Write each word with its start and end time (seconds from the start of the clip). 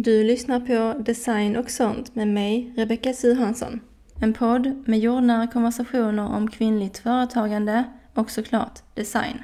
Du 0.00 0.24
lyssnar 0.24 0.60
på 0.60 1.02
Design 1.02 1.56
och 1.56 1.70
sånt 1.70 2.14
med 2.14 2.28
mig, 2.28 2.72
Rebecka 2.76 3.12
Suhansson. 3.12 3.80
En 4.20 4.34
podd 4.34 4.82
med 4.86 4.98
jordnära 4.98 5.46
konversationer 5.46 6.26
om 6.26 6.50
kvinnligt 6.50 6.98
företagande 6.98 7.84
och 8.14 8.30
såklart 8.30 8.82
design. 8.94 9.42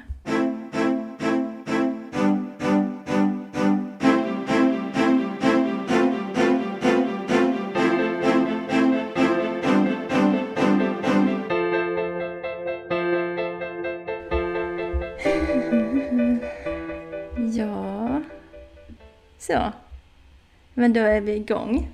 Men 20.85 20.93
då 20.93 21.01
är 21.01 21.21
vi 21.21 21.35
igång. 21.35 21.87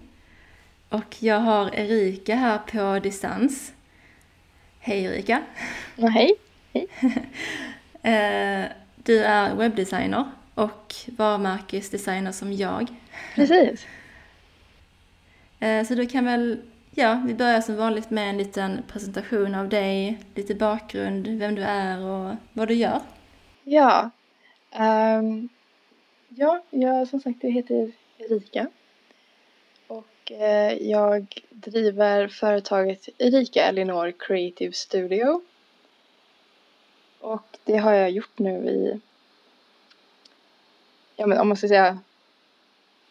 Och 0.89 1.15
jag 1.19 1.39
har 1.39 1.75
Erika 1.75 2.35
här 2.35 2.57
på 2.57 2.99
distans. 2.99 3.73
Hej 4.79 5.03
Erika! 5.03 5.43
Ja, 5.95 6.07
hej! 6.07 6.35
Eh, 8.03 8.65
Du 8.95 9.23
är 9.23 9.55
webbdesigner 9.55 10.25
och 10.55 10.95
varumärkesdesigner 11.07 12.31
som 12.31 12.53
jag. 12.53 12.87
Precis. 13.35 13.85
Eh, 15.59 15.85
Så 15.85 15.95
du 15.95 16.05
kan 16.05 16.25
väl, 16.25 16.61
ja, 16.91 17.23
vi 17.27 17.33
börjar 17.33 17.61
som 17.61 17.75
vanligt 17.75 18.09
med 18.09 18.29
en 18.29 18.37
liten 18.37 18.83
presentation 18.87 19.55
av 19.55 19.69
dig, 19.69 20.19
lite 20.35 20.55
bakgrund, 20.55 21.27
vem 21.27 21.55
du 21.55 21.63
är 21.63 21.99
och 21.99 22.35
vad 22.53 22.67
du 22.67 22.73
gör. 22.73 23.01
Ja. 23.63 24.09
ehm, 24.71 25.49
ja, 26.29 26.63
jag 26.69 27.07
som 27.07 27.19
sagt 27.19 27.43
jag 27.43 27.51
heter 27.51 27.91
Erika. 28.17 28.67
Eh, 30.39 30.73
jag 30.73 31.45
driver 31.49 32.27
företaget 32.27 33.09
Erika 33.17 33.63
Elinor 33.63 34.13
Creative 34.19 34.73
Studio. 34.73 35.41
Och 37.19 37.57
det 37.63 37.77
har 37.77 37.93
jag 37.93 38.11
gjort 38.11 38.39
nu 38.39 38.69
i, 38.69 38.99
ja 41.15 41.27
men 41.27 41.37
om 41.37 41.47
man 41.47 41.57
ska 41.57 41.67
säga 41.67 41.99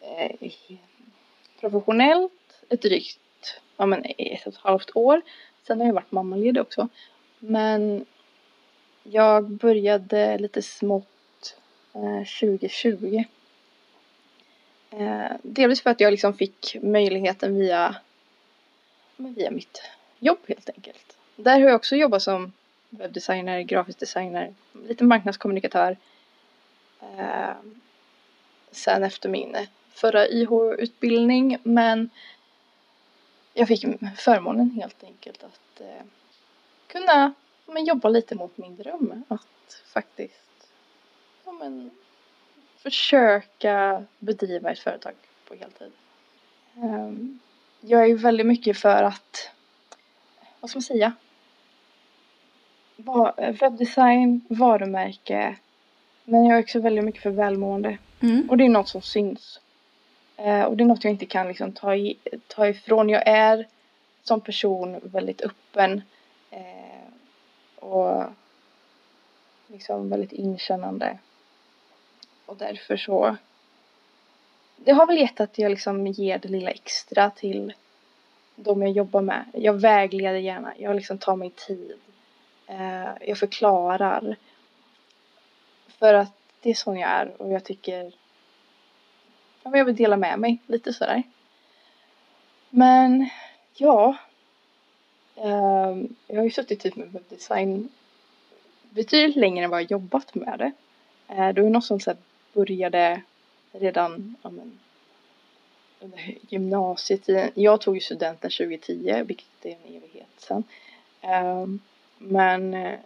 eh, 0.01 0.51
professionellt 1.59 2.63
ett 2.69 2.81
drygt, 2.81 3.61
ja 3.77 3.85
men 3.85 4.05
ett 4.17 4.47
och 4.47 4.53
ett 4.53 4.59
halvt 4.59 4.95
år. 4.95 5.21
Sen 5.67 5.79
har 5.79 5.87
jag 5.87 5.93
varit 5.93 6.11
mammaledig 6.11 6.61
också. 6.61 6.87
Men 7.39 8.05
jag 9.03 9.49
började 9.49 10.37
lite 10.37 10.61
smått 10.61 11.57
eh, 11.93 12.27
2020. 12.39 13.23
Eh, 14.91 15.31
delvis 15.43 15.81
för 15.81 15.89
att 15.89 15.99
jag 15.99 16.11
liksom 16.11 16.33
fick 16.33 16.77
möjligheten 16.81 17.59
via, 17.59 17.95
via 19.17 19.51
mitt 19.51 19.81
jobb 20.19 20.39
helt 20.47 20.69
enkelt. 20.69 21.17
Där 21.35 21.59
har 21.59 21.67
jag 21.67 21.75
också 21.75 21.95
jobbat 21.95 22.21
som 22.21 22.53
webbdesigner, 22.89 23.61
grafisk 23.61 23.99
designer, 23.99 24.53
lite 24.87 25.03
marknadskommunikatör. 25.03 25.97
Eh, 27.01 27.53
sen 28.71 29.03
efter 29.03 29.29
min 29.29 29.57
förra 29.93 30.27
YH-utbildning 30.27 31.57
men 31.63 32.09
jag 33.53 33.67
fick 33.67 33.85
förmånen 34.17 34.71
helt 34.71 35.03
enkelt 35.03 35.43
att 35.43 35.81
eh, 35.81 36.03
kunna 36.87 37.33
men, 37.65 37.85
jobba 37.85 38.09
lite 38.09 38.35
mot 38.35 38.57
min 38.57 38.75
dröm. 38.75 39.23
Att 39.27 39.83
faktiskt 39.85 40.67
ja, 41.45 41.51
men, 41.51 41.91
försöka 42.83 44.05
bedriva 44.19 44.71
ett 44.71 44.79
företag 44.79 45.13
på 45.47 45.55
heltid. 45.55 45.91
Ehm, 46.75 47.39
jag 47.81 48.09
är 48.09 48.15
väldigt 48.15 48.45
mycket 48.45 48.77
för 48.77 49.03
att, 49.03 49.49
vad 50.59 50.69
ska 50.69 50.77
man 50.77 50.83
säga? 50.83 51.13
Webbdesign, 53.59 54.41
varumärke, 54.49 55.55
men 56.23 56.45
jag 56.45 56.57
är 56.57 56.63
också 56.63 56.79
väldigt 56.79 57.03
mycket 57.05 57.23
för 57.23 57.29
välmående. 57.29 57.97
Mm. 58.19 58.49
Och 58.49 58.57
det 58.57 58.65
är 58.65 58.69
något 58.69 58.87
som 58.87 59.01
syns. 59.01 59.59
Eh, 60.37 60.63
och 60.63 60.77
det 60.77 60.83
är 60.83 60.87
något 60.87 61.03
jag 61.03 61.13
inte 61.13 61.25
kan 61.25 61.47
liksom 61.47 61.71
ta, 61.71 61.95
i, 61.95 62.17
ta 62.47 62.67
ifrån. 62.67 63.09
Jag 63.09 63.27
är 63.27 63.67
som 64.23 64.41
person 64.41 64.99
väldigt 65.03 65.41
öppen. 65.41 66.01
Eh, 66.51 67.13
och 67.79 68.23
liksom 69.67 70.09
väldigt 70.09 70.31
inkännande. 70.31 71.17
Och 72.51 72.57
därför 72.57 72.97
så. 72.97 73.37
Det 74.75 74.91
har 74.91 75.07
väl 75.07 75.17
gett 75.17 75.39
att 75.39 75.57
jag 75.57 75.69
liksom 75.69 76.07
ger 76.07 76.39
det 76.39 76.47
lilla 76.49 76.71
extra 76.71 77.29
till 77.29 77.73
de 78.55 78.81
jag 78.81 78.91
jobbar 78.91 79.21
med. 79.21 79.45
Jag 79.53 79.73
vägleder 79.73 80.39
gärna. 80.39 80.73
Jag 80.77 80.95
liksom 80.95 81.17
tar 81.17 81.35
mig 81.35 81.49
tid. 81.49 81.93
Eh, 82.67 83.09
jag 83.21 83.37
förklarar. 83.37 84.35
För 85.87 86.13
att 86.13 86.33
det 86.61 86.69
är 86.69 86.73
sån 86.73 86.97
jag 86.97 87.09
är 87.09 87.41
och 87.41 87.51
jag 87.51 87.63
tycker 87.63 88.03
ja, 89.63 89.69
men 89.69 89.77
jag 89.77 89.85
vill 89.85 89.95
dela 89.95 90.17
med 90.17 90.39
mig 90.39 90.57
lite 90.67 90.93
sådär. 90.93 91.23
Men 92.69 93.29
ja. 93.77 94.17
Ehm, 95.35 96.15
jag 96.27 96.35
har 96.35 96.43
ju 96.43 96.51
suttit 96.51 96.79
typ 96.79 96.95
med 96.95 97.11
webbdesign 97.11 97.89
betydligt 98.89 99.35
längre 99.35 99.63
än 99.63 99.69
vad 99.71 99.81
jag 99.81 99.91
jobbat 99.91 100.35
med 100.35 100.59
det. 100.59 100.71
Uh, 101.33 101.53
det 101.53 101.61
var 101.61 101.69
något 101.69 101.85
som 101.85 101.99
så 101.99 102.09
här 102.09 102.17
började 102.53 103.21
redan 103.71 104.35
ja, 104.41 104.49
men, 104.49 104.79
under 105.99 106.37
gymnasietiden. 106.49 107.51
Jag 107.53 107.81
tog 107.81 107.95
ju 107.95 108.01
studenten 108.01 108.51
2010, 108.51 109.23
vilket 109.25 109.65
är 109.65 109.69
en 109.69 109.95
evighet 109.95 110.27
sedan. 110.37 110.63
Ehm, 111.21 111.79
men 112.17 112.73
eh, 112.73 112.99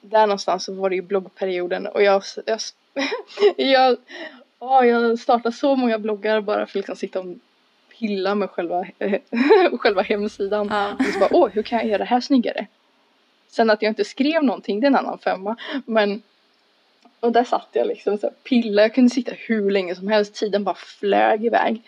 där 0.00 0.26
någonstans 0.26 0.64
så 0.64 0.74
var 0.74 0.90
det 0.90 0.96
ju 0.96 1.02
bloggperioden 1.02 1.86
och 1.86 2.02
jag, 2.02 2.22
jag, 2.46 2.60
jag, 3.56 3.96
ja, 4.58 4.84
jag 4.84 5.18
startade 5.18 5.56
så 5.56 5.76
många 5.76 5.98
bloggar 5.98 6.40
bara 6.40 6.56
för 6.56 6.62
att 6.62 6.74
liksom 6.74 6.96
sitta 6.96 7.20
och 7.20 7.26
pilla 7.98 8.34
med 8.34 8.50
själva, 8.50 8.86
själva 9.78 10.02
hemsidan. 10.02 10.68
Ja. 10.70 10.92
Och 10.98 11.04
så 11.12 11.18
bara, 11.18 11.30
åh, 11.32 11.48
hur 11.48 11.62
kan 11.62 11.78
jag 11.78 11.88
göra 11.88 11.98
det 11.98 12.04
här 12.04 12.20
snyggare? 12.20 12.66
Sen 13.48 13.70
att 13.70 13.82
jag 13.82 13.90
inte 13.90 14.04
skrev 14.04 14.44
någonting, 14.44 14.80
det 14.80 14.86
är 14.86 14.88
en 14.88 14.96
annan 14.96 15.18
femma. 15.18 15.56
Men, 15.86 16.22
och 17.20 17.32
där 17.32 17.44
satt 17.44 17.68
jag 17.72 17.86
liksom 17.86 18.18
så 18.18 18.30
pillade, 18.42 18.62
pilla, 18.62 18.82
jag 18.82 18.94
kunde 18.94 19.10
sitta 19.10 19.32
hur 19.36 19.70
länge 19.70 19.94
som 19.94 20.08
helst, 20.08 20.34
tiden 20.34 20.64
bara 20.64 20.74
flög 20.74 21.44
iväg. 21.44 21.82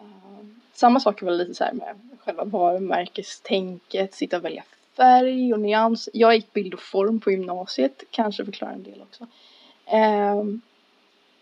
Ehm, 0.00 0.60
samma 0.72 1.00
sak 1.00 1.22
var 1.22 1.30
lite 1.30 1.54
så 1.54 1.64
här 1.64 1.72
med 1.72 1.96
själva 2.24 2.44
varumärkestänket, 2.44 4.14
sitta 4.14 4.36
och 4.36 4.44
välja 4.44 4.64
färg 4.96 5.52
och 5.52 5.60
nyans. 5.60 6.08
Jag 6.12 6.34
gick 6.34 6.52
bild 6.52 6.74
och 6.74 6.80
form 6.80 7.20
på 7.20 7.30
gymnasiet, 7.30 8.04
kanske 8.10 8.44
förklarar 8.44 8.72
en 8.72 8.82
del 8.82 9.02
också. 9.02 9.26
Ehm, 9.86 10.60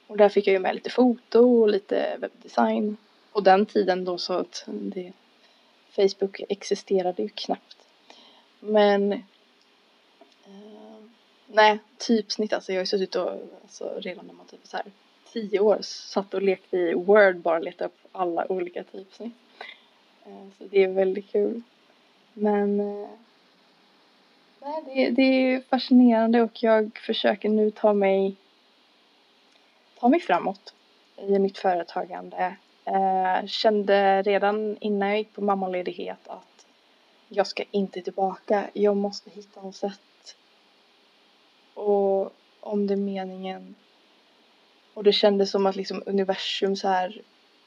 och 0.06 0.16
där 0.16 0.28
fick 0.28 0.46
jag 0.46 0.52
ju 0.52 0.58
med 0.58 0.74
lite 0.74 0.90
foto 0.90 1.60
och 1.62 1.68
lite 1.68 2.16
webbdesign. 2.18 2.96
Och 3.32 3.42
den 3.42 3.66
tiden 3.66 4.04
då 4.04 4.18
så 4.18 4.32
att 4.32 4.64
det, 4.66 5.12
Facebook 5.96 6.40
existerade 6.48 7.22
ju 7.22 7.28
knappt. 7.28 7.76
Men 8.60 9.22
nej, 11.54 11.78
typsnitt 11.98 12.52
alltså. 12.52 12.72
Jag 12.72 12.78
har 12.78 12.82
ju 12.82 12.86
suttit 12.86 13.14
och 13.14 13.32
alltså, 13.62 13.98
redan 13.98 14.26
när 14.26 14.34
man 14.34 14.46
typ 14.46 14.66
så 14.66 14.76
här 14.76 14.86
tio 15.32 15.60
år 15.60 15.78
satt 15.82 16.34
och 16.34 16.42
lekte 16.42 16.76
i 16.76 16.94
Word 16.94 17.36
bara 17.36 17.58
letade 17.58 17.84
upp 17.84 17.98
alla 18.12 18.52
olika 18.52 18.84
typsnitt. 18.84 19.34
Eh, 20.24 20.48
så 20.58 20.64
det 20.64 20.82
är 20.82 20.88
väldigt 20.88 21.32
kul. 21.32 21.62
Men 22.32 22.80
eh, 22.80 23.08
nej, 24.60 24.82
det, 24.84 25.10
det 25.10 25.22
är 25.22 25.60
fascinerande 25.60 26.42
och 26.42 26.62
jag 26.62 26.98
försöker 27.06 27.48
nu 27.48 27.70
ta 27.70 27.92
mig 27.92 28.36
ta 30.00 30.08
mig 30.08 30.20
framåt 30.20 30.74
i 31.16 31.38
mitt 31.38 31.58
företagande. 31.58 32.56
Eh, 32.84 33.46
kände 33.46 34.22
redan 34.22 34.76
innan 34.80 35.08
jag 35.08 35.18
gick 35.18 35.34
på 35.34 35.40
mammaledighet 35.40 36.28
att 36.28 36.66
jag 37.28 37.46
ska 37.46 37.64
inte 37.70 38.00
tillbaka. 38.00 38.70
Jag 38.72 38.96
måste 38.96 39.30
hitta 39.30 39.62
något 39.62 39.76
sätt. 39.76 40.00
Och 41.74 42.32
om 42.60 42.86
det 42.86 42.94
är 42.94 42.98
meningen. 42.98 43.74
Och 44.94 45.04
det 45.04 45.12
kändes 45.12 45.50
som 45.50 45.66
att 45.66 45.76
liksom 45.76 46.02
universum 46.06 46.76
så 46.76 46.88
här 46.88 47.22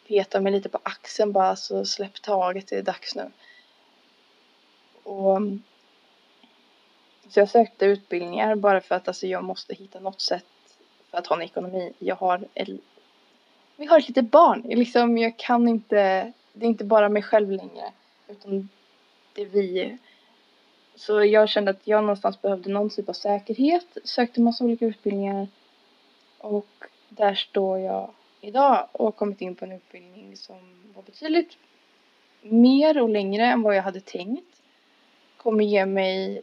petade 0.08 0.44
mig 0.44 0.52
lite 0.52 0.70
på 0.70 0.80
axeln 0.84 1.32
bara 1.32 1.56
så 1.56 1.86
släpp 1.86 2.22
taget, 2.22 2.68
det 2.68 2.76
är 2.76 2.84
dags 2.84 3.16
nu. 3.16 3.32
Och 5.04 5.42
så 7.30 7.40
jag 7.40 7.50
sökte 7.50 7.86
utbildningar 7.86 8.56
bara 8.56 8.82
för 8.82 8.96
att 8.96 9.08
alltså, 9.08 9.28
jag 9.28 9.44
måste 9.44 9.76
hitta 9.76 10.00
något 10.00 10.22
sätt 10.22 10.46
för 11.12 11.18
att 11.18 11.28
ha 11.28 11.36
en 11.36 11.42
ekonomi. 11.42 11.94
Jag 12.00 12.16
har 12.16 12.48
vi 13.78 13.86
har 13.86 14.00
ett 14.00 14.08
litet 14.08 14.32
barn. 14.32 14.62
Liksom, 14.62 15.18
jag 15.18 15.38
kan 15.38 15.68
inte, 15.68 16.32
det 16.54 16.66
är 16.66 16.70
inte 16.70 16.84
bara 16.84 17.10
mig 17.10 17.24
själv 17.24 17.52
längre. 17.52 17.92
Utan 18.28 18.70
det 19.34 19.42
är 19.42 19.46
vi. 19.46 19.98
Så 20.98 21.24
jag 21.24 21.50
kände 21.50 21.72
att 21.72 21.88
jag 21.88 22.04
någonstans 22.04 22.42
behövde 22.42 22.70
någon 22.70 22.90
typ 22.90 23.10
av 23.10 23.14
säkerhet. 23.14 23.98
Sökte 24.04 24.42
massa 24.42 24.64
olika 24.64 24.86
utbildningar. 24.86 25.48
Och 26.38 26.68
där 27.10 27.36
står 27.36 27.80
jag 27.80 28.14
idag 28.42 28.88
och 28.92 29.06
har 29.06 29.12
kommit 29.12 29.42
in 29.42 29.56
på 29.56 29.66
en 29.66 29.72
utbildning 29.72 30.38
som 30.38 30.58
var 30.96 31.04
betydligt 31.04 31.58
mer 32.42 33.02
och 33.02 33.10
längre 33.10 33.46
än 33.46 33.62
vad 33.62 33.76
jag 33.76 33.84
hade 33.84 34.02
tänkt. 34.02 34.62
Kommer 35.38 35.64
ge 35.64 35.86
mig 35.86 36.42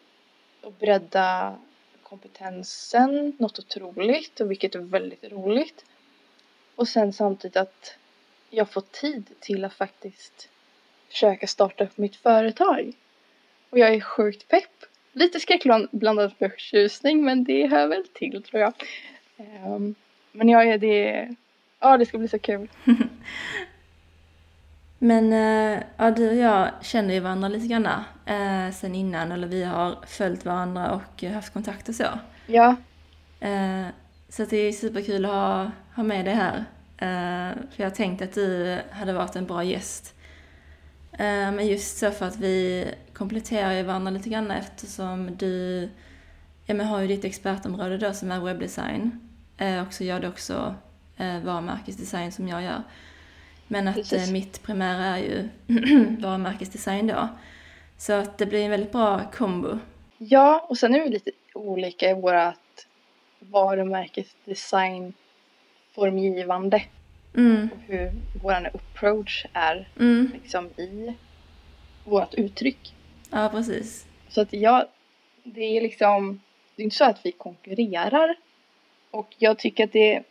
och 0.63 0.73
bredda 0.73 1.59
kompetensen 2.03 3.37
något 3.39 3.59
otroligt 3.59 4.41
och 4.41 4.51
vilket 4.51 4.75
är 4.75 4.79
väldigt 4.79 5.25
roligt. 5.25 5.85
Och 6.77 6.89
sen 6.89 7.13
samtidigt 7.13 7.57
att 7.57 7.99
jag 8.51 8.71
får 8.71 8.81
tid 8.81 9.31
till 9.41 9.65
att 9.65 9.75
faktiskt 9.75 10.49
försöka 11.09 11.47
starta 11.47 11.85
upp 11.85 11.99
mitt 11.99 12.17
företag. 12.17 12.93
Och 13.75 13.81
jag 13.81 13.95
är 13.95 14.01
sjukt 14.01 14.49
pepp. 14.49 14.85
Lite 15.13 15.41
skräckblandat 15.41 16.39
förtjusning 16.39 17.25
men 17.25 17.45
det 17.45 17.67
hör 17.67 17.87
väl 17.87 18.05
till 18.13 18.43
tror 18.43 18.63
jag. 18.63 18.73
Um, 19.67 19.95
men 20.33 20.49
jag 20.49 20.69
är 20.69 20.79
det, 20.79 21.29
ja 21.81 21.97
det 21.97 22.07
ska 22.07 22.19
bli 22.19 22.29
så 22.29 22.39
kul. 22.39 22.69
men 24.99 25.33
uh, 25.33 25.83
ja, 25.97 26.11
du 26.11 26.29
och 26.29 26.37
jag 26.37 26.71
känner 26.83 27.15
ju 27.15 27.21
varandra 27.21 27.49
lite 27.49 27.67
grann 27.67 27.87
uh, 27.87 28.75
sen 28.75 28.95
innan 28.95 29.33
eller 29.33 29.47
vi 29.47 29.65
har 29.65 29.97
följt 30.07 30.45
varandra 30.45 30.93
och 30.93 31.23
haft 31.23 31.53
kontakt 31.53 31.89
och 31.89 31.95
så. 31.95 32.09
Ja. 32.47 32.77
Uh, 33.45 33.87
så 34.29 34.45
det 34.45 34.57
är 34.57 34.73
superkul 34.73 35.25
att 35.25 35.31
ha, 35.31 35.71
ha 35.95 36.03
med 36.03 36.25
dig 36.25 36.35
här. 36.35 36.65
för 37.71 37.83
jag 37.83 37.95
tänkte 37.95 38.25
att 38.25 38.35
du 38.35 38.79
hade 38.91 39.13
varit 39.13 39.37
en 39.37 39.47
bra 39.47 39.65
gäst. 39.65 40.15
men 41.19 41.67
just 41.67 41.99
så 41.99 42.11
för 42.11 42.27
att 42.27 42.37
vi 42.37 42.87
kompletterar 43.15 43.73
ju 43.73 43.83
varandra 43.83 44.11
lite 44.11 44.29
grann 44.29 44.51
eftersom 44.51 45.37
du 45.37 45.89
ja, 46.67 46.75
men 46.75 46.87
har 46.87 47.01
ju 47.01 47.07
ditt 47.07 47.25
expertområde 47.25 47.99
då 47.99 48.13
som 48.13 48.31
är 48.31 48.41
webbdesign. 48.41 49.29
Eh, 49.59 49.87
och 49.87 49.93
så 49.93 50.05
gör 50.05 50.21
du 50.21 50.29
också 50.29 50.75
eh, 51.17 51.41
varumärkesdesign 51.41 52.33
som 52.33 52.49
jag 52.49 52.63
gör. 52.63 52.83
Men 53.67 53.89
att 53.89 54.13
eh, 54.13 54.31
mitt 54.31 54.63
primära 54.63 55.05
är 55.05 55.19
ju 55.19 55.49
varumärkesdesign 56.21 57.07
då. 57.07 57.29
Så 57.97 58.13
att 58.13 58.39
det 58.39 58.47
blir 58.47 58.65
en 58.65 58.71
väldigt 58.71 58.93
bra 58.93 59.21
kombo. 59.33 59.79
Ja, 60.19 60.67
och 60.69 60.79
sen 60.79 60.95
är 60.95 61.05
vi 61.05 61.11
lite 61.11 61.31
olika 61.55 62.11
i 62.11 62.15
vårat 62.15 62.87
varumärkesdesign 63.39 65.13
formgivande. 65.95 66.83
Mm. 67.37 67.69
Och 67.73 67.79
hur 67.87 68.13
vår 68.43 68.71
approach 68.75 69.47
är 69.53 69.89
mm. 70.01 70.31
liksom 70.35 70.67
i 70.67 71.15
vårt 72.05 72.35
uttryck. 72.35 72.94
Ja, 73.35 73.49
precis. 73.49 74.07
Så 74.29 74.41
att 74.41 74.53
jag, 74.53 74.87
det 75.43 75.77
är 75.77 75.81
liksom, 75.81 76.41
det 76.77 76.83
är 76.83 76.85
inte 76.85 76.97
så 76.97 77.05
att 77.05 77.27
vi 77.27 77.33
konkurrerar. 77.33 78.37
Och 79.11 79.35
jag 79.39 79.59
tycker 79.59 79.85
att 79.85 79.93
det 79.93 80.23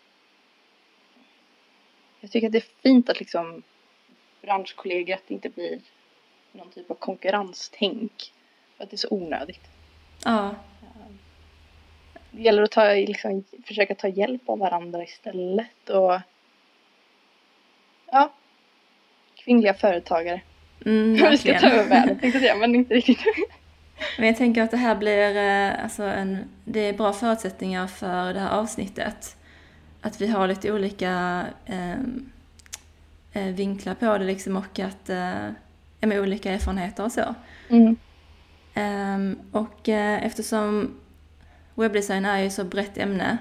jag 2.20 2.32
tycker 2.32 2.48
att 2.48 2.52
det 2.54 2.58
är 2.58 2.82
fint 2.82 3.10
att 3.10 3.20
liksom 3.20 3.64
branschkollegor, 4.42 5.16
att 5.16 5.28
det 5.28 5.34
inte 5.34 5.50
blir 5.50 5.82
någon 6.52 6.72
typ 6.72 6.92
av 6.92 6.96
konkurrenstänk. 6.96 8.34
För 8.78 8.84
att 8.84 8.90
det 8.90 8.96
är 8.96 8.98
så 8.98 9.08
onödigt. 9.12 9.70
Ja. 10.26 10.56
Det 12.32 12.42
gäller 12.42 12.64
att 12.64 12.72
ta, 12.72 12.94
liksom, 12.94 13.44
försöka 13.66 13.96
ta 13.96 14.08
hjälp 14.08 14.50
av 14.50 14.60
varandra 14.60 15.04
istället 15.04 15.90
och 15.90 16.20
ja, 18.06 18.34
kvinnliga 19.36 19.74
företagare. 19.74 20.42
Mm, 20.86 21.32
Vi 21.32 21.38
ska 21.38 21.60
ta 21.60 21.68
över 21.68 21.90
världen 21.90 22.20
tänkte 22.20 22.40
jag 22.40 22.60
men 22.60 22.76
inte 22.76 22.94
riktigt. 22.94 23.18
Men 24.18 24.28
jag 24.28 24.38
tänker 24.38 24.62
att 24.62 24.72
det 24.72 24.78
här 24.78 24.96
blir, 24.96 25.38
eh, 25.38 25.84
alltså 25.84 26.04
en, 26.04 26.38
det 26.66 26.80
är 26.80 26.94
bra 26.94 27.14
förutsättningar 27.14 27.88
för 27.88 28.34
det 28.34 28.40
här 28.40 28.50
avsnittet. 28.50 29.36
Att 30.02 30.22
vi 30.22 30.28
har 30.28 30.48
lite 30.48 30.72
olika 30.72 31.44
ehm, 31.66 32.30
eh, 33.34 33.46
vinklar 33.46 33.94
på 33.94 34.18
det 34.18 34.26
liksom 34.26 34.58
och 34.58 34.80
att, 34.80 35.10
eh, 35.10 35.50
med 36.00 36.20
olika 36.20 36.52
erfarenheter 36.52 37.04
och 37.04 37.12
så. 37.12 37.36
Mm. 37.70 37.96
Um, 38.76 39.40
och 39.52 39.90
eh, 39.90 40.26
eftersom 40.26 40.94
webbdesign 41.76 42.26
är 42.26 42.40
ju 42.40 42.50
så 42.50 42.64
brett 42.64 42.98
ämne 42.98 43.38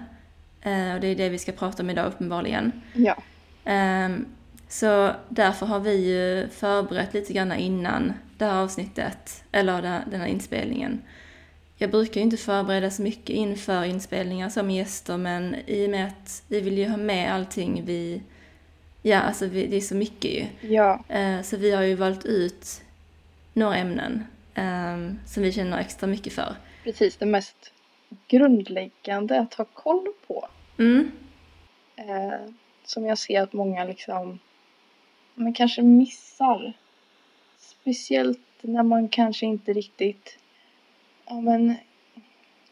eh, 0.63 0.95
och 0.95 1.01
det 1.01 1.07
är 1.07 1.17
det 1.17 1.29
vi 1.29 1.39
ska 1.39 1.53
prata 1.53 1.83
om 1.83 1.91
idag 1.91 2.07
uppenbarligen. 2.07 2.73
Ja. 2.95 3.17
Um, 3.65 4.27
så 4.73 5.13
därför 5.29 5.67
har 5.67 5.81
vi 5.81 5.95
ju 5.97 6.49
förberett 6.49 7.15
lite 7.15 7.33
grann 7.33 7.53
innan 7.53 8.13
det 8.39 8.45
här 8.45 8.63
avsnittet, 8.63 9.45
eller 9.53 9.83
den 9.83 10.21
här 10.21 10.27
inspelningen. 10.27 11.03
Jag 11.77 11.91
brukar 11.91 12.21
ju 12.21 12.25
inte 12.25 12.37
förbereda 12.37 12.91
så 12.91 13.03
mycket 13.03 13.31
inför 13.31 13.85
inspelningar 13.85 14.49
som 14.49 14.71
gäster, 14.71 15.17
men 15.17 15.57
i 15.67 15.87
och 15.87 15.91
med 15.91 16.07
att 16.07 16.43
vi 16.49 16.61
vill 16.61 16.79
ju 16.79 16.89
ha 16.89 16.97
med 16.97 17.33
allting 17.33 17.83
vi... 17.85 18.23
Ja, 19.03 19.21
alltså 19.21 19.47
vi, 19.47 19.67
det 19.67 19.77
är 19.77 19.81
så 19.81 19.95
mycket 19.95 20.31
ju. 20.31 20.47
Ja. 20.75 21.05
Uh, 21.15 21.43
så 21.43 21.57
vi 21.57 21.71
har 21.71 21.83
ju 21.83 21.95
valt 21.95 22.25
ut 22.25 22.83
några 23.53 23.77
ämnen 23.77 24.27
um, 24.55 25.19
som 25.27 25.43
vi 25.43 25.53
känner 25.53 25.79
extra 25.79 26.07
mycket 26.07 26.33
för. 26.33 26.57
Precis, 26.85 27.17
det 27.17 27.27
mest 27.27 27.73
grundläggande 28.29 29.41
att 29.41 29.55
ha 29.55 29.65
koll 29.65 30.07
på. 30.27 30.49
Mm. 30.79 31.13
Uh, 31.99 32.53
som 32.85 33.07
jag 33.07 33.19
ser 33.19 33.43
att 33.43 33.53
många 33.53 33.85
liksom 33.85 34.39
men 35.35 35.53
kanske 35.53 35.83
missar. 35.83 36.73
Speciellt 37.59 38.39
när 38.61 38.83
man 38.83 39.09
kanske 39.09 39.47
inte 39.47 39.73
riktigt 39.73 40.39
ja, 41.27 41.41
men, 41.41 41.75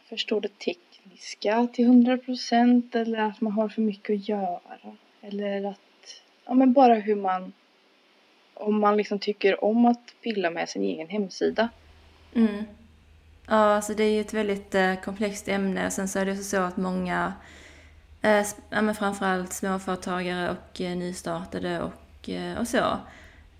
förstår 0.09 0.41
det 0.41 0.59
tekniska 0.59 1.69
till 1.73 1.87
hundra 1.87 2.19
procent 2.19 2.95
eller 2.95 3.19
att 3.19 3.41
man 3.41 3.53
har 3.53 3.69
för 3.69 3.83
mycket 3.83 4.15
att 4.15 4.29
göra. 4.29 4.97
Eller 5.21 5.65
att, 5.65 6.23
ja 6.45 6.55
men 6.55 6.73
bara 6.73 6.95
hur 6.95 7.17
man, 7.17 7.53
om 8.55 8.81
man 8.81 8.97
liksom 8.97 9.19
tycker 9.19 9.65
om 9.65 9.87
att 9.87 10.15
pilla 10.23 10.51
med 10.51 10.69
sin 10.69 10.83
egen 10.83 11.09
hemsida. 11.09 11.69
Mm. 12.35 12.65
Ja, 13.47 13.57
alltså 13.57 13.95
det 13.95 14.05
är 14.05 14.11
ju 14.11 14.21
ett 14.21 14.35
väldigt 14.35 14.75
eh, 14.75 14.95
komplext 14.95 15.49
ämne. 15.49 15.91
Sen 15.91 16.09
så 16.09 16.19
är 16.19 16.27
det 16.27 16.37
så 16.37 16.57
att 16.57 16.77
många, 16.77 17.33
eh, 18.23 18.47
ja, 18.71 18.83
men 18.83 18.95
framförallt 18.95 19.53
småföretagare 19.53 20.51
och 20.51 20.81
eh, 20.81 20.97
nystartade 20.97 21.83
och 21.83 21.93
Eh, 22.37 22.59
och 22.59 22.69
så. 22.69 22.99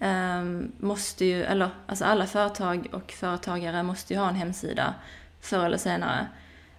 Ehm, 0.01 0.73
måste 0.79 1.25
ju, 1.25 1.43
eller 1.43 1.71
alltså 1.87 2.05
alla 2.05 2.27
företag 2.27 2.89
och 2.93 3.13
företagare 3.13 3.83
måste 3.83 4.15
ju 4.15 4.21
ha 4.21 4.29
en 4.29 4.35
hemsida 4.35 4.95
förr 5.41 5.65
eller 5.65 5.79
senare. 5.79 6.27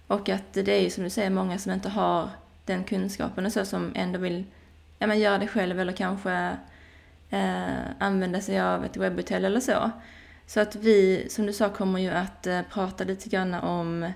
Och 0.06 0.28
att 0.28 0.52
det 0.52 0.68
är 0.68 0.80
ju 0.80 0.90
som 0.90 1.04
du 1.04 1.10
säger 1.10 1.30
många 1.30 1.58
som 1.58 1.72
inte 1.72 1.88
har 1.88 2.28
den 2.64 2.84
kunskapen 2.84 3.46
och 3.46 3.52
så 3.52 3.64
som 3.64 3.92
ändå 3.94 4.18
vill 4.18 4.44
ja, 4.98 5.06
men 5.06 5.20
göra 5.20 5.38
det 5.38 5.46
själv 5.46 5.80
eller 5.80 5.92
kanske 5.92 6.56
eh, 7.30 7.64
använda 7.98 8.40
sig 8.40 8.60
av 8.60 8.84
ett 8.84 8.96
webbhotell 8.96 9.44
eller 9.44 9.60
så. 9.60 9.90
Så 10.46 10.60
att 10.60 10.76
vi, 10.76 11.26
som 11.30 11.46
du 11.46 11.52
sa, 11.52 11.68
kommer 11.68 12.00
ju 12.00 12.10
att 12.10 12.46
eh, 12.46 12.62
prata 12.70 13.04
lite 13.04 13.28
grann 13.28 13.54
om... 13.54 14.12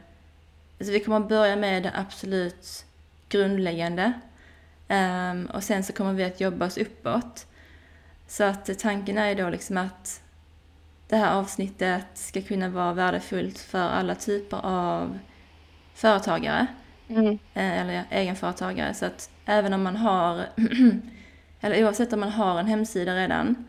Alltså 0.78 0.92
vi 0.92 1.00
kommer 1.00 1.16
att 1.16 1.28
börja 1.28 1.56
med 1.56 1.82
det 1.82 1.92
absolut 1.94 2.84
grundläggande. 3.28 4.12
Eh, 4.88 5.54
och 5.54 5.64
sen 5.64 5.84
så 5.84 5.92
kommer 5.92 6.12
vi 6.12 6.24
att 6.24 6.40
jobba 6.40 6.66
oss 6.66 6.78
uppåt. 6.78 7.46
Så 8.26 8.44
att 8.44 8.78
tanken 8.78 9.18
är 9.18 9.34
då 9.34 9.50
liksom 9.50 9.76
att 9.76 10.22
det 11.08 11.16
här 11.16 11.34
avsnittet 11.34 12.06
ska 12.14 12.42
kunna 12.42 12.68
vara 12.68 12.92
värdefullt 12.92 13.58
för 13.58 13.78
alla 13.78 14.14
typer 14.14 14.56
av 14.66 15.18
företagare. 15.94 16.66
Mm. 17.08 17.38
Eh, 17.54 17.80
eller 17.80 18.04
egenföretagare. 18.10 18.94
Så 18.94 19.06
att 19.06 19.30
även 19.44 19.72
om 19.72 19.82
man 19.82 19.96
har, 19.96 20.46
eller 21.60 21.84
oavsett 21.84 22.12
om 22.12 22.20
man 22.20 22.30
har 22.30 22.60
en 22.60 22.66
hemsida 22.66 23.14
redan, 23.14 23.64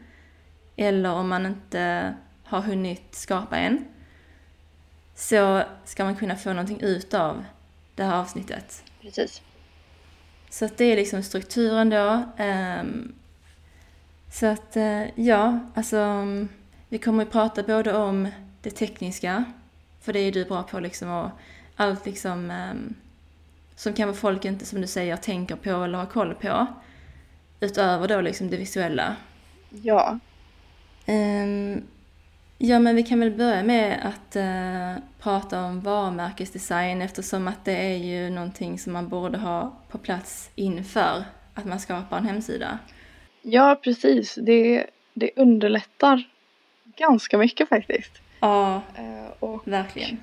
eller 0.76 1.12
om 1.12 1.30
man 1.30 1.46
inte 1.46 2.14
har 2.44 2.62
hunnit 2.62 3.16
skapa 3.16 3.58
en, 3.58 3.86
så 5.16 5.64
ska 5.86 6.04
man 6.04 6.16
kunna 6.16 6.36
få 6.36 6.50
någonting 6.50 6.82
ut 6.82 7.14
av 7.14 7.46
det 7.96 8.04
här 8.04 8.16
avsnittet. 8.16 8.84
Precis. 9.02 9.42
Så 10.50 10.66
att 10.66 10.78
det 10.78 10.86
är 10.86 10.96
liksom 10.96 11.24
strukturen 11.24 11.90
då. 11.90 12.24
Så 14.29 14.46
att 14.46 14.77
eh, 14.77 15.19
ja, 15.19 15.60
alltså 15.75 16.25
vi 16.89 16.98
kommer 16.98 17.24
att 17.24 17.31
prata 17.31 17.63
både 17.63 17.93
om 17.93 18.27
det 18.62 18.69
tekniska, 18.69 19.46
för 20.01 20.13
det 20.13 20.19
är 20.19 20.31
du 20.31 20.46
bra 20.46 20.63
på 20.63 20.79
liksom 20.79 21.10
och 21.10 21.29
allt 21.75 22.05
liksom 22.05 22.51
um, 22.51 22.96
som 23.75 23.93
kanske 23.93 24.22
folk 24.22 24.46
inte, 24.46 24.65
som 24.65 24.81
du 24.81 24.88
säger, 24.88 25.17
tänker 25.17 25.55
på 25.55 25.69
eller 25.69 25.98
har 25.98 26.05
koll 26.05 26.34
på. 26.34 26.65
Utöver 27.60 28.07
då 28.07 28.22
liksom 28.22 28.50
det 28.50 28.57
visuella. 28.57 29.15
Ja. 29.69 30.19
Um, 31.07 31.84
ja, 32.57 32.79
men 32.79 32.96
vi 32.96 33.03
kan 33.03 33.19
väl 33.19 33.31
börja 33.31 33.63
med 33.63 34.00
att 34.05 34.36
uh, 34.36 35.03
prata 35.19 35.63
om 35.63 35.81
varumärkesdesign 35.81 37.01
eftersom 37.01 37.48
att 37.48 37.65
det 37.65 37.77
är 37.77 37.98
ju 37.98 38.29
någonting 38.29 38.79
som 38.79 38.93
man 38.93 39.10
borde 39.10 39.38
ha 39.38 39.74
på 39.89 39.98
plats 39.98 40.50
inför 40.55 41.24
att 41.53 41.65
man 41.65 41.79
skapar 41.79 42.17
en 42.17 42.25
hemsida. 42.25 42.79
Ja, 43.50 43.80
precis. 43.84 44.36
Det, 44.36 44.86
det 45.13 45.32
underlättar 45.36 46.24
ganska 46.98 47.38
mycket 47.38 47.70
faktiskt. 47.70 48.22
Ja, 48.39 48.82
eh, 48.98 49.27
och 49.39 49.68
verkligen. 49.68 50.18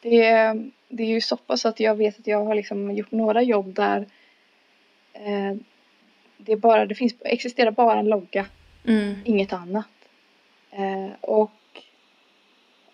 Det, 0.00 0.54
det 0.88 1.02
är 1.02 1.06
ju 1.08 1.20
så 1.20 1.36
pass 1.36 1.66
att 1.66 1.80
jag 1.80 1.94
vet 1.94 2.18
att 2.18 2.26
jag 2.26 2.44
har 2.44 2.54
liksom 2.54 2.90
gjort 2.94 3.10
några 3.10 3.42
jobb 3.42 3.74
där 3.74 4.06
eh, 5.12 5.54
det, 6.36 6.56
bara, 6.56 6.86
det 6.86 6.94
finns, 6.94 7.14
existerar 7.20 7.70
bara 7.70 7.98
en 7.98 8.08
logga, 8.08 8.46
Mm. 8.86 9.14
inget 9.24 9.52
annat. 9.52 9.88
Eh, 10.70 11.10
och 11.20 11.50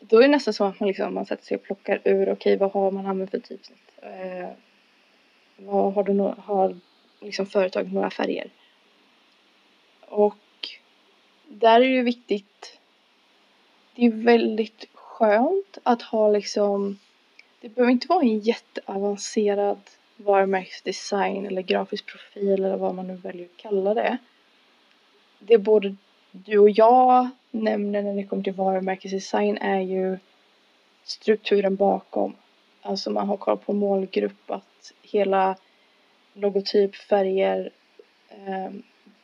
då 0.00 0.19
är 0.19 0.23
det 0.23 0.28
nästan 0.28 0.54
så 0.54 0.64
att 0.64 0.81
man, 0.81 0.87
liksom, 0.88 1.14
man 1.14 1.26
sätter 1.26 1.45
sig 1.45 1.57
och 1.57 1.62
plockar 1.62 2.00
ur, 2.04 2.33
okej 2.33 2.57
vad 2.57 2.73
har 2.73 2.90
man 2.90 3.07
använt 3.07 3.31
för 3.31 3.38
typsnitt? 3.38 3.90
Eh, 4.02 4.49
vad 5.57 5.95
har, 5.95 6.04
du 6.04 6.12
no- 6.12 6.40
har 6.40 6.76
liksom 7.21 7.47
företaget 7.47 7.93
några 7.93 8.11
färger? 8.11 8.49
Och 10.08 10.37
där 11.49 11.80
är 11.80 11.80
det 11.80 11.87
ju 11.87 12.02
viktigt, 12.02 12.78
det 13.94 14.06
är 14.06 14.11
väldigt 14.11 14.88
skönt 14.94 15.78
att 15.82 16.02
ha 16.02 16.28
liksom, 16.28 16.99
det 17.61 17.68
behöver 17.68 17.92
inte 17.92 18.08
vara 18.08 18.23
en 18.23 18.38
jätteavancerad 18.38 19.80
varumärkesdesign 20.16 21.46
eller 21.46 21.62
grafisk 21.62 22.06
profil 22.06 22.64
eller 22.64 22.76
vad 22.76 22.94
man 22.94 23.06
nu 23.06 23.14
väljer 23.14 23.44
att 23.44 23.56
kalla 23.56 23.94
det. 23.94 24.18
Det 25.38 25.58
både 25.58 25.96
du 26.30 26.58
och 26.58 26.70
jag 26.70 27.30
nämner 27.50 28.02
när 28.02 28.14
det 28.14 28.25
kommer 28.25 28.42
till 28.42 28.52
varumärkesdesign 28.52 29.58
är 29.58 29.80
ju 29.80 30.18
strukturen 31.04 31.76
bakom. 31.76 32.34
Alltså 32.82 33.11
man 33.11 33.28
har 33.28 33.37
koll 33.37 33.58
på 33.58 33.73
målgrupp, 33.73 34.50
att 34.50 34.92
hela 35.02 35.56
logotyp, 36.34 36.96
färger, 36.96 37.70
eh, 38.28 38.70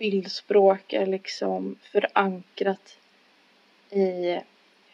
bildspråk 0.01 0.93
är 0.93 1.07
liksom 1.07 1.77
förankrat 1.83 2.99
i 3.91 4.39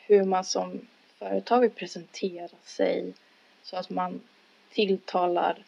hur 0.06 0.24
man 0.24 0.44
som 0.44 0.80
företag 1.18 1.60
vill 1.60 1.70
presentera 1.70 2.48
sig 2.64 3.12
så 3.62 3.76
att 3.76 3.90
man 3.90 4.20
tilltalar 4.70 5.64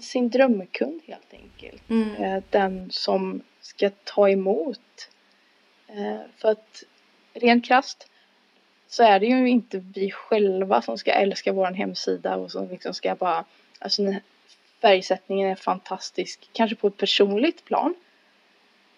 sin 0.00 0.30
drömkund 0.30 1.00
helt 1.06 1.34
enkelt. 1.34 1.90
Mm. 1.90 2.14
Eh, 2.22 2.42
Den 2.50 2.90
som 2.90 3.42
ska 3.60 3.90
ta 4.04 4.30
emot. 4.30 5.10
Eh, 5.86 6.20
För 6.36 6.50
att 6.50 6.82
rent 7.34 7.66
krasst 7.66 8.08
så 8.88 9.02
är 9.02 9.20
det 9.20 9.26
ju 9.26 9.48
inte 9.48 9.78
vi 9.78 10.10
själva 10.10 10.82
som 10.82 10.98
ska 10.98 11.12
älska 11.12 11.52
vår 11.52 11.70
hemsida 11.70 12.36
och 12.36 12.50
som 12.50 12.68
liksom 12.68 12.94
ska 12.94 13.14
bara, 13.14 13.44
alltså 13.78 14.02
färgsättningen 14.82 15.50
är 15.50 15.54
fantastisk, 15.54 16.48
kanske 16.52 16.76
på 16.76 16.86
ett 16.88 16.96
personligt 16.96 17.64
plan. 17.64 17.94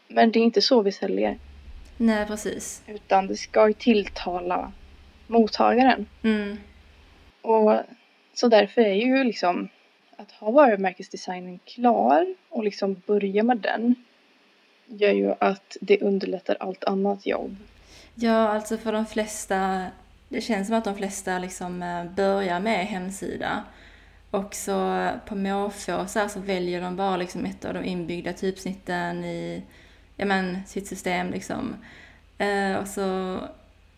Men 0.08 0.32
det 0.32 0.38
är 0.38 0.44
inte 0.44 0.62
så 0.62 0.82
vi 0.82 0.92
säljer, 0.92 1.38
Nej, 1.96 2.26
precis. 2.26 2.82
utan 2.86 3.26
det 3.26 3.36
ska 3.36 3.68
ju 3.68 3.72
tilltala 3.72 4.72
mottagaren. 5.26 6.06
Mm. 6.22 6.56
Och 7.42 7.80
så 8.34 8.48
därför 8.48 8.82
är 8.82 8.94
ju 8.94 9.24
liksom 9.24 9.68
att 10.16 10.30
ha 10.32 10.50
varumärkesdesignen 10.50 11.58
klar 11.64 12.34
och 12.48 12.64
liksom 12.64 13.02
börja 13.06 13.42
med 13.42 13.58
den 13.58 13.94
gör 14.86 15.12
ju 15.12 15.34
att 15.40 15.76
det 15.80 16.00
underlättar 16.00 16.56
allt 16.60 16.84
annat 16.84 17.26
jobb. 17.26 17.56
Ja, 18.14 18.48
alltså 18.48 18.76
för 18.76 18.92
de 18.92 19.06
flesta, 19.06 19.86
det 20.28 20.40
känns 20.40 20.66
som 20.66 20.76
att 20.76 20.84
de 20.84 20.96
flesta 20.96 21.38
liksom 21.38 21.82
eh, 21.82 22.04
börjar 22.04 22.60
med 22.60 22.86
hemsida. 22.86 23.64
Och 24.34 24.54
så 24.54 25.08
på 25.26 25.34
måfå 25.34 26.06
så, 26.06 26.28
så 26.28 26.40
väljer 26.40 26.80
de 26.80 26.96
bara 26.96 27.16
liksom 27.16 27.44
ett 27.44 27.64
av 27.64 27.74
de 27.74 27.84
inbyggda 27.84 28.32
typsnitten 28.32 29.24
i 29.24 29.62
ja, 30.16 30.24
men, 30.24 30.66
sitt 30.66 30.86
system. 30.86 31.30
Liksom. 31.30 31.76
Eh, 32.38 32.74
och 32.74 32.88
så 32.88 33.38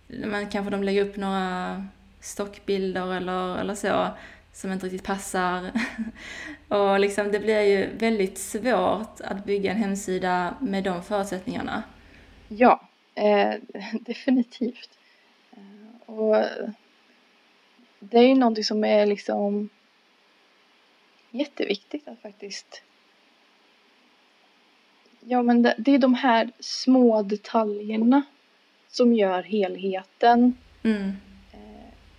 men 0.07 0.51
kanske 0.51 0.71
de 0.71 0.83
lägger 0.83 1.05
upp 1.05 1.17
några 1.17 1.87
stockbilder 2.21 3.15
eller, 3.15 3.59
eller 3.59 3.75
så 3.75 4.09
som 4.53 4.73
inte 4.73 4.87
riktigt 4.87 5.05
passar. 5.05 5.71
och 6.69 7.01
liksom, 7.01 7.33
det 7.33 7.39
blir 7.39 7.61
ju 7.61 7.97
väldigt 7.97 8.39
svårt 8.39 9.21
att 9.21 9.45
bygga 9.45 9.71
en 9.71 9.77
hemsida 9.77 10.55
med 10.61 10.85
de 10.85 11.03
förutsättningarna. 11.03 11.83
Ja, 12.49 12.81
eh, 13.15 13.55
definitivt. 14.01 14.91
Eh, 15.53 16.11
och 16.15 16.45
det 18.01 18.19
är 18.19 18.29
ju 18.29 18.35
någonting 18.35 18.65
som 18.65 18.85
är 18.85 19.07
liksom 19.07 19.69
jätteviktigt 21.37 22.09
att 22.09 22.21
faktiskt 22.21 22.83
Ja 25.21 25.43
men 25.43 25.63
det, 25.63 25.75
det 25.79 25.91
är 25.95 25.99
de 25.99 26.15
här 26.15 26.51
små 26.61 27.23
detaljerna 27.23 28.23
som 28.89 29.13
gör 29.15 29.43
helheten 29.43 30.55
Mm. 30.85 31.13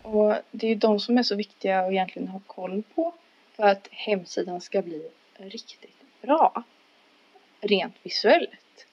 och 0.01 0.36
det 0.51 0.67
är 0.67 0.69
ju 0.69 0.75
de 0.75 1.00
som 1.00 1.17
är 1.17 1.24
så 1.24 1.36
viktiga 1.36 1.79
att 1.79 1.91
egentligen 1.91 2.27
ha 2.27 2.39
koll 2.47 2.83
på 2.95 3.13
för 3.55 3.63
att 3.63 3.88
hemsidan 3.91 4.62
ska 4.62 4.81
bli 4.81 5.09
riktigt 5.38 6.21
bra. 6.21 6.63
Rent 7.62 7.95
visuellt. 8.03 8.88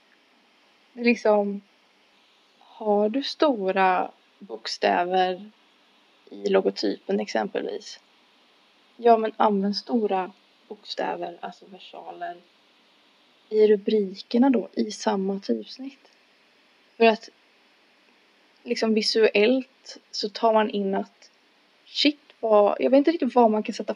Det 0.93 1.01
är 1.01 1.05
liksom, 1.05 1.61
har 2.59 3.09
du 3.09 3.23
stora 3.23 4.11
bokstäver 4.39 5.51
i 6.31 6.49
logotypen 6.49 7.21
exempelvis. 7.21 8.01
Ja 8.97 9.17
men 9.17 9.33
använd 9.37 9.77
stora 9.77 10.33
bokstäver, 10.69 11.39
alltså 11.41 11.67
versaler, 11.67 12.37
i 13.49 13.67
rubrikerna 13.67 14.51
då 14.51 14.69
i 14.73 14.91
samma 14.91 15.41
typsnitt. 15.41 16.11
För 16.97 17.05
att 17.05 17.31
liksom 18.63 18.95
visuellt 18.95 19.99
så 20.11 20.29
tar 20.29 20.53
man 20.53 20.71
in 20.71 20.95
att 20.95 21.31
shit 21.85 22.21
vad, 22.41 22.77
jag 22.81 22.91
vet 22.91 22.99
inte 22.99 23.11
riktigt 23.11 23.35
vad 23.35 23.51
man 23.51 23.63
kan 23.63 23.75
sätta 23.75 23.95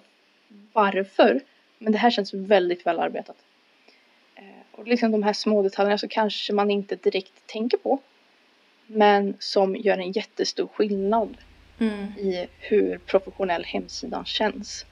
varför, 0.73 1.41
men 1.79 1.93
det 1.93 1.99
här 1.99 2.11
känns 2.11 2.35
väldigt 2.35 2.87
välarbetat. 2.87 3.37
Eh, 4.35 4.45
och 4.73 4.87
liksom 4.87 5.13
de 5.13 5.23
här 5.23 5.33
små 5.33 5.63
detaljerna 5.63 5.99
så 5.99 6.09
kanske 6.09 6.53
man 6.53 6.71
inte 6.71 6.97
direkt 6.97 7.47
tänker 7.47 7.79
på, 7.79 7.99
men 8.87 9.37
som 9.39 9.77
gör 9.77 9.99
en 9.99 10.13
jättestor 10.13 10.67
skillnad 10.67 11.37
Mm. 11.79 12.19
i 12.19 12.49
hur 12.59 12.99
professionell 12.99 13.65
hemsidan 13.65 14.25
känns. 14.25 14.87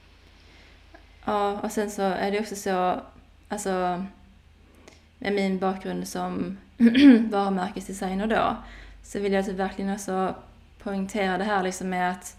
Ja, 1.25 1.59
och 1.59 1.71
sen 1.71 1.91
så 1.91 2.01
är 2.01 2.31
det 2.31 2.39
också 2.39 2.55
så, 2.55 3.01
alltså 3.49 4.05
med 5.17 5.33
min 5.33 5.59
bakgrund 5.59 6.07
som 6.07 6.57
varumärkesdesigner 7.29 8.27
då, 8.27 8.55
så 9.03 9.19
vill 9.19 9.33
jag 9.33 9.45
typ 9.45 9.55
verkligen 9.55 9.93
också 9.93 10.35
poängtera 10.83 11.37
det 11.37 11.43
här 11.43 11.63
liksom 11.63 11.89
med 11.89 12.11
att 12.11 12.37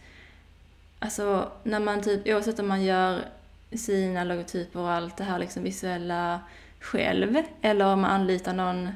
alltså 0.99 1.53
när 1.63 1.81
man 1.81 2.03
typ, 2.03 2.27
oavsett 2.27 2.59
om 2.59 2.69
man 2.69 2.85
gör 2.85 3.25
sina 3.73 4.25
logotyper 4.25 4.81
och 4.81 4.91
allt 4.91 5.17
det 5.17 5.25
här 5.25 5.39
liksom 5.39 5.63
visuella 5.63 6.41
själv 6.81 7.43
eller 7.63 7.87
om 7.87 8.01
man 8.01 8.11
anlitar 8.11 8.53
någon, 8.53 8.91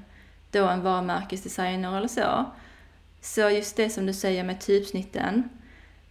då 0.51 0.69
en 0.69 0.83
varumärkesdesigner 0.83 1.97
eller 1.97 2.09
så. 2.09 2.45
Så 3.23 3.51
just 3.51 3.77
det 3.77 3.91
som 3.91 4.07
du 4.07 4.13
säger 4.13 4.45
med 4.45 4.61
typsnitten 4.61 5.49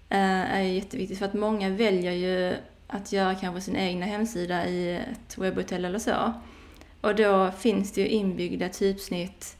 eh, 0.09 0.55
är 0.55 0.61
jätteviktigt 0.61 1.19
för 1.19 1.25
att 1.25 1.33
många 1.33 1.69
väljer 1.69 2.11
ju 2.11 2.57
att 2.87 3.11
göra 3.11 3.35
kanske 3.35 3.61
sin 3.61 3.75
egna 3.75 4.05
hemsida 4.05 4.67
i 4.67 4.95
ett 4.95 5.37
webbhotell 5.37 5.85
eller 5.85 5.99
så. 5.99 6.33
Och 7.01 7.15
då 7.15 7.51
finns 7.51 7.91
det 7.91 8.01
ju 8.01 8.07
inbyggda 8.07 8.69
typsnitt 8.69 9.55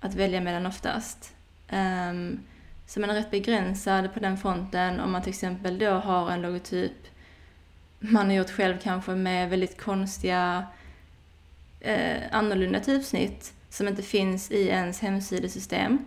att 0.00 0.14
välja 0.14 0.40
mellan 0.40 0.66
oftast. 0.66 1.34
Um, 1.72 2.40
så 2.86 3.00
man 3.00 3.10
är 3.10 3.14
rätt 3.14 3.30
begränsad 3.30 4.14
på 4.14 4.20
den 4.20 4.38
fronten 4.38 5.00
om 5.00 5.12
man 5.12 5.22
till 5.22 5.30
exempel 5.30 5.78
då 5.78 5.90
har 5.90 6.30
en 6.30 6.42
logotyp 6.42 6.92
man 8.00 8.26
har 8.26 8.32
gjort 8.32 8.50
själv 8.50 8.78
kanske 8.82 9.10
med 9.10 9.50
väldigt 9.50 9.80
konstiga 9.80 10.66
eh, 11.80 12.22
annorlunda 12.30 12.80
typsnitt 12.80 13.52
som 13.68 13.88
inte 13.88 14.02
finns 14.02 14.50
i 14.50 14.68
ens 14.68 15.00
hemsidesystem. 15.00 15.98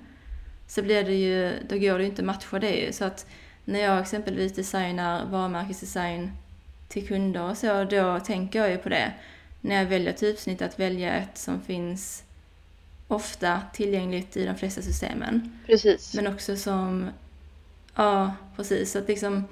Så 0.73 0.81
blir 0.81 1.03
det 1.03 1.15
ju, 1.15 1.59
då 1.69 1.77
går 1.77 1.97
det 1.97 2.03
ju 2.03 2.09
inte 2.09 2.21
att 2.21 2.25
matcha 2.25 2.59
det 2.59 2.75
ju. 2.75 2.91
Så 2.91 3.05
att 3.05 3.27
när 3.65 3.79
jag 3.79 3.99
exempelvis 3.99 4.53
designar 4.53 5.25
varumärkesdesign 5.25 6.31
till 6.87 7.07
kunder 7.07 7.43
och 7.43 7.57
så, 7.57 7.83
då 7.83 8.19
tänker 8.19 8.59
jag 8.59 8.71
ju 8.71 8.77
på 8.77 8.89
det. 8.89 9.13
När 9.61 9.75
jag 9.75 9.85
väljer 9.85 10.13
typsnitt, 10.13 10.61
att 10.61 10.79
välja 10.79 11.13
ett 11.13 11.37
som 11.37 11.61
finns 11.61 12.23
ofta 13.07 13.61
tillgängligt 13.73 14.37
i 14.37 14.45
de 14.45 14.55
flesta 14.55 14.81
systemen. 14.81 15.59
Precis. 15.65 16.13
Men 16.13 16.27
också 16.27 16.55
som, 16.57 17.09
ja 17.95 18.35
precis, 18.55 18.91
så 18.91 18.99
att 18.99 19.07
liksom, 19.07 19.43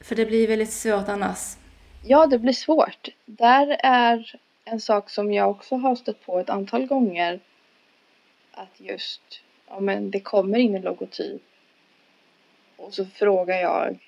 för 0.00 0.16
det 0.16 0.26
blir 0.26 0.48
väldigt 0.48 0.72
svårt 0.72 1.08
annars. 1.08 1.56
Ja, 2.04 2.26
det 2.26 2.38
blir 2.38 2.52
svårt. 2.52 3.08
Där 3.26 3.76
är 3.82 4.40
en 4.64 4.80
sak 4.80 5.10
som 5.10 5.32
jag 5.32 5.50
också 5.50 5.76
har 5.76 5.96
stött 5.96 6.26
på 6.26 6.38
ett 6.38 6.50
antal 6.50 6.86
gånger. 6.86 7.40
Att 8.60 8.80
just, 8.80 9.42
ja 9.68 9.80
men 9.80 10.10
det 10.10 10.20
kommer 10.20 10.58
in 10.58 10.74
en 10.74 10.82
logotyp. 10.82 11.42
Och 12.76 12.94
så 12.94 13.06
frågar 13.06 13.56
jag, 13.58 13.98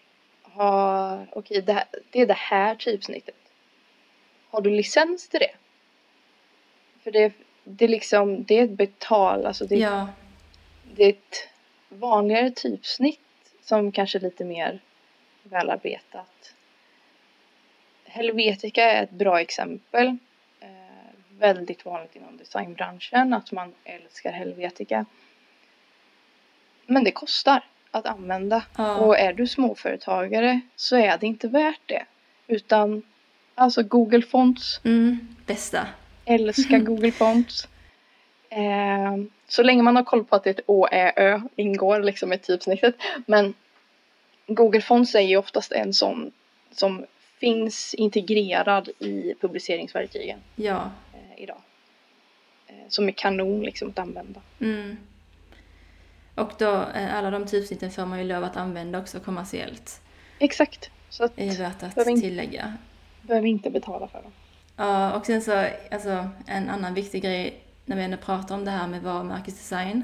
okej 1.33 1.63
det, 1.63 1.73
här, 1.73 1.85
det 2.11 2.21
är 2.21 2.27
det 2.27 2.35
här 2.35 2.75
typsnittet. 2.75 3.35
Har 4.51 4.61
du 4.61 4.71
licens 4.71 5.29
till 5.29 5.41
det? 5.41 5.55
För 7.03 7.11
det, 7.11 7.33
det 7.65 7.85
är 7.85 7.89
liksom, 7.89 8.45
det 8.45 8.59
är 8.59 8.65
ett 8.65 8.71
betal, 8.71 9.47
alltså 9.47 9.67
det, 9.67 9.77
Ja, 9.77 10.09
det 10.95 11.05
är 11.05 11.11
ett 11.11 11.49
vanligare 11.89 12.51
typsnitt 12.51 13.21
som 13.63 13.93
kanske 13.93 14.19
är 14.19 14.23
lite 14.23 14.45
mer 14.45 14.81
välarbetat. 15.43 16.55
Helvetica 18.05 18.83
är 18.83 19.03
ett 19.03 19.11
bra 19.11 19.41
exempel. 19.41 20.19
Väldigt 21.43 21.85
vanligt 21.85 22.17
inom 22.17 22.37
designbranschen 22.37 23.33
att 23.33 23.53
man 23.53 23.73
älskar 23.85 24.33
Helvetica. 24.33 25.05
Men 26.87 27.05
det 27.05 27.11
kostar 27.13 27.65
att 27.91 28.07
använda. 28.07 28.65
Ja. 28.77 28.97
Och 28.97 29.19
är 29.19 29.33
du 29.33 29.47
småföretagare 29.47 30.61
så 30.77 30.97
är 30.97 31.19
det 31.19 31.27
inte 31.27 31.49
värt 31.49 31.81
det. 31.87 32.05
Utan 32.47 33.03
alltså 33.55 33.83
Google 33.83 34.23
Fonts, 34.23 34.81
Mm, 34.85 35.37
bästa. 35.47 35.87
älskar 36.25 36.79
Google 36.89 37.13
Fonts. 37.13 37.69
Eh, 38.49 39.17
så 39.49 39.63
länge 39.63 39.83
man 39.83 39.97
har 39.97 40.05
koll 40.05 40.25
på 40.25 40.37
att 40.37 40.47
ett 40.47 40.61
Å, 40.67 40.87
Ä, 40.93 41.13
Ö 41.17 41.41
ingår 41.57 42.01
liksom 42.01 42.33
i 42.33 42.39
typsnittet. 42.39 42.95
Men 43.27 43.55
Google 44.47 44.81
Fonts 44.81 45.15
är 45.15 45.21
ju 45.21 45.37
oftast 45.37 45.73
en 45.73 45.93
sån 45.95 46.33
som 46.71 47.07
finns 47.41 47.95
integrerad 47.95 48.89
i 48.99 49.35
publiceringsverktygen 49.41 50.39
Ja. 50.57 50.91
Idag. 51.37 51.61
Eh, 52.67 52.75
som 52.89 53.09
är 53.09 53.13
kanon 53.13 53.61
liksom 53.61 53.89
att 53.91 53.99
använda. 53.99 54.41
Mm. 54.61 54.97
Och 56.35 56.53
då, 56.59 56.73
eh, 56.95 57.15
alla 57.15 57.31
de 57.31 57.47
typsnitten 57.47 57.91
får 57.91 58.07
man 58.07 58.19
ju 58.19 58.25
lov 58.25 58.45
att 58.45 58.57
använda 58.57 58.99
också 58.99 59.21
kommersiellt. 59.21 60.01
Exakt. 60.39 60.91
Så 61.09 61.25
att 61.25 61.37
Det 61.37 61.49
är 61.49 61.59
värt 61.59 61.83
att 61.83 61.95
Behöver 61.95 62.21
tillägga. 62.21 62.77
behöver 63.23 63.49
inte 63.49 63.71
betala 63.71 64.09
för 64.09 64.23
dem. 64.23 64.33
Ja, 64.77 65.13
och 65.13 65.27
sen 65.27 65.43
så, 65.43 65.69
alltså 65.91 66.29
en 66.47 66.71
annan 66.71 66.95
viktig 66.95 67.23
grej 67.23 67.61
när 67.85 67.97
vi 67.97 68.03
ändå 68.03 68.17
pratar 68.17 68.55
om 68.55 68.65
det 68.65 68.71
här 68.71 68.89
med 68.89 69.03
varumärkesdesign 69.03 70.03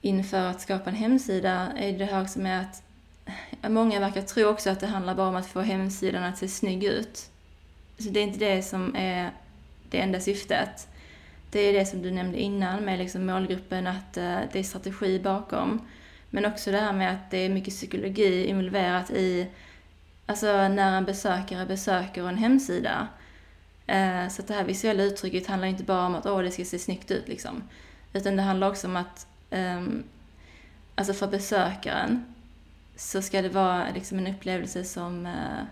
inför 0.00 0.46
att 0.46 0.60
skapa 0.60 0.90
en 0.90 0.96
hemsida 0.96 1.72
är 1.76 1.98
det 1.98 2.04
här 2.04 2.22
också 2.22 2.38
med 2.38 2.60
att 2.60 2.82
många 3.70 4.00
verkar 4.00 4.22
tro 4.22 4.46
också 4.48 4.70
att 4.70 4.80
det 4.80 4.86
handlar 4.86 5.14
bara 5.14 5.28
om 5.28 5.36
att 5.36 5.46
få 5.46 5.60
hemsidan 5.60 6.22
att 6.24 6.38
se 6.38 6.48
snygg 6.48 6.84
ut. 6.84 7.30
Så 7.98 8.08
det 8.10 8.20
är 8.20 8.24
inte 8.24 8.38
det 8.38 8.62
som 8.62 8.96
är 8.96 9.30
det 9.94 10.00
enda 10.00 10.20
syftet. 10.20 10.88
Det 11.50 11.60
är 11.60 11.72
det 11.72 11.86
som 11.86 12.02
du 12.02 12.10
nämnde 12.10 12.40
innan 12.40 12.84
med 12.84 12.98
liksom 12.98 13.26
målgruppen, 13.26 13.86
att 13.86 14.16
eh, 14.16 14.40
det 14.52 14.58
är 14.58 14.62
strategi 14.62 15.18
bakom. 15.18 15.88
Men 16.30 16.44
också 16.44 16.70
det 16.70 16.78
här 16.78 16.92
med 16.92 17.12
att 17.12 17.30
det 17.30 17.38
är 17.38 17.48
mycket 17.48 17.74
psykologi 17.74 18.46
involverat 18.46 19.10
i 19.10 19.46
alltså 20.26 20.68
när 20.68 20.96
en 20.96 21.04
besökare 21.04 21.66
besöker 21.66 22.28
en 22.28 22.38
hemsida. 22.38 23.08
Eh, 23.86 24.28
så 24.28 24.42
att 24.42 24.48
det 24.48 24.54
här 24.54 24.64
visuella 24.64 25.02
uttrycket 25.02 25.46
handlar 25.46 25.68
inte 25.68 25.84
bara 25.84 26.06
om 26.06 26.14
att 26.14 26.26
åh, 26.26 26.42
det 26.42 26.50
ska 26.50 26.64
se 26.64 26.78
snyggt 26.78 27.10
ut 27.10 27.28
liksom. 27.28 27.62
Utan 28.12 28.36
det 28.36 28.42
handlar 28.42 28.70
också 28.70 28.86
om 28.86 28.96
att 28.96 29.26
ehm, 29.50 30.04
alltså 30.94 31.14
för 31.14 31.26
besökaren 31.26 32.34
så 32.96 33.22
ska 33.22 33.42
det 33.42 33.48
vara 33.48 33.86
liksom 33.94 34.18
en 34.18 34.26
upplevelse 34.26 34.84
som 34.84 35.26
eh, 35.26 35.64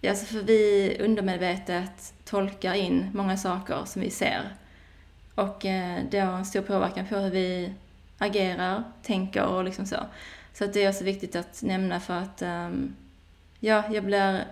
ja, 0.00 0.10
alltså 0.10 0.26
för 0.26 0.42
vi 0.42 0.96
undermedvetet 1.00 2.14
tolkar 2.26 2.74
in 2.74 3.10
många 3.14 3.36
saker 3.36 3.84
som 3.84 4.02
vi 4.02 4.10
ser. 4.10 4.42
Och 5.34 5.64
eh, 5.64 6.04
det 6.10 6.18
har 6.18 6.38
en 6.38 6.44
stor 6.44 6.60
påverkan 6.60 7.06
på 7.06 7.16
hur 7.16 7.30
vi 7.30 7.72
agerar, 8.18 8.84
tänker 9.02 9.44
och 9.44 9.64
liksom 9.64 9.86
så. 9.86 9.96
Så 10.52 10.64
att 10.64 10.72
det 10.72 10.84
är 10.84 10.88
också 10.88 11.04
viktigt 11.04 11.36
att 11.36 11.62
nämna 11.62 12.00
för 12.00 12.14
att 12.14 12.42
ehm, 12.42 12.96
ja, 13.60 13.84
jag 13.92 14.04
blir 14.04 14.44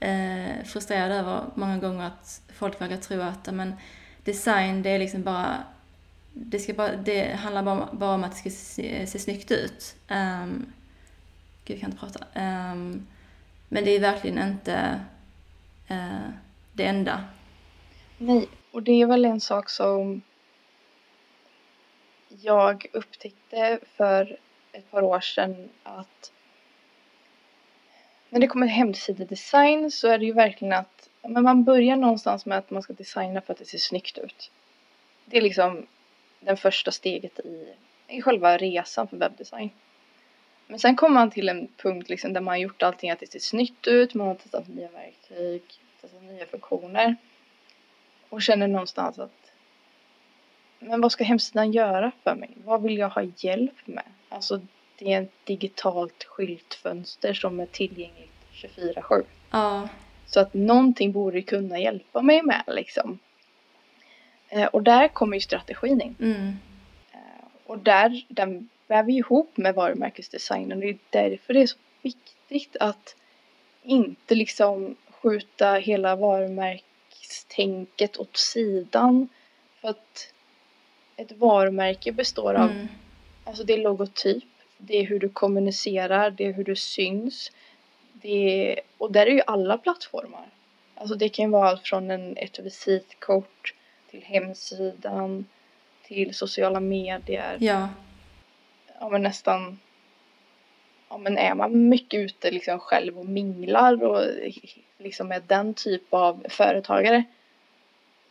eh, 0.00 0.64
frustrerad 0.64 1.12
över 1.12 1.44
många 1.54 1.78
gånger 1.78 2.06
att 2.06 2.40
folk 2.54 2.80
verkar 2.80 2.96
tro 2.96 3.20
att 3.20 3.46
ja, 3.46 3.52
men, 3.52 3.74
design 4.24 4.82
det 4.82 4.90
är 4.90 4.98
liksom 4.98 5.22
bara 5.22 5.64
det, 6.32 6.58
ska 6.58 6.74
bara, 6.74 6.96
det 6.96 7.34
handlar 7.34 7.62
bara, 7.62 7.88
bara 7.92 8.14
om 8.14 8.24
att 8.24 8.32
det 8.32 8.38
ska 8.38 8.50
se, 8.50 9.06
se 9.06 9.18
snyggt 9.18 9.50
ut. 9.50 9.96
Um, 10.08 10.72
gud, 11.64 11.76
jag 11.76 11.80
kan 11.80 11.90
inte 11.90 12.00
prata. 12.00 12.18
Um, 12.40 13.06
men 13.68 13.84
det 13.84 13.90
är 13.90 14.00
verkligen 14.00 14.48
inte 14.48 15.00
eh, 15.88 16.28
det 16.74 16.84
enda. 16.84 17.24
Nej, 18.18 18.48
och 18.70 18.82
det 18.82 19.02
är 19.02 19.06
väl 19.06 19.24
en 19.24 19.40
sak 19.40 19.70
som 19.70 20.22
jag 22.28 22.86
upptäckte 22.92 23.78
för 23.96 24.38
ett 24.72 24.90
par 24.90 25.02
år 25.02 25.20
sedan 25.20 25.68
att 25.82 26.32
när 28.28 28.40
det 28.40 28.46
kommer 28.46 28.66
till 28.66 28.76
hemsidedesign 28.76 29.90
så 29.90 30.08
är 30.08 30.18
det 30.18 30.24
ju 30.24 30.32
verkligen 30.32 30.72
att 30.72 31.08
men 31.22 31.42
man 31.42 31.64
börjar 31.64 31.96
någonstans 31.96 32.46
med 32.46 32.58
att 32.58 32.70
man 32.70 32.82
ska 32.82 32.92
designa 32.92 33.40
för 33.40 33.52
att 33.52 33.58
det 33.58 33.64
ser 33.64 33.78
snyggt 33.78 34.18
ut. 34.18 34.50
Det 35.24 35.36
är 35.36 35.42
liksom 35.42 35.86
det 36.40 36.56
första 36.56 36.90
steget 36.90 37.38
i, 37.40 37.74
i 38.08 38.22
själva 38.22 38.56
resan 38.58 39.08
för 39.08 39.16
webbdesign. 39.16 39.70
Men 40.66 40.78
sen 40.78 40.96
kommer 40.96 41.14
man 41.14 41.30
till 41.30 41.48
en 41.48 41.68
punkt 41.76 42.08
liksom 42.08 42.32
där 42.32 42.40
man 42.40 42.52
har 42.52 42.58
gjort 42.58 42.82
allting 42.82 43.10
att 43.10 43.20
det 43.20 43.32
ser 43.32 43.38
snyggt 43.38 43.86
ut, 43.86 44.14
man 44.14 44.26
har 44.26 44.34
testat 44.34 44.68
nya 44.68 44.88
verktyg, 44.88 45.62
testat 46.04 46.22
nya 46.22 46.46
funktioner 46.46 47.16
och 48.28 48.42
känner 48.42 48.68
någonstans 48.68 49.18
att 49.18 49.52
men 50.78 51.00
vad 51.00 51.12
ska 51.12 51.24
hemsidan 51.24 51.72
göra 51.72 52.12
för 52.24 52.34
mig? 52.34 52.50
Vad 52.64 52.82
vill 52.82 52.98
jag 52.98 53.08
ha 53.08 53.22
hjälp 53.36 53.86
med? 53.86 54.04
Alltså 54.28 54.60
det 54.98 55.12
är 55.12 55.22
ett 55.22 55.32
digitalt 55.44 56.24
skyltfönster 56.24 57.34
som 57.34 57.60
är 57.60 57.66
tillgängligt 57.66 58.30
24-7. 58.52 59.24
Ja, 59.50 59.88
Så 60.26 60.40
att 60.40 60.54
någonting 60.54 61.12
borde 61.12 61.42
kunna 61.42 61.78
hjälpa 61.78 62.22
mig 62.22 62.42
med 62.42 62.62
liksom. 62.66 63.18
Eh, 64.48 64.66
och 64.66 64.82
där 64.82 65.08
kommer 65.08 65.36
ju 65.36 65.40
strategin 65.40 66.00
in. 66.00 66.16
mm, 66.20 66.52
Eh, 67.12 67.44
och 67.66 67.78
där, 67.78 68.24
den 68.28 68.68
väver 68.86 69.10
ju 69.10 69.18
ihop 69.18 69.56
med 69.56 69.74
varumärkesdesignen. 69.74 70.80
Det 70.80 70.88
är 70.88 70.98
därför 71.10 71.54
det 71.54 71.62
är 71.62 71.66
så 71.66 71.78
viktigt 72.02 72.76
att 72.80 73.16
inte 73.82 74.34
liksom 74.34 74.96
skjuta 75.24 75.74
hela 75.74 76.16
varumärkestänket 76.16 78.16
åt 78.16 78.36
sidan. 78.36 79.28
För 79.80 79.88
att 79.88 80.32
ett 81.16 81.32
varumärke 81.32 82.12
består 82.12 82.54
av, 82.54 82.70
mm, 82.70 82.88
alltså 83.44 83.64
det 83.64 83.72
är 83.72 83.78
logotyp, 83.78 84.44
det 84.78 84.96
är 84.96 85.06
hur 85.06 85.20
du 85.20 85.28
kommunicerar, 85.28 86.30
det 86.30 86.46
är 86.46 86.52
hur 86.52 86.64
du 86.64 86.76
syns. 86.76 87.52
Det 88.12 88.72
är, 88.72 88.80
och 88.98 89.12
där 89.12 89.26
är 89.26 89.30
ju 89.30 89.42
alla 89.46 89.78
plattformar. 89.78 90.46
Alltså 90.94 91.14
det 91.14 91.28
kan 91.28 91.44
ju 91.44 91.50
vara 91.50 91.68
allt 91.68 91.88
från 91.88 92.10
en, 92.10 92.36
ett 92.36 92.58
visitkort 92.58 93.74
till 94.10 94.22
hemsidan, 94.22 95.46
till 96.02 96.34
sociala 96.34 96.80
medier. 96.80 97.56
ja, 97.60 97.88
Ja 99.00 99.08
men 99.08 99.22
nästan, 99.22 99.78
ja 101.14 101.18
men 101.18 101.38
är 101.38 101.54
man 101.54 101.88
mycket 101.88 102.20
ute 102.20 102.50
liksom 102.50 102.78
själv 102.78 103.18
och 103.18 103.26
minglar 103.26 104.02
och 104.02 104.24
liksom 104.98 105.32
är 105.32 105.42
den 105.46 105.74
typ 105.74 106.14
av 106.14 106.46
företagare. 106.48 107.24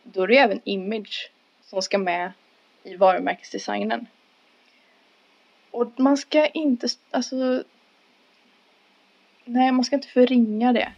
Då 0.02 0.22
är 0.22 0.26
det 0.26 0.34
ju 0.34 0.38
även 0.40 0.60
image 0.64 1.30
som 1.62 1.82
ska 1.82 1.98
med 1.98 2.32
i 2.82 2.96
varumärkesdesignen. 2.96 4.06
Och 5.70 6.00
man 6.00 6.16
ska 6.16 6.46
inte, 6.46 6.88
alltså 7.10 7.62
Nej, 9.44 9.72
man 9.72 9.84
ska 9.84 9.96
inte 9.96 10.08
förringa 10.08 10.72
det. 10.72 10.92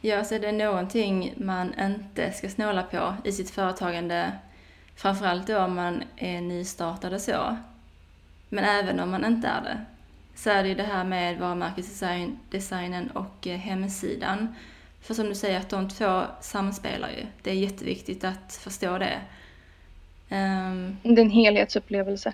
ja, 0.00 0.24
så 0.24 0.34
är 0.34 0.40
det 0.40 0.52
någonting 0.52 1.34
man 1.36 1.74
inte 1.80 2.32
ska 2.32 2.48
snåla 2.48 2.82
på 2.82 3.14
i 3.24 3.32
sitt 3.32 3.50
företagande, 3.50 4.32
framförallt 4.96 5.46
då 5.46 5.58
om 5.58 5.74
man 5.74 6.02
är 6.16 6.40
nystartad 6.40 7.14
och 7.14 7.20
så, 7.20 7.56
men 8.48 8.64
även 8.64 9.00
om 9.00 9.10
man 9.10 9.24
inte 9.24 9.48
är 9.48 9.62
det, 9.62 9.84
så 10.38 10.50
är 10.50 10.62
det 10.62 10.68
ju 10.68 10.74
det 10.74 10.82
här 10.82 11.04
med 11.04 11.38
varumärkesdesignen 11.38 13.10
och 13.10 13.46
eh, 13.46 13.58
hemsidan. 13.58 14.54
För 15.00 15.14
som 15.14 15.26
du 15.26 15.34
säger, 15.34 15.60
att 15.60 15.68
de 15.68 15.88
två 15.88 16.22
samspelar 16.40 17.08
ju. 17.08 17.26
Det 17.42 17.50
är 17.50 17.54
jätteviktigt 17.54 18.24
att 18.24 18.60
förstå 18.62 18.98
det. 18.98 19.20
Ehm, 20.28 20.96
Det 21.02 21.20
är 21.20 21.24
en 21.24 21.30
helhetsupplevelse. 21.30 22.32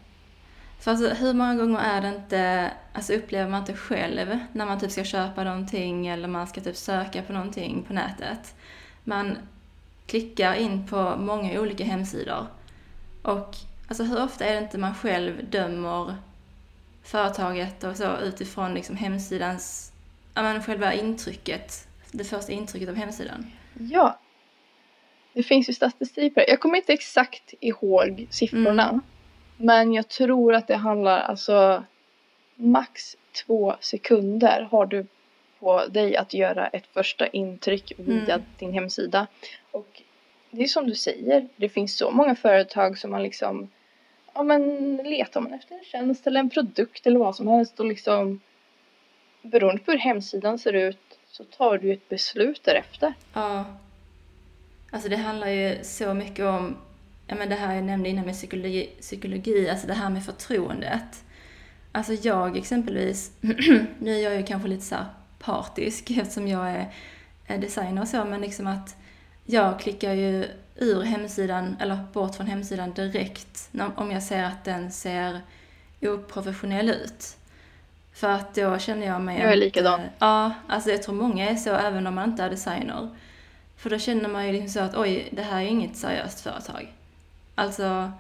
för 0.79 0.91
alltså, 0.91 1.09
hur 1.09 1.35
många 1.35 1.55
gånger 1.55 1.79
är 1.79 2.01
det 2.01 2.09
inte, 2.09 2.71
alltså 2.93 3.13
upplever 3.13 3.51
man 3.51 3.61
inte 3.61 3.75
själv 3.77 4.39
när 4.53 4.67
man 4.67 4.81
typ 4.81 4.91
ska 4.91 5.05
köpa 5.05 5.45
någonting 5.45 6.07
eller 6.07 6.29
man 6.29 6.47
ska 6.47 6.61
typ 6.61 6.77
söka 6.77 7.23
på 7.23 7.33
någonting 7.33 7.85
på 7.87 7.93
nätet. 7.93 8.55
Man 9.05 9.39
klickar 10.07 10.55
in 10.55 10.87
på 10.87 11.17
många 11.17 11.61
olika 11.61 11.85
hemsidor. 11.85 12.47
Och 13.23 13.57
alltså 13.89 14.05
hur 14.05 14.23
ofta 14.25 14.45
är 14.45 14.53
det 14.53 14.59
inte 14.63 14.79
man 14.79 14.95
själv 14.95 15.51
dömer 15.51 16.17
företaget 17.05 17.85
och 17.85 17.97
så 17.97 18.17
utifrån 18.19 18.75
liksom 18.75 18.97
hemsidans, 18.97 19.93
ja 20.35 20.43
men 20.43 20.63
själva 20.63 20.93
intrycket, 20.93 21.89
det 22.13 22.25
första 22.25 22.53
intrycket 22.53 22.89
av 22.89 22.95
hemsidan. 22.95 23.47
Ja. 23.79 24.19
Det 25.33 25.43
finns 25.43 25.69
ju 25.69 25.73
statistik 25.73 26.35
på 26.35 26.41
det. 26.41 26.49
Jag 26.49 26.61
kommer 26.61 26.77
inte 26.77 26.93
exakt 26.93 27.55
ihåg 27.61 28.27
siffrorna. 28.31 28.89
Mm. 28.89 29.01
Men 29.57 29.93
jag 29.93 30.09
tror 30.09 30.55
att 30.55 30.67
det 30.69 30.77
handlar 30.77 31.21
alltså 31.21 31.85
max 32.57 33.17
två 33.47 33.75
sekunder 33.81 34.69
har 34.71 34.87
du 34.87 35.07
på 35.61 35.87
dig 35.87 36.17
att 36.17 36.35
göra 36.35 36.67
ett 36.67 36.87
första 36.87 37.27
intryck 37.27 37.93
via 37.97 38.35
Mm. 38.35 38.47
din 38.59 38.73
hemsida. 38.73 39.27
Och 39.71 40.03
det 40.51 40.63
är 40.63 40.69
som 40.69 40.87
du 40.87 40.95
säger, 40.95 41.49
det 41.57 41.69
finns 41.69 41.97
så 41.97 42.11
många 42.11 42.35
företag 42.35 42.99
som 42.99 43.11
man 43.11 43.23
liksom 43.23 43.71
ja 44.35 44.43
men 44.43 44.97
letar 44.97 45.41
man 45.41 45.55
efter 45.55 45.75
en 45.75 45.85
tjänst 45.85 46.27
eller 46.27 46.41
en 46.41 46.51
produkt 46.51 47.07
eller 47.07 47.19
vad 47.19 47.37
som 47.37 47.49
helst 47.49 47.81
och 47.81 47.87
liksom 47.87 48.41
beroende 49.43 49.83
på 49.83 49.91
hur 49.91 49.99
hemsidan 49.99 50.59
ser 50.59 50.73
ut 50.73 51.19
så 51.27 51.45
tar 51.45 51.79
du 51.79 51.93
ett 51.93 52.09
beslut 52.09 52.65
därefter. 52.65 53.15
Ja. 53.33 53.65
Alltså 54.91 55.09
det 55.09 55.17
handlar 55.17 55.49
ju 55.49 55.85
så 55.85 56.15
mycket 56.15 56.45
om, 56.45 56.77
ja 57.27 57.35
men 57.35 57.49
det 57.49 57.55
här 57.55 57.75
jag 57.75 57.85
nämnde 57.85 58.09
innan 58.09 58.25
med 58.25 58.35
psykologi, 58.35 58.91
psykologi 59.01 59.71
alltså 59.71 59.87
det 59.87 59.95
här 59.95 60.11
med 60.11 60.25
förtroendet. 60.25 61.25
Alltså 61.93 62.13
jag 62.13 62.57
exempelvis, 62.57 63.33
nu 63.99 64.15
är 64.15 64.23
jag 64.23 64.37
ju 64.37 64.43
kanske 64.43 64.69
lite 64.69 64.85
så 64.85 64.97
partisk 65.39 66.11
eftersom 66.11 66.49
jag 66.49 66.71
är, 66.71 66.93
är 67.47 67.59
designer 67.59 68.03
och 68.03 68.09
så, 68.09 68.25
men 68.25 68.41
liksom 68.41 68.67
att 68.67 68.97
jag 69.45 69.81
klickar 69.81 70.13
ju 70.13 70.47
ur 70.77 71.03
hemsidan, 71.03 71.77
eller 71.81 71.99
bort 72.13 72.35
från 72.35 72.47
hemsidan 72.47 72.93
direkt 72.93 73.71
om 73.97 74.11
jag 74.11 74.23
ser 74.23 74.45
att 74.45 74.65
den 74.65 74.91
ser 74.91 75.41
oprofessionell 76.03 76.91
ut. 76.91 77.37
För 78.13 78.29
att 78.29 78.55
då 78.55 78.79
känner 78.79 79.07
jag 79.07 79.21
mig... 79.21 79.41
Jag 79.41 79.53
är 79.53 79.57
likadan. 79.57 80.01
Ja, 80.19 80.55
alltså 80.69 80.91
jag 80.91 81.03
tror 81.03 81.15
många 81.15 81.51
är 81.51 81.57
så 81.57 81.75
även 81.75 82.07
om 82.07 82.15
man 82.15 82.31
inte 82.31 82.43
är 82.43 82.51
designer. 82.51 83.09
För 83.77 83.91
då 83.91 83.99
känner 83.99 84.29
man 84.29 84.47
ju 84.47 84.53
liksom 84.53 84.69
så 84.69 84.81
att 84.81 84.97
oj, 84.97 85.29
det 85.33 85.43
här 85.43 85.63
är 85.63 85.67
inget 85.67 85.97
seriöst 85.97 86.41
företag. 86.41 86.93
Alltså, 87.55 88.13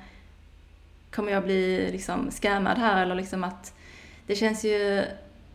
kommer 1.10 1.32
jag 1.32 1.44
bli 1.44 1.92
liksom 1.92 2.30
scammad 2.30 2.78
här 2.78 3.02
eller 3.02 3.14
liksom 3.14 3.44
att 3.44 3.74
det 4.26 4.36
känns 4.36 4.64
ju, 4.64 5.04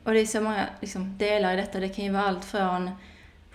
och 0.04 0.14
det 0.14 0.20
är 0.20 0.26
så 0.26 0.42
många 0.42 0.66
liksom, 0.82 1.18
delar 1.18 1.54
i 1.54 1.56
detta. 1.56 1.80
Det 1.80 1.90
kan 1.90 2.06
ju 2.06 2.12
vara 2.12 2.24
allt 2.24 2.46
från 2.46 2.92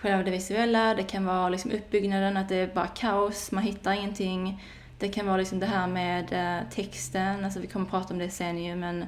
själva 0.05 0.23
det 0.23 0.31
visuella, 0.31 0.93
det 0.93 1.03
kan 1.03 1.25
vara 1.25 1.49
liksom 1.49 1.71
uppbyggnaden, 1.71 2.37
att 2.37 2.49
det 2.49 2.55
är 2.55 2.67
bara 2.67 2.87
kaos, 2.87 3.51
man 3.51 3.63
hittar 3.63 3.93
ingenting. 3.93 4.63
Det 4.99 5.09
kan 5.09 5.25
vara 5.25 5.37
liksom 5.37 5.59
det 5.59 5.65
här 5.65 5.87
med 5.87 6.33
eh, 6.33 6.69
texten, 6.69 7.45
alltså 7.45 7.59
vi 7.59 7.67
kommer 7.67 7.85
att 7.85 7.91
prata 7.91 8.13
om 8.13 8.19
det 8.19 8.29
sen 8.29 8.63
ju, 8.63 8.75
men 8.75 9.05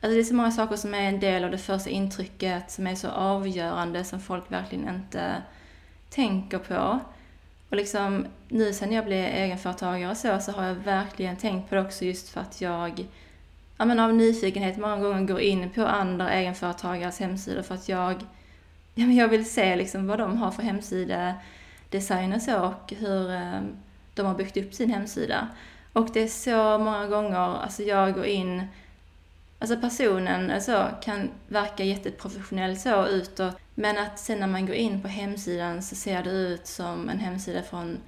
alltså 0.00 0.14
det 0.14 0.20
är 0.20 0.24
så 0.24 0.34
många 0.34 0.50
saker 0.50 0.76
som 0.76 0.94
är 0.94 1.02
en 1.02 1.20
del 1.20 1.44
av 1.44 1.50
det 1.50 1.58
första 1.58 1.90
intrycket 1.90 2.70
som 2.70 2.86
är 2.86 2.94
så 2.94 3.08
avgörande 3.08 4.04
som 4.04 4.20
folk 4.20 4.52
verkligen 4.52 4.88
inte 4.88 5.42
tänker 6.10 6.58
på. 6.58 7.00
Och 7.70 7.76
liksom 7.76 8.26
nu 8.48 8.72
sen 8.72 8.92
jag 8.92 9.04
blev 9.04 9.24
egenföretagare 9.24 10.10
och 10.10 10.16
så, 10.16 10.38
så 10.40 10.52
har 10.52 10.64
jag 10.64 10.74
verkligen 10.74 11.36
tänkt 11.36 11.68
på 11.68 11.74
det 11.74 11.80
också 11.80 12.04
just 12.04 12.28
för 12.28 12.40
att 12.40 12.60
jag 12.60 13.06
ja, 13.76 13.84
men 13.84 14.00
av 14.00 14.14
nyfikenhet 14.14 14.78
många 14.78 14.96
gånger 14.96 15.26
går 15.26 15.40
in 15.40 15.70
på 15.70 15.86
andra 15.86 16.32
egenföretagares 16.32 17.20
hemsidor 17.20 17.62
för 17.62 17.74
att 17.74 17.88
jag, 17.88 18.24
ja, 19.00 19.06
men 19.06 19.16
jag 19.16 19.28
vill 19.28 19.50
se 19.50 19.76
liksom 19.76 20.06
vad 20.06 20.18
de 20.18 20.36
har 20.36 20.50
för 20.50 20.62
hemsidedesign 20.62 22.32
och 22.32 22.42
så 22.42 22.60
och 22.60 22.92
hur 22.98 23.32
eh, 23.32 23.60
de 24.14 24.26
har 24.26 24.34
byggt 24.34 24.56
upp 24.56 24.74
sin 24.74 24.90
hemsida. 24.90 25.48
Och 25.92 26.08
det 26.12 26.22
är 26.22 26.28
så 26.28 26.78
många 26.78 27.06
gånger, 27.06 27.62
alltså 27.62 27.82
jag 27.82 28.14
går 28.14 28.26
in 28.26 28.66
Alltså 29.62 29.76
personen 29.76 30.50
alltså, 30.50 30.88
kan 31.02 31.30
verka 31.48 31.84
jätteprofessionell 31.84 32.76
så 32.76 33.06
utåt, 33.06 33.56
men 33.74 33.98
att 33.98 34.18
sen 34.18 34.40
när 34.40 34.46
man 34.46 34.66
går 34.66 34.76
in 34.76 35.02
på 35.02 35.08
hemsidan 35.08 35.82
så 35.82 35.94
ser 35.94 36.22
det 36.22 36.30
ut 36.30 36.66
som 36.66 37.08
en 37.08 37.18
hemsida 37.18 37.62
från 37.62 37.98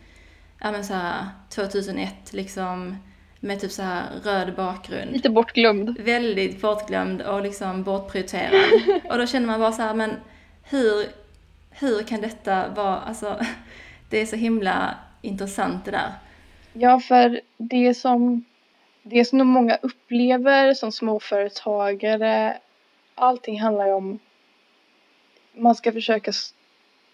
ja, 0.61 0.73
men 0.73 0.85
så 0.85 0.95
här, 0.95 1.27
2001 1.51 2.33
liksom 2.33 2.97
med 3.41 3.61
typ 3.61 3.73
så 3.73 3.83
här 3.83 4.05
röd 4.25 4.55
bakgrund. 4.55 5.13
Lite 5.13 5.31
bortglömd. 5.31 5.99
Väldigt 5.99 6.61
bortglömd 6.61 7.23
och 7.23 7.43
liksom 7.43 7.83
bortprioriterad. 7.83 8.71
och 9.11 9.19
då 9.19 9.27
känner 9.27 9.47
man 9.47 9.61
bara 9.61 9.73
så 9.73 9.83
här, 9.83 9.95
men 9.95 10.11
hur, 10.73 11.09
hur 11.71 12.03
kan 12.03 12.21
detta 12.21 12.69
vara, 12.69 13.01
alltså 13.01 13.41
det 14.11 14.21
är 14.21 14.27
så 14.27 14.37
himla 14.37 14.95
intressant 15.23 15.85
det 15.85 15.91
där. 15.91 16.13
Ja, 16.73 17.01
för 17.01 17.41
det 17.57 17.95
som, 17.95 18.45
det 19.03 19.25
som 19.25 19.49
många 19.49 19.79
upplever 19.83 20.75
som 20.75 20.93
småföretagare, 20.93 22.59
allting 23.15 23.61
handlar 23.61 23.87
ju 23.87 23.93
om, 23.93 24.19
man 25.55 25.75
ska 25.75 25.93
försöka 25.93 26.33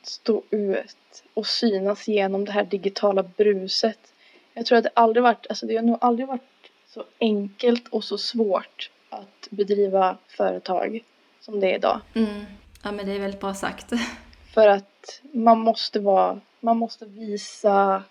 stå 0.03 0.43
ut 0.51 1.25
och 1.35 1.47
synas 1.47 2.09
genom 2.09 2.45
det 2.45 2.53
här 2.53 2.65
digitala 2.65 3.23
bruset. 3.23 4.13
Jag 4.55 4.67
tror 4.67 4.79
att 4.79 4.85
det 4.85 4.91
aldrig 4.95 5.23
varit, 5.23 5.47
alltså 5.49 5.67
det 5.67 5.77
har 5.77 5.83
nog 5.83 5.99
aldrig 6.01 6.29
varit 6.29 6.43
så 6.87 7.05
enkelt 7.21 7.89
och 7.89 8.05
så 8.05 8.19
svårt 8.19 8.91
att 9.11 9.49
bedriva 9.51 10.17
företag 10.29 11.05
som 11.41 11.61
det 11.61 11.71
är 11.71 11.75
idag. 11.75 12.01
Mm. 12.15 12.45
Ja 12.83 12.93
men 12.93 13.07
det 13.07 13.13
är 13.13 13.19
väldigt 13.19 13.41
bra 13.41 13.55
sagt. 13.55 13.93
För 14.55 14.69
att 14.69 15.21
man 15.33 15.59
måste 15.59 16.01
vara, 16.01 16.41
man 16.61 16.77
måste 16.77 17.07
visa 17.07 18.03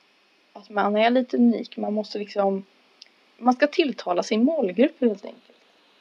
att 0.53 0.69
man 0.69 0.97
är 0.97 1.09
lite 1.09 1.37
unik. 1.37 1.77
Man 1.77 1.93
måste 1.93 2.19
liksom, 2.19 2.65
man 3.37 3.53
ska 3.53 3.67
tilltala 3.67 4.23
sin 4.23 4.43
målgrupp 4.43 5.01
helt 5.01 5.25
enkelt. 5.25 5.57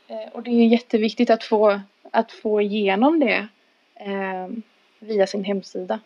Eh, 0.08 0.32
och 0.32 0.42
det 0.42 0.50
är 0.50 0.66
jätteviktigt 0.66 1.30
att 1.30 1.44
få, 1.44 1.80
att 2.12 2.32
få 2.32 2.60
igenom 2.60 3.20
det 3.20 3.48
eh, 3.94 4.48
via 4.98 5.26
sin 5.26 5.44
hemsida. 5.44 6.00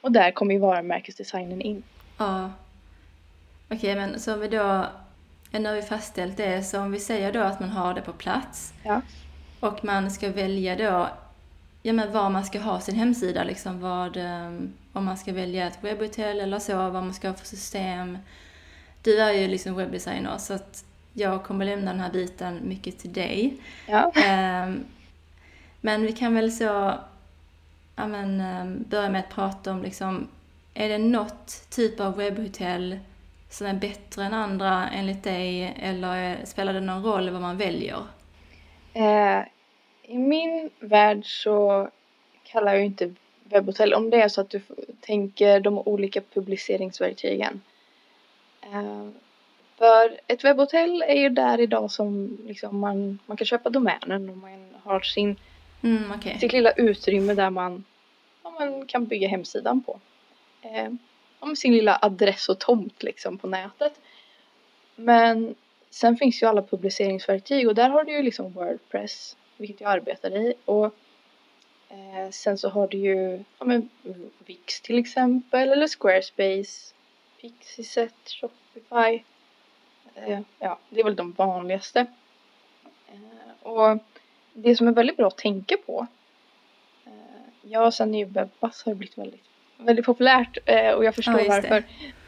Och 0.00 0.12
där 0.12 0.30
kommer 0.30 0.54
ju 0.54 0.60
varumärkesdesignen 0.60 1.60
in. 1.62 1.82
Ja, 2.18 2.50
Okej, 3.70 3.96
men 3.96 4.20
så 4.20 4.34
om 4.34 4.40
vi 4.40 4.48
då, 4.48 4.86
nu 5.50 5.68
har 5.68 5.74
vi 5.74 5.82
fastställt 5.82 6.36
det, 6.36 6.62
så 6.62 6.80
om 6.80 6.92
vi 6.92 7.00
säger 7.00 7.32
då 7.32 7.40
att 7.40 7.60
man 7.60 7.68
har 7.68 7.94
det 7.94 8.00
på 8.00 8.12
plats 8.12 8.72
ja. 8.82 9.00
och 9.60 9.84
man 9.84 10.10
ska 10.10 10.30
välja 10.30 10.76
då 10.76 11.08
ja, 11.82 11.92
men 11.92 12.12
var 12.12 12.30
man 12.30 12.44
ska 12.44 12.60
ha 12.60 12.80
sin 12.80 12.94
hemsida, 12.94 13.44
liksom 13.44 13.80
vad, 13.80 14.16
um, 14.16 14.72
om 14.92 15.04
man 15.04 15.16
ska 15.16 15.32
välja 15.32 15.66
ett 15.66 15.78
webbhotell 15.84 16.40
eller 16.40 16.58
så, 16.58 16.76
vad 16.76 16.92
man 16.92 17.14
ska 17.14 17.28
ha 17.28 17.34
för 17.34 17.46
system. 17.46 18.18
Du 19.02 19.20
är 19.20 19.32
ju 19.32 19.48
liksom 19.48 19.74
webbdesigner 19.74 20.38
så 20.38 20.54
att 20.54 20.84
jag 21.12 21.44
kommer 21.44 21.64
lämna 21.64 21.90
den 21.90 22.00
här 22.00 22.12
biten 22.12 22.60
mycket 22.64 22.98
till 22.98 23.12
dig. 23.12 23.56
Ja. 23.86 24.12
Um, 24.66 24.84
men 25.80 26.02
vi 26.02 26.12
kan 26.12 26.34
väl 26.34 26.52
så 26.52 26.94
ja, 27.96 28.06
men, 28.06 28.40
um, 28.40 28.84
börja 28.88 29.10
med 29.10 29.20
att 29.20 29.34
prata 29.34 29.72
om 29.72 29.82
liksom, 29.82 30.28
är 30.74 30.88
det 30.88 30.98
något 30.98 31.70
typ 31.70 32.00
av 32.00 32.16
webbhotell 32.16 32.98
som 33.50 33.66
är 33.66 33.74
bättre 33.74 34.24
än 34.24 34.34
andra 34.34 34.88
enligt 34.88 35.24
dig 35.24 35.74
eller 35.80 36.38
spelar 36.44 36.72
det 36.72 36.80
någon 36.80 37.02
roll 37.02 37.30
vad 37.30 37.40
man 37.40 37.56
väljer? 37.56 38.02
Eh, 38.94 39.42
I 40.08 40.18
min 40.18 40.70
värld 40.80 41.22
så 41.24 41.88
kallar 42.42 42.74
jag 42.74 42.84
inte 42.84 43.14
webbhotell 43.44 43.94
om 43.94 44.10
det 44.10 44.22
är 44.22 44.28
så 44.28 44.40
att 44.40 44.50
du 44.50 44.60
tänker 45.00 45.60
de 45.60 45.78
olika 45.78 46.20
publiceringsverktygen. 46.20 47.60
Eh, 48.62 49.08
för 49.78 50.20
ett 50.26 50.44
webbhotell 50.44 51.02
är 51.02 51.14
ju 51.14 51.28
där 51.28 51.60
idag 51.60 51.90
som 51.90 52.38
liksom 52.46 52.78
man, 52.78 53.18
man 53.26 53.36
kan 53.36 53.46
köpa 53.46 53.70
domänen 53.70 54.28
och 54.30 54.36
man 54.36 54.74
har 54.82 55.00
sin, 55.00 55.36
mm, 55.82 56.12
okay. 56.18 56.38
sitt 56.38 56.52
lilla 56.52 56.72
utrymme 56.72 57.34
där 57.34 57.50
man, 57.50 57.84
ja, 58.42 58.50
man 58.50 58.86
kan 58.86 59.06
bygga 59.06 59.28
hemsidan 59.28 59.82
på. 59.82 60.00
Eh, 60.62 60.92
om 61.38 61.56
sin 61.56 61.72
lilla 61.72 61.98
adress 62.02 62.48
och 62.48 62.58
tomt 62.58 63.02
liksom 63.02 63.38
på 63.38 63.46
nätet. 63.46 64.00
Men 64.96 65.54
sen 65.90 66.16
finns 66.16 66.42
ju 66.42 66.46
alla 66.46 66.62
publiceringsverktyg 66.62 67.68
och 67.68 67.74
där 67.74 67.88
har 67.88 68.04
du 68.04 68.12
ju 68.12 68.22
liksom 68.22 68.52
Wordpress, 68.52 69.36
vilket 69.58 69.80
jag 69.80 69.90
arbetar 69.90 70.36
i. 70.36 70.54
Och 70.64 70.94
eh, 71.88 72.30
sen 72.30 72.58
så 72.58 72.68
har 72.68 72.88
du 72.88 72.98
ju 72.98 73.44
ja, 73.58 73.64
men 73.64 73.88
Wix 74.38 74.80
till 74.80 74.98
exempel 74.98 75.68
eller 75.68 75.88
Squarespace, 75.88 76.94
Pixieset, 77.40 78.14
Shopify. 78.24 79.22
Eh, 80.14 80.40
ja, 80.58 80.78
det 80.90 81.00
är 81.00 81.04
väl 81.04 81.16
de 81.16 81.32
vanligaste. 81.32 82.06
Eh, 83.08 83.66
och 83.66 83.98
det 84.52 84.76
som 84.76 84.88
är 84.88 84.92
väldigt 84.92 85.16
bra 85.16 85.26
att 85.26 85.38
tänka 85.38 85.76
på. 85.86 86.06
Eh, 87.06 87.12
ja, 87.62 87.90
sen 87.90 88.14
är 88.14 88.18
ju 88.18 88.24
Webbas 88.24 88.82
har 88.82 88.94
blivit 88.94 89.18
väldigt 89.18 89.44
väldigt 89.76 90.06
populärt 90.06 90.58
eh, 90.66 90.92
och 90.92 91.04
jag 91.04 91.14
förstår 91.14 91.40
ja, 91.40 91.48
varför. 91.48 91.84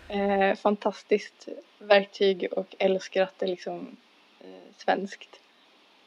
Eh, 0.08 0.54
fantastiskt 0.56 1.48
verktyg 1.78 2.48
och 2.52 2.74
älskar 2.78 3.22
att 3.22 3.38
det 3.38 3.46
liksom 3.46 3.96
svenskt. 4.76 5.40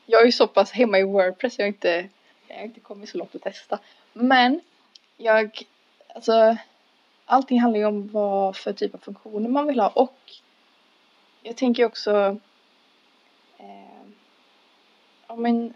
Jag 0.05 0.21
är 0.21 0.25
ju 0.25 0.31
så 0.31 0.47
pass 0.47 0.71
hemma 0.71 0.99
i 0.99 1.03
Wordpress, 1.03 1.59
jag 1.59 1.65
har 1.65 1.67
inte, 1.67 2.09
jag 2.47 2.55
har 2.55 2.63
inte 2.63 2.79
kommit 2.79 3.09
så 3.09 3.17
långt 3.17 3.35
att 3.35 3.41
testa. 3.41 3.79
Men 4.13 4.61
jag, 5.17 5.61
alltså 6.15 6.57
allting 7.25 7.61
handlar 7.61 7.79
ju 7.79 7.85
om 7.85 8.07
vad 8.07 8.55
för 8.55 8.73
typ 8.73 8.93
av 8.93 8.99
funktioner 8.99 9.49
man 9.49 9.67
vill 9.67 9.79
ha 9.79 9.87
och 9.89 10.17
jag 11.41 11.57
tänker 11.57 11.85
också 11.85 12.37
eh, 13.57 14.07
om 15.27 15.45
en, 15.45 15.73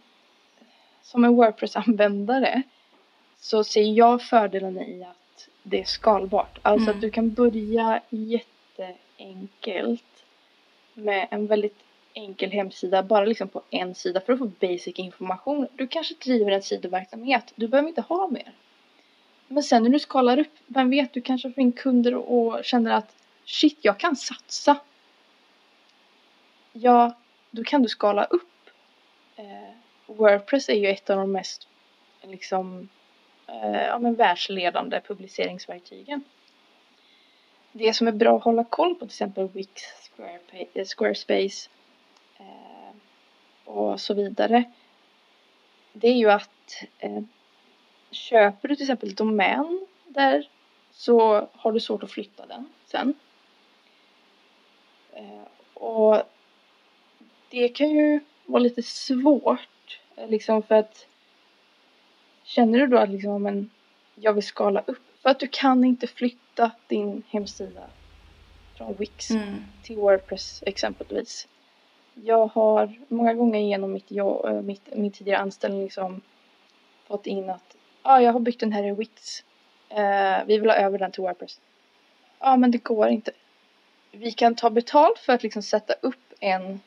som 1.01 1.23
en 1.23 1.35
Wordpress-användare 1.35 2.61
så 3.39 3.63
ser 3.63 3.81
jag 3.81 4.21
fördelarna 4.21 4.85
i 4.85 5.03
att 5.03 5.49
det 5.63 5.79
är 5.79 5.85
skalbart. 5.85 6.59
Alltså 6.61 6.89
mm. 6.89 6.95
att 6.95 7.01
du 7.01 7.09
kan 7.11 7.33
börja 7.33 8.01
jätteenkelt 8.09 10.03
med 10.93 11.27
en 11.31 11.47
väldigt 11.47 11.79
enkel 12.17 12.51
hemsida, 12.51 13.03
bara 13.03 13.25
liksom 13.25 13.47
på 13.47 13.61
en 13.69 13.95
sida 13.95 14.21
för 14.21 14.33
att 14.33 14.39
få 14.39 14.45
basic 14.45 14.99
information. 14.99 15.67
Du 15.75 15.87
kanske 15.87 16.13
driver 16.13 16.51
en 16.51 16.61
sidoverksamhet, 16.61 17.53
du 17.55 17.67
behöver 17.67 17.89
inte 17.89 18.01
ha 18.01 18.27
mer. 18.27 18.53
Men 19.47 19.63
sen 19.63 19.83
när 19.83 19.89
du 19.89 19.99
skalar 19.99 20.39
upp, 20.39 20.53
vem 20.67 20.89
vet, 20.89 21.13
du 21.13 21.21
kanske 21.21 21.51
får 21.51 21.61
in 21.61 21.71
kunder 21.71 22.15
och 22.15 22.65
känner 22.65 22.91
att 22.91 23.15
shit, 23.45 23.77
jag 23.81 23.97
kan 23.97 24.15
satsa. 24.15 24.77
Ja, 26.73 27.13
då 27.51 27.63
kan 27.63 27.81
du 27.81 27.89
skala 27.89 28.23
upp. 28.23 28.69
Eh, 29.35 29.73
Wordpress 30.05 30.69
är 30.69 30.73
ju 30.73 30.87
ett 30.87 31.09
av 31.09 31.17
de 31.17 31.31
mest 31.31 31.67
liksom 32.21 32.89
eh, 33.47 33.81
ja, 33.81 33.99
men 33.99 34.15
världsledande 34.15 35.01
publiceringsverktygen. 35.07 36.23
Det 37.71 37.93
som 37.93 38.07
är 38.07 38.11
bra 38.11 38.37
att 38.37 38.43
hålla 38.43 38.63
koll 38.63 38.95
på 38.95 38.99
till 38.99 39.07
exempel 39.07 39.47
Wix, 39.47 39.81
eh, 40.73 40.85
Squarespace 40.85 41.69
och 43.65 44.01
så 44.01 44.13
vidare. 44.13 44.63
Det 45.93 46.07
är 46.07 46.15
ju 46.15 46.31
att 46.31 46.83
eh, 46.99 47.21
köper 48.11 48.67
du 48.67 48.75
till 48.75 48.83
exempel 48.83 49.15
domän 49.15 49.87
där 50.07 50.49
så 50.91 51.47
har 51.53 51.71
du 51.71 51.79
svårt 51.79 52.03
att 52.03 52.11
flytta 52.11 52.45
den 52.45 52.69
sen. 52.85 53.13
Eh, 55.13 55.43
och 55.73 56.23
det 57.49 57.69
kan 57.69 57.89
ju 57.89 58.19
vara 58.45 58.59
lite 58.59 58.83
svårt 58.83 59.99
eh, 60.15 60.29
liksom 60.29 60.63
för 60.63 60.75
att 60.75 61.07
känner 62.43 62.79
du 62.79 62.87
då 62.87 62.97
att 62.97 63.09
liksom, 63.09 63.43
men 63.43 63.69
jag 64.15 64.33
vill 64.33 64.43
skala 64.43 64.83
upp 64.87 65.21
för 65.21 65.29
att 65.29 65.39
du 65.39 65.47
kan 65.47 65.83
inte 65.83 66.07
flytta 66.07 66.71
din 66.87 67.23
hemsida 67.29 67.83
från 68.75 68.93
Wix 68.93 69.31
Mm. 69.31 69.63
till 69.83 69.95
Wordpress 69.95 70.63
exempelvis. 70.65 71.47
Jag 72.23 72.47
har 72.47 72.93
många 73.07 73.33
gånger 73.33 73.59
genom 73.59 73.93
mitt, 73.93 74.11
jobb, 74.11 74.45
äh, 74.45 74.61
mitt, 74.61 74.95
min 74.95 75.11
tidigare 75.11 75.39
anställning 75.39 75.83
liksom 75.83 76.21
fått 77.07 77.27
in 77.27 77.49
att 77.49 77.75
ah, 78.01 78.19
jag 78.19 78.33
har 78.33 78.39
byggt 78.39 78.59
den 78.59 78.71
här 78.71 78.83
i 78.83 78.91
Wix. 78.91 79.43
Eh, 79.89 80.45
vi 80.45 80.57
vill 80.57 80.69
ha 80.69 80.77
över 80.77 80.99
den 80.99 81.11
till 81.11 81.21
Wordpress. 81.21 81.59
Ja, 82.39 82.57
men 82.57 82.71
det 82.71 82.77
går 82.83 83.07
inte. 83.07 83.31
Vi 84.11 84.31
kan 84.31 84.55
ta 84.55 84.69
betalt 84.69 85.19
för 85.19 85.33
att 85.33 85.43
liksom 85.43 85.61
sätta 85.61 85.93
upp 86.01 86.33
en 86.39 86.79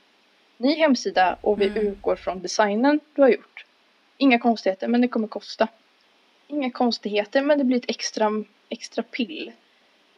ny 0.56 0.74
hemsida 0.74 1.36
och 1.40 1.60
vi 1.60 1.66
Mm. 1.66 1.86
utgår 1.86 2.16
från 2.16 2.42
designen 2.42 3.00
du 3.14 3.22
har 3.22 3.28
gjort. 3.28 3.66
Inga 4.16 4.38
konstigheter, 4.38 4.88
men 4.88 5.00
det 5.00 5.08
kommer 5.08 5.28
kosta. 5.28 5.68
Inga 6.48 6.70
konstigheter, 6.70 7.42
men 7.42 7.58
det 7.58 7.64
blir 7.64 7.76
ett 7.76 7.90
extra, 7.90 8.44
extra 8.68 9.02
pill. 9.02 9.52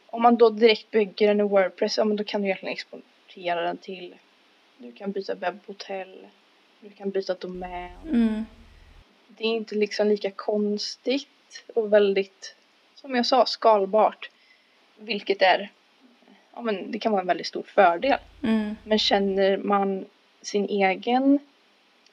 Om 0.05 0.21
man 0.21 0.35
då 0.35 0.49
direkt 0.49 0.91
bygger 0.91 1.27
den 1.27 1.39
i 1.39 1.43
Wordpress, 1.43 1.97
ja 1.97 2.03
men 2.03 2.17
då 2.17 2.23
kan 2.23 2.41
du 2.41 2.47
egentligen 2.47 2.73
exportera 2.73 3.61
den 3.61 3.77
till 3.77 4.15
du 4.77 4.91
kan 4.91 5.11
byta 5.11 5.35
webbhotell, 5.35 6.27
du 6.79 6.89
kan 6.89 7.09
byta 7.09 7.33
domän. 7.33 7.91
Mm. 8.05 8.45
Det 9.27 9.43
är 9.43 9.47
inte 9.47 9.75
liksom 9.75 10.07
lika 10.07 10.31
konstigt 10.31 11.63
och 11.75 11.93
väldigt, 11.93 12.55
som 12.95 13.15
jag 13.15 13.25
sa, 13.25 13.45
skalbart. 13.45 14.29
Vilket 14.97 15.41
är, 15.41 15.71
ja 16.53 16.61
men 16.61 16.91
det 16.91 16.99
kan 16.99 17.11
vara 17.11 17.21
en 17.21 17.27
väldigt 17.27 17.47
stor 17.47 17.63
fördel. 17.63 18.19
Mm. 18.43 18.75
Men 18.83 18.99
känner 18.99 19.57
man 19.57 20.05
sin 20.41 20.65
egen, 20.69 21.39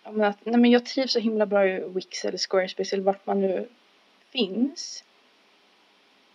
ja 0.05 0.13
men 0.13 0.29
att 0.29 0.47
nej 0.47 0.61
men 0.61 0.71
jag 0.71 0.87
trivs 0.87 1.13
så 1.13 1.19
himla 1.19 1.47
bra 1.47 1.67
i 1.69 1.89
Wix 1.89 2.25
eller 2.25 2.39
Squarespace 2.39 2.97
eller 2.97 3.05
vart 3.05 3.27
man 3.27 3.41
nu 3.41 3.69
finns. 4.33 5.05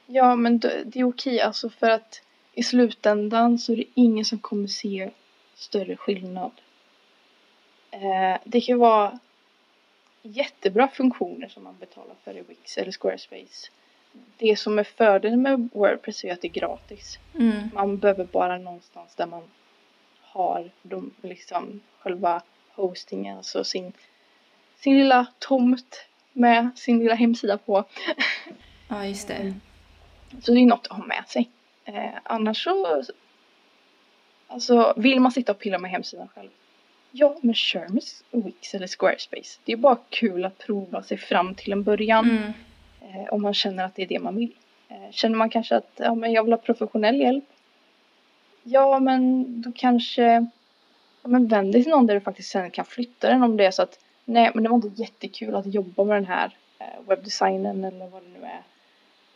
Ja 0.06 0.36
men 0.36 0.60
det 0.60 0.96
är 0.96 1.04
okej 1.04 1.42
alltså 1.42 1.70
för 1.70 1.90
att 1.90 2.22
i 2.54 2.64
slutändan 2.64 3.60
så 3.60 3.72
är 3.72 3.78
det 3.78 3.86
ingen 3.94 4.26
som 4.26 4.40
kommer 4.40 4.68
se 4.68 5.10
större 5.56 5.98
skillnad. 5.98 6.52
Eh, 7.92 8.38
det 8.44 8.62
kan 8.62 8.80
vara 8.80 9.20
jättebra 10.22 10.88
funktioner 10.88 11.48
som 11.48 11.64
man 11.64 11.78
betalar 11.80 12.16
för 12.24 12.38
i 12.38 12.42
Wix 12.42 12.78
eller 12.78 12.92
Squarespace. 12.92 13.72
Det 14.38 14.56
som 14.56 14.80
är 14.80 14.84
fördelen 14.84 15.42
med 15.42 15.70
Wordpress 15.74 16.24
är 16.24 16.34
att 16.34 16.42
det 16.42 16.48
är 16.48 16.52
gratis. 16.52 17.20
Mm. 17.40 17.70
Man 17.74 17.98
behöver 17.98 18.26
bara 18.26 18.58
någonstans 18.58 19.16
där 19.16 19.26
man 19.28 19.44
har 20.22 20.72
de, 20.82 21.14
liksom 21.22 21.82
själva 22.00 22.42
hostingen, 22.72 23.38
alltså 23.38 23.64
sin, 23.64 23.94
sin 24.76 24.98
lilla 24.98 25.26
tomt 25.40 26.06
med 26.34 26.70
sin 26.76 27.00
lilla 27.00 27.16
hemsida 27.16 27.58
på. 27.58 27.84
Ja, 28.88 29.06
just 29.06 29.28
det. 29.28 29.34
Mm. 29.34 29.62
Så 30.42 30.52
det 30.52 30.60
är 30.60 30.66
något 30.66 30.88
att 30.88 30.98
ha 30.98 31.06
med 31.06 31.24
sig. 31.28 31.50
Eh, 31.86 32.10
annars 32.24 32.64
så, 32.64 33.04
alltså 34.48 34.94
vill 34.98 35.20
man 35.20 35.32
sitta 35.32 35.52
och 35.52 35.60
pilla 35.60 35.78
med 35.78 35.92
hemsidan 35.92 36.28
själv. 36.28 36.50
Ja, 37.12 37.36
men 37.42 37.56
kör 37.56 37.88
med 37.90 38.04
Wix 38.32 38.74
eller 38.74 38.88
Squarespace. 38.88 39.60
Det 39.66 39.72
är 39.72 39.78
bara 39.78 39.98
kul 40.10 40.46
att 40.46 40.58
prova 40.58 41.04
sig 41.04 41.18
fram 41.18 41.56
till 41.56 41.72
en 41.72 41.84
början. 41.84 42.30
Mm. 42.30 42.54
Eh, 43.02 43.34
om 43.34 43.42
man 43.42 43.54
känner 43.54 43.86
att 43.86 43.96
det 43.96 44.02
är 44.02 44.08
det 44.08 44.20
man 44.20 44.36
vill. 44.36 44.56
Eh, 44.88 45.12
känner 45.12 45.36
man 45.36 45.50
kanske 45.50 45.76
att 45.76 45.92
ja, 45.96 46.16
men 46.16 46.32
jag 46.32 46.44
vill 46.44 46.54
ha 46.54 46.58
professionell 46.58 47.20
hjälp. 47.20 47.46
Ja, 48.64 49.00
men 49.00 49.46
då 49.62 49.72
kanske 49.76 50.24
ja, 51.22 51.30
men 51.30 51.48
vänd 51.48 51.74
dig 51.74 51.84
till 51.84 51.92
någon 51.92 52.08
där 52.08 52.14
du 52.14 52.22
faktiskt 52.22 52.52
sen 52.52 52.72
kan 52.72 52.86
flytta 52.86 53.30
den 53.30 53.44
om 53.44 53.58
det 53.58 53.66
är 53.66 53.72
så 53.72 53.82
att 53.82 54.00
nej, 54.26 54.52
men 54.54 54.64
det 54.64 54.70
var 54.70 54.76
inte 54.76 55.02
jättekul 55.02 55.56
att 55.56 55.74
jobba 55.74 56.04
med 56.04 56.18
den 56.18 56.26
här 56.26 56.58
eh, 56.80 57.08
webbdesignen 57.08 57.84
eller 57.84 58.08
vad 58.08 58.22
det 58.24 58.40
nu 58.40 58.46
är. 58.46 58.62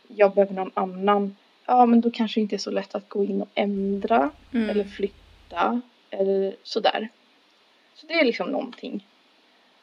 Jag 0.08 0.34
behöver 0.34 0.54
någon 0.54 0.72
annan. 0.74 1.36
Ja, 1.66 1.86
men 1.86 2.00
då 2.00 2.10
kanske 2.10 2.40
det 2.40 2.42
inte 2.42 2.56
är 2.56 2.58
så 2.58 2.70
lätt 2.70 2.94
att 2.94 3.08
gå 3.08 3.24
in 3.24 3.42
och 3.42 3.48
ändra 3.54 4.30
Mm. 4.52 4.70
eller 4.70 4.84
flytta 4.84 5.80
eller 6.10 6.56
sådär. 6.62 7.08
Så 7.94 8.06
det 8.06 8.14
är 8.14 8.24
liksom 8.24 8.50
någonting. 8.50 9.06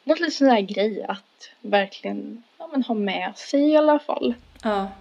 Något 0.04 0.20
lite 0.20 0.32
sån 0.32 0.48
där 0.48 0.62
grej 0.62 1.04
att 1.04 1.50
verkligen 1.62 2.44
ja, 2.58 2.70
men 2.72 2.84
ha 2.84 2.96
med 2.96 3.38
sig 3.38 3.62
i 3.70 3.78
alla 3.78 4.00
fall 4.00 4.34
Ja. 4.64 4.92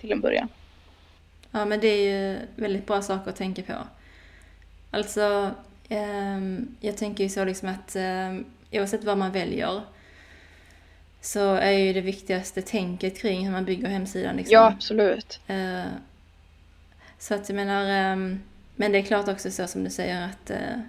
till 0.00 0.12
en 0.12 0.20
början. 0.20 0.48
Ja, 1.50 1.64
men 1.64 1.80
det 1.80 1.88
är 1.88 2.10
ju 2.32 2.38
väldigt 2.56 2.86
bra 2.86 3.02
saker 3.02 3.30
att 3.30 3.36
tänka 3.36 3.62
på. 3.62 3.72
Alltså, 4.90 5.50
ehm, 5.88 6.76
jag 6.80 6.96
tänker 6.96 7.24
ju 7.24 7.30
så 7.30 7.44
liksom 7.44 7.68
att 7.68 7.96
ehm, 7.96 8.44
oavsett 8.72 9.04
vad 9.04 9.18
man 9.18 9.32
väljer 9.32 9.80
så 11.20 11.54
är 11.54 11.70
ju 11.70 11.92
det 11.92 12.00
viktigaste 12.00 12.62
tänket 12.62 13.18
kring 13.18 13.44
hur 13.44 13.52
man 13.52 13.64
bygger 13.64 13.88
hemsidan. 13.88 14.36
Liksom. 14.36 14.52
Ja, 14.52 14.66
absolut. 14.66 15.40
Eh, 15.46 15.84
så 17.18 17.34
att 17.34 17.48
jag 17.48 17.56
menar, 17.56 17.84
ehm, 17.84 18.40
men 18.76 18.92
det 18.92 18.98
är 18.98 19.02
klart 19.02 19.28
också 19.28 19.50
så 19.50 19.66
som 19.66 19.84
du 19.84 19.90
säger 19.90 20.24
att 20.24 20.50
eh, 20.50 20.80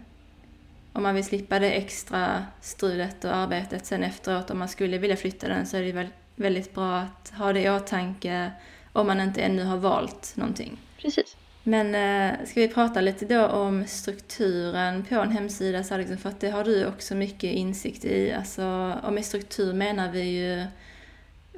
om 0.93 1.03
man 1.03 1.15
vill 1.15 1.25
slippa 1.25 1.59
det 1.59 1.71
extra 1.71 2.45
strulet 2.61 3.25
och 3.25 3.35
arbetet 3.35 3.85
sen 3.85 4.03
efteråt, 4.03 4.49
om 4.49 4.59
man 4.59 4.69
skulle 4.69 4.97
vilja 4.97 5.17
flytta 5.17 5.47
den 5.47 5.67
så 5.67 5.77
är 5.77 5.81
det 5.81 5.91
väl 5.91 6.07
väldigt 6.35 6.73
bra 6.73 6.97
att 6.97 7.33
ha 7.37 7.53
det 7.53 7.61
i 7.61 7.69
åtanke 7.69 8.51
om 8.93 9.07
man 9.07 9.21
inte 9.21 9.41
ännu 9.41 9.63
har 9.63 9.77
valt 9.77 10.33
någonting. 10.35 10.77
Precis. 10.97 11.35
Men 11.63 11.95
eh, 11.95 12.45
ska 12.45 12.59
vi 12.61 12.67
prata 12.67 13.01
lite 13.01 13.25
då 13.25 13.47
om 13.47 13.87
strukturen 13.87 15.05
på 15.05 15.15
en 15.15 15.31
hemsida, 15.31 15.83
så 15.83 15.97
liksom, 15.97 16.17
för 16.17 16.29
att 16.29 16.39
det 16.39 16.49
har 16.49 16.63
du 16.63 16.87
också 16.87 17.15
mycket 17.15 17.53
insikt 17.53 18.05
i. 18.05 18.33
Alltså, 18.33 18.93
och 19.03 19.13
med 19.13 19.25
struktur 19.25 19.73
menar 19.73 20.11
vi 20.11 20.21
ju 20.21 20.65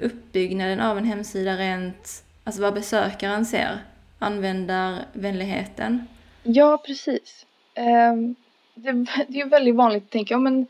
uppbyggnaden 0.02 0.80
av 0.80 0.98
en 0.98 1.06
hemsida 1.06 1.58
rent, 1.58 2.24
alltså 2.44 2.62
vad 2.62 2.74
besökaren 2.74 3.46
ser, 3.46 3.80
användarvänligheten. 4.20 6.08
Ja, 6.44 6.84
precis. 6.86 7.46
Ehm, 7.74 8.36
det, 8.76 8.92
det 9.28 9.40
är 9.40 9.44
ju 9.44 9.50
väldigt 9.50 9.76
vanligt 9.76 10.04
att 10.04 10.10
tänka, 10.10 10.34
ja, 10.34 10.38
men 10.38 10.68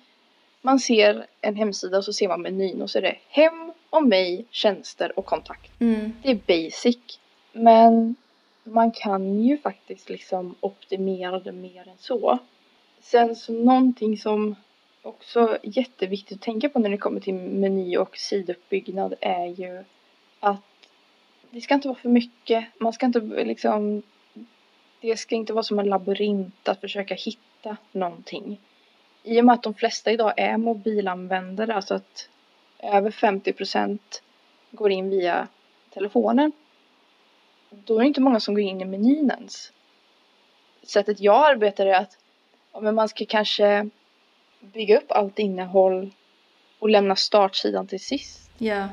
man 0.62 0.80
ser 0.80 1.26
en 1.42 1.56
hemsida 1.56 1.98
och 1.98 2.06
så 2.06 2.14
ser 2.14 2.28
man 2.28 2.42
menyn 2.42 2.82
och 2.82 2.90
så 2.90 2.98
är 2.98 3.02
det 3.02 3.16
hem 3.30 3.74
och 3.90 4.08
mig, 4.08 4.46
tjänster 4.52 5.20
och 5.20 5.26
kontakt. 5.26 5.82
Mm, 5.82 6.14
Det 6.24 6.32
är 6.32 6.40
basic. 6.48 6.98
Men 7.54 8.16
man 8.64 8.92
kan 8.92 9.44
ju 9.44 9.58
faktiskt 9.58 10.10
liksom 10.10 10.56
optimera 10.60 11.40
det 11.40 11.52
mer 11.52 11.88
än 11.88 11.98
så. 11.98 12.40
Sen 13.00 13.36
så 13.36 13.54
någonting 13.54 14.18
som 14.18 14.56
också 15.02 15.40
är 15.40 15.60
jätteviktigt 15.78 16.38
att 16.38 16.42
tänka 16.42 16.70
på 16.70 16.80
när 16.80 16.90
det 16.90 16.98
kommer 16.98 17.20
till 17.20 17.34
meny 17.34 17.98
och 17.98 18.18
siduppbyggnad 18.18 19.14
är 19.22 19.46
ju 19.46 19.84
att 20.40 20.62
det 21.50 21.62
ska 21.62 21.74
inte 21.74 21.88
vara 21.88 22.00
för 22.00 22.10
mycket. 22.10 22.66
Man 22.80 22.94
ska 22.94 23.06
inte 23.06 23.20
liksom 23.20 24.04
det 25.02 25.18
ska 25.18 25.36
inte 25.36 25.54
vara 25.54 25.64
som 25.64 25.80
en 25.80 25.90
labyrint 25.90 26.68
att 26.68 26.82
försöka 26.82 27.16
hitta 27.16 27.78
någonting. 27.92 28.60
I 29.24 29.42
och 29.42 29.46
med 29.46 29.54
att 29.54 29.64
de 29.64 29.74
flesta 29.74 30.12
idag 30.12 30.34
är 30.38 30.58
mobilanvändare, 30.58 31.74
alltså 31.74 31.94
att 31.94 32.30
över 32.80 33.12
50 33.12 33.54
procent 33.54 34.24
går 34.72 34.92
in 34.92 35.10
via 35.10 35.48
telefonen. 35.90 36.52
Då 37.72 37.96
är 37.96 38.00
det 38.00 38.08
inte 38.08 38.22
många 38.22 38.40
som 38.40 38.54
går 38.54 38.64
in 38.64 38.82
i 38.82 38.86
menyn 38.86 39.32
ens. 39.32 39.72
Sättet 40.84 41.20
jag 41.20 41.52
arbetar 41.52 41.86
är 41.86 41.94
att 41.94 42.18
ja, 42.74 42.80
men 42.80 42.96
man 42.96 43.10
ska 43.10 43.26
kanske 43.26 43.90
bygga 44.60 44.98
upp 44.98 45.12
allt 45.12 45.40
innehåll 45.40 46.12
och 46.80 46.90
lämna 46.90 47.16
startsidan 47.16 47.88
till 47.88 48.00
sist. 48.00 48.52
ja, 48.58 48.88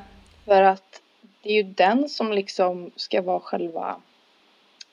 För 0.44 0.62
att 0.62 1.02
det 1.42 1.48
är 1.48 1.54
ju 1.54 1.62
den 1.62 2.08
som 2.08 2.32
liksom 2.32 2.90
ska 2.96 3.22
vara 3.22 3.40
själva 3.40 4.00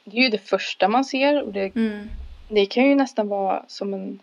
det 0.05 0.17
är 0.17 0.21
ju 0.21 0.29
det 0.29 0.37
första 0.37 0.87
man 0.87 1.05
ser 1.05 1.43
och 1.43 1.53
det, 1.53 1.75
mm, 1.75 2.09
det 2.49 2.65
kan 2.65 2.83
ju 2.83 2.95
nästan 2.95 3.27
vara 3.27 3.65
som 3.67 3.93
en 3.93 4.19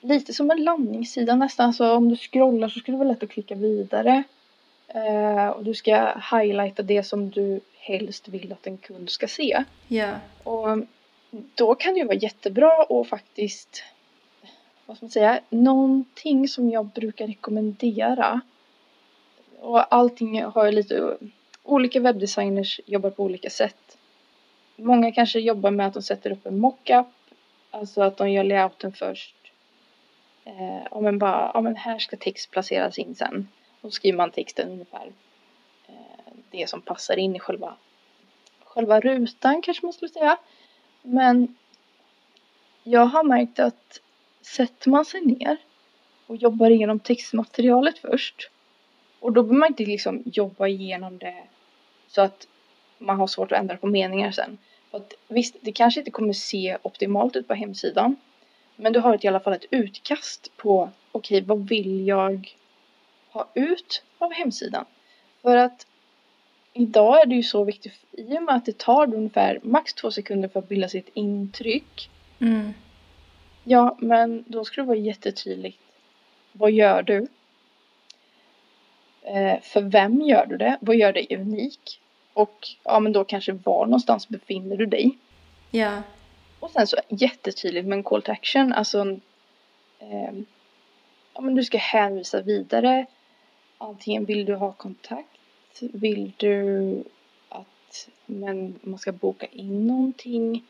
lite 0.00 0.32
som 0.32 0.50
en 0.50 0.64
landningssida 0.64 1.34
nästan. 1.34 1.72
Så 1.72 1.92
om 1.96 2.08
du 2.08 2.16
scrollar 2.16 2.68
så 2.68 2.80
skulle 2.80 2.94
det 2.96 3.04
vara 3.04 3.08
lätt 3.08 3.22
att 3.22 3.30
klicka 3.30 3.54
vidare. 3.54 4.22
Eh, 4.88 5.48
och 5.48 5.64
du 5.64 5.74
ska 5.74 6.14
highlighta 6.32 6.82
det 6.82 7.02
som 7.02 7.30
du 7.30 7.60
helst 7.84 8.28
vill 8.28 8.52
att 8.52 8.66
en 8.66 8.78
kund 8.78 9.10
ska 9.10 9.28
se. 9.28 9.64
ja, 9.88 10.18
Och 10.42 10.78
då 11.54 11.74
kan 11.74 11.94
det 11.94 12.00
ju 12.00 12.06
vara 12.06 12.16
jättebra 12.16 12.84
och 12.88 13.08
faktiskt, 13.08 13.82
vad 14.86 14.96
ska 14.96 15.06
man 15.06 15.10
säga, 15.10 15.40
någonting 15.50 16.48
som 16.48 16.70
jag 16.70 16.86
brukar 16.86 17.26
rekommendera. 17.26 18.40
Och 19.60 19.94
allting 19.94 20.42
har 20.42 20.66
ju 20.66 20.72
lite 20.72 21.16
olika 21.62 22.00
webbdesigners 22.00 22.80
jobbar 22.86 23.10
på 23.10 23.22
olika 23.22 23.50
sätt. 23.50 23.98
Många 24.76 25.12
kanske 25.12 25.40
jobbar 25.40 25.70
med 25.70 25.86
att 25.86 25.94
de 25.94 26.02
sätter 26.02 26.30
upp 26.30 26.46
en 26.46 26.58
mockup, 26.58 27.06
alltså 27.70 28.02
att 28.02 28.16
de 28.16 28.30
gör 28.30 28.44
layouten 28.44 28.92
först. 28.92 29.36
Eh, 30.44 30.86
ja 30.90 31.00
men 31.00 31.18
bara, 31.18 31.50
ja 31.54 31.60
men 31.60 31.76
här 31.76 31.98
ska 31.98 32.16
text 32.16 32.50
placeras 32.50 32.98
in 32.98 33.14
sen. 33.14 33.48
Och 33.80 33.92
skriver 33.92 34.16
man 34.16 34.30
texten 34.30 34.70
ungefär 34.70 35.12
det 36.56 36.70
som 36.70 36.80
passar 36.80 37.16
in 37.16 37.36
i 37.36 37.40
själva, 37.40 37.76
själva 38.64 39.00
rutan 39.00 39.62
kanske 39.62 39.86
man 39.86 39.92
skulle 39.92 40.12
säga. 40.12 40.36
Men 41.02 41.56
jag 42.82 43.06
har 43.06 43.24
märkt 43.24 43.58
att 43.58 44.00
sätter 44.42 44.90
man 44.90 45.04
sig 45.04 45.20
ner 45.20 45.56
och 46.26 46.36
jobbar 46.36 46.70
igenom 46.70 47.00
textmaterialet 47.00 47.98
först 47.98 48.50
och 49.20 49.32
då 49.32 49.42
behöver 49.42 49.58
man 49.58 49.68
inte 49.68 49.84
liksom 49.84 50.22
jobba 50.26 50.68
igenom 50.68 51.18
det 51.18 51.42
så 52.08 52.20
att 52.20 52.46
man 52.98 53.16
har 53.16 53.26
svårt 53.26 53.52
att 53.52 53.58
ändra 53.58 53.76
på 53.76 53.86
meningar 53.86 54.30
sen. 54.30 54.58
För 54.90 54.98
att, 54.98 55.14
visst, 55.28 55.56
det 55.60 55.72
kanske 55.72 56.00
inte 56.00 56.10
kommer 56.10 56.32
se 56.32 56.78
optimalt 56.82 57.36
ut 57.36 57.48
på 57.48 57.54
hemsidan. 57.54 58.16
Men 58.76 58.92
du 58.92 59.00
har 59.00 59.24
i 59.24 59.28
alla 59.28 59.40
fall 59.40 59.52
ett 59.52 59.64
utkast 59.70 60.56
på 60.56 60.90
okej, 61.12 61.38
okay, 61.38 61.48
vad 61.48 61.68
vill 61.68 62.06
jag 62.06 62.54
ha 63.30 63.48
ut 63.54 64.02
av 64.18 64.32
hemsidan? 64.32 64.84
För 65.42 65.56
att 65.56 65.86
idag 66.74 67.22
är 67.22 67.26
det 67.26 67.34
ju 67.34 67.42
så 67.42 67.64
viktigt 67.64 67.92
i 68.12 68.38
och 68.38 68.42
med 68.42 68.54
att 68.54 68.66
det 68.66 68.78
tar 68.78 69.14
ungefär 69.14 69.60
max 69.62 69.94
två 69.94 70.10
sekunder 70.10 70.48
för 70.48 70.58
att 70.58 70.68
bilda 70.68 70.88
sitt 70.88 71.08
intryck. 71.14 72.10
Mm. 72.38 72.74
Ja, 73.64 73.96
men 74.00 74.44
då 74.46 74.64
ska 74.64 74.80
det 74.80 74.86
vara 74.86 74.98
jättetydligt. 74.98 75.78
Vad 76.52 76.70
gör 76.70 77.02
du? 77.02 77.26
Eh, 79.22 79.60
för 79.60 79.80
vem 79.80 80.22
gör 80.22 80.46
du 80.46 80.56
det? 80.56 80.78
Vad 80.80 80.96
gör 80.96 81.12
dig 81.12 81.26
unik? 81.30 82.00
Och 82.32 82.68
ja, 82.84 83.00
men 83.00 83.12
då 83.12 83.24
kanske 83.24 83.52
var 83.52 83.86
någonstans 83.86 84.28
befinner 84.28 84.76
du 84.76 84.86
dig? 84.86 85.18
Ja. 85.70 86.02
Och 86.60 86.70
sen 86.70 86.86
så 86.86 86.96
jättetydligt 87.08 87.86
med 87.86 87.96
en 87.98 88.02
call 88.02 88.22
to 88.22 88.32
action, 88.32 88.72
alltså 88.72 89.18
eh, 89.98 90.32
ja, 91.34 91.40
men 91.40 91.54
du 91.54 91.64
ska 91.64 91.78
hänvisa 91.78 92.42
vidare. 92.42 93.06
Antingen 93.78 94.24
vill 94.24 94.44
du 94.44 94.54
ha 94.54 94.72
kontakt, 94.72 95.33
vill 95.80 96.32
du 96.36 97.04
att 97.48 98.08
men, 98.26 98.78
man 98.82 98.98
ska 98.98 99.12
boka 99.12 99.46
in 99.46 99.86
någonting. 99.86 100.64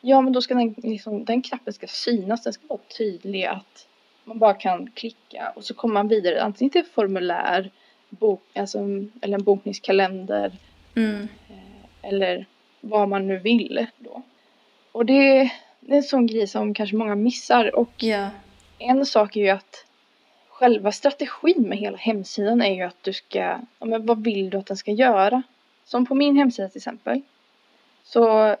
Ja, 0.00 0.20
men 0.20 0.32
då 0.32 0.42
ska 0.42 0.54
den, 0.54 0.74
liksom, 0.76 1.24
den 1.24 1.42
knappen 1.42 1.72
ska 1.72 1.86
synas, 1.86 2.42
den 2.42 2.52
ska 2.52 2.66
vara 2.66 2.80
tydlig 2.98 3.44
att 3.44 3.88
man 4.24 4.38
bara 4.38 4.54
kan 4.54 4.90
klicka 4.90 5.52
och 5.56 5.64
så 5.64 5.74
kommer 5.74 5.94
man 5.94 6.08
vidare 6.08 6.42
antingen 6.42 6.70
till 6.70 6.84
formulär, 6.84 7.70
bok, 8.08 8.42
alltså, 8.54 8.78
eller 9.20 9.38
en 9.38 9.44
bokningskalender 9.44 10.52
mm. 10.96 11.28
Eh, 11.48 12.08
eller 12.08 12.46
vad 12.80 13.08
man 13.08 13.26
nu 13.26 13.38
vill 13.38 13.86
då. 13.98 14.22
Och 14.92 15.06
det, 15.06 15.52
det 15.80 15.92
är 15.92 15.96
en 15.96 16.02
sån 16.02 16.26
grej 16.26 16.46
som 16.46 16.74
kanske 16.74 16.96
många 16.96 17.14
missar 17.14 17.76
och 17.76 18.02
yeah. 18.02 18.28
en 18.78 19.06
sak 19.06 19.36
är 19.36 19.40
ju 19.40 19.48
att 19.48 19.84
själva 20.58 20.92
strategin 20.92 21.68
med 21.68 21.78
hela 21.78 21.96
hemsidan 21.96 22.62
är 22.62 22.74
ju 22.74 22.82
att 22.82 23.02
du 23.02 23.12
ska, 23.12 23.38
ja, 23.78 23.86
men 23.86 24.06
vad 24.06 24.24
vill 24.24 24.50
du 24.50 24.58
att 24.58 24.66
den 24.66 24.76
ska 24.76 24.90
göra? 24.90 25.42
Som 25.84 26.06
på 26.06 26.14
min 26.14 26.36
hemsida 26.36 26.68
till 26.68 26.78
exempel. 26.78 27.20
Så 28.02 28.56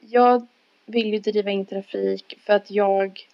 jag 0.00 0.46
vill 0.86 1.12
ju 1.12 1.18
driva 1.18 1.50
in 1.50 1.66
trafik 1.66 2.38
för 2.40 2.52
att 2.52 2.70
jag 2.70 3.26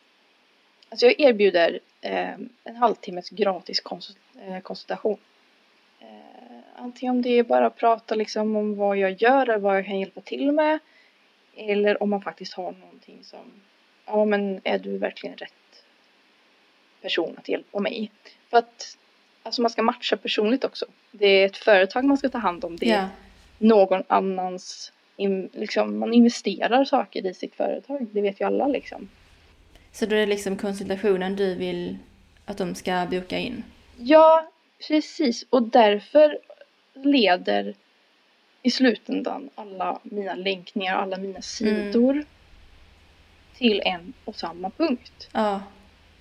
Alltså 0.88 1.06
jag 1.06 1.20
erbjuder 1.20 1.80
eh, 2.00 2.34
en 2.64 2.76
halvtimmes 2.76 3.30
gratis 3.30 3.80
konsult 3.80 4.18
eh, 4.40 4.60
konsultation. 4.60 5.18
Eh, 6.00 6.06
antingen 6.76 7.16
om 7.16 7.22
det 7.22 7.38
är 7.38 7.42
bara 7.42 7.66
att 7.66 7.76
prata 7.76 8.14
liksom 8.14 8.56
om 8.56 8.76
vad 8.76 8.96
jag 8.96 9.22
gör 9.22 9.48
eller 9.48 9.58
vad 9.58 9.76
jag 9.76 9.86
kan 9.86 10.00
hjälpa 10.00 10.20
till 10.20 10.52
med. 10.52 10.78
Eller 11.56 12.02
om 12.02 12.10
man 12.10 12.22
faktiskt 12.22 12.54
har 12.54 12.72
någonting 12.72 13.18
som, 13.22 13.52
ja 14.06 14.24
men 14.24 14.60
är 14.64 14.78
du 14.78 14.98
verkligen 14.98 15.36
rätt 15.36 15.63
person 17.04 17.34
att 17.38 17.48
hjälpa 17.48 17.80
mig? 17.80 18.10
För 18.50 18.56
att 18.56 18.96
alltså 19.42 19.62
man 19.62 19.70
ska 19.70 19.82
matcha 19.82 20.16
personligt 20.16 20.64
också. 20.64 20.86
Det 21.10 21.26
är 21.26 21.46
ett 21.46 21.56
företag 21.56 22.04
man 22.04 22.16
ska 22.16 22.28
ta 22.28 22.38
hand 22.38 22.64
om. 22.64 22.76
Det 22.76 22.86
är 22.86 22.90
yeah. 22.90 23.08
någon 23.58 24.02
annans, 24.06 24.92
in, 25.16 25.50
liksom, 25.52 25.98
man 25.98 26.14
investerar 26.14 26.84
saker 26.84 27.26
i 27.26 27.34
sitt 27.34 27.54
företag. 27.54 28.06
Det 28.12 28.20
vet 28.20 28.40
ju 28.40 28.46
alla 28.46 28.66
liksom. 28.66 29.08
Så 29.92 30.06
då 30.06 30.16
är 30.16 30.20
det 30.20 30.26
liksom 30.26 30.56
konsultationen 30.56 31.36
du 31.36 31.54
vill 31.54 31.98
att 32.44 32.58
de 32.58 32.74
ska 32.74 33.06
boka 33.10 33.38
in? 33.38 33.64
Ja, 33.96 34.50
precis. 34.88 35.46
Och 35.50 35.62
därför 35.62 36.38
leder 36.94 37.74
i 38.62 38.70
slutändan 38.70 39.50
alla 39.54 39.98
mina 40.02 40.34
länkningar, 40.34 40.96
alla 40.96 41.16
mina 41.16 41.42
sidor 41.42 42.12
mm. 42.12 42.26
till 43.56 43.82
en 43.84 44.12
och 44.24 44.36
samma 44.36 44.70
punkt. 44.70 45.28
Ja. 45.32 45.60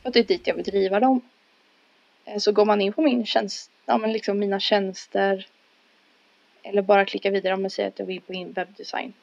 För 0.03 0.09
att 0.09 0.13
det 0.13 0.19
är 0.19 0.23
dit 0.23 0.47
jag 0.47 0.55
vill 0.55 0.63
driva 0.63 0.99
dem. 0.99 1.21
Eh, 2.25 2.37
så 2.37 2.51
går 2.51 2.65
man 2.65 2.81
in 2.81 2.93
på 2.93 3.01
min 3.01 3.25
tjänst, 3.25 3.71
ja 3.85 3.97
men 3.97 4.11
liksom 4.11 4.39
mina 4.39 4.59
tjänster 4.59 5.47
eller 6.63 6.81
bara 6.81 7.05
klicka 7.05 7.31
vidare 7.31 7.53
om 7.53 7.61
man 7.61 7.71
säger 7.71 7.89
att 7.89 7.99
jag 7.99 8.05
vill 8.05 8.21
på 8.21 8.33
in 8.33 8.51
webbdesign. 8.51 9.13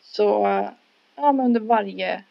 Så 0.00 0.24
ja, 1.16 1.32
men 1.32 1.46
under 1.46 1.60
varje 1.60 2.24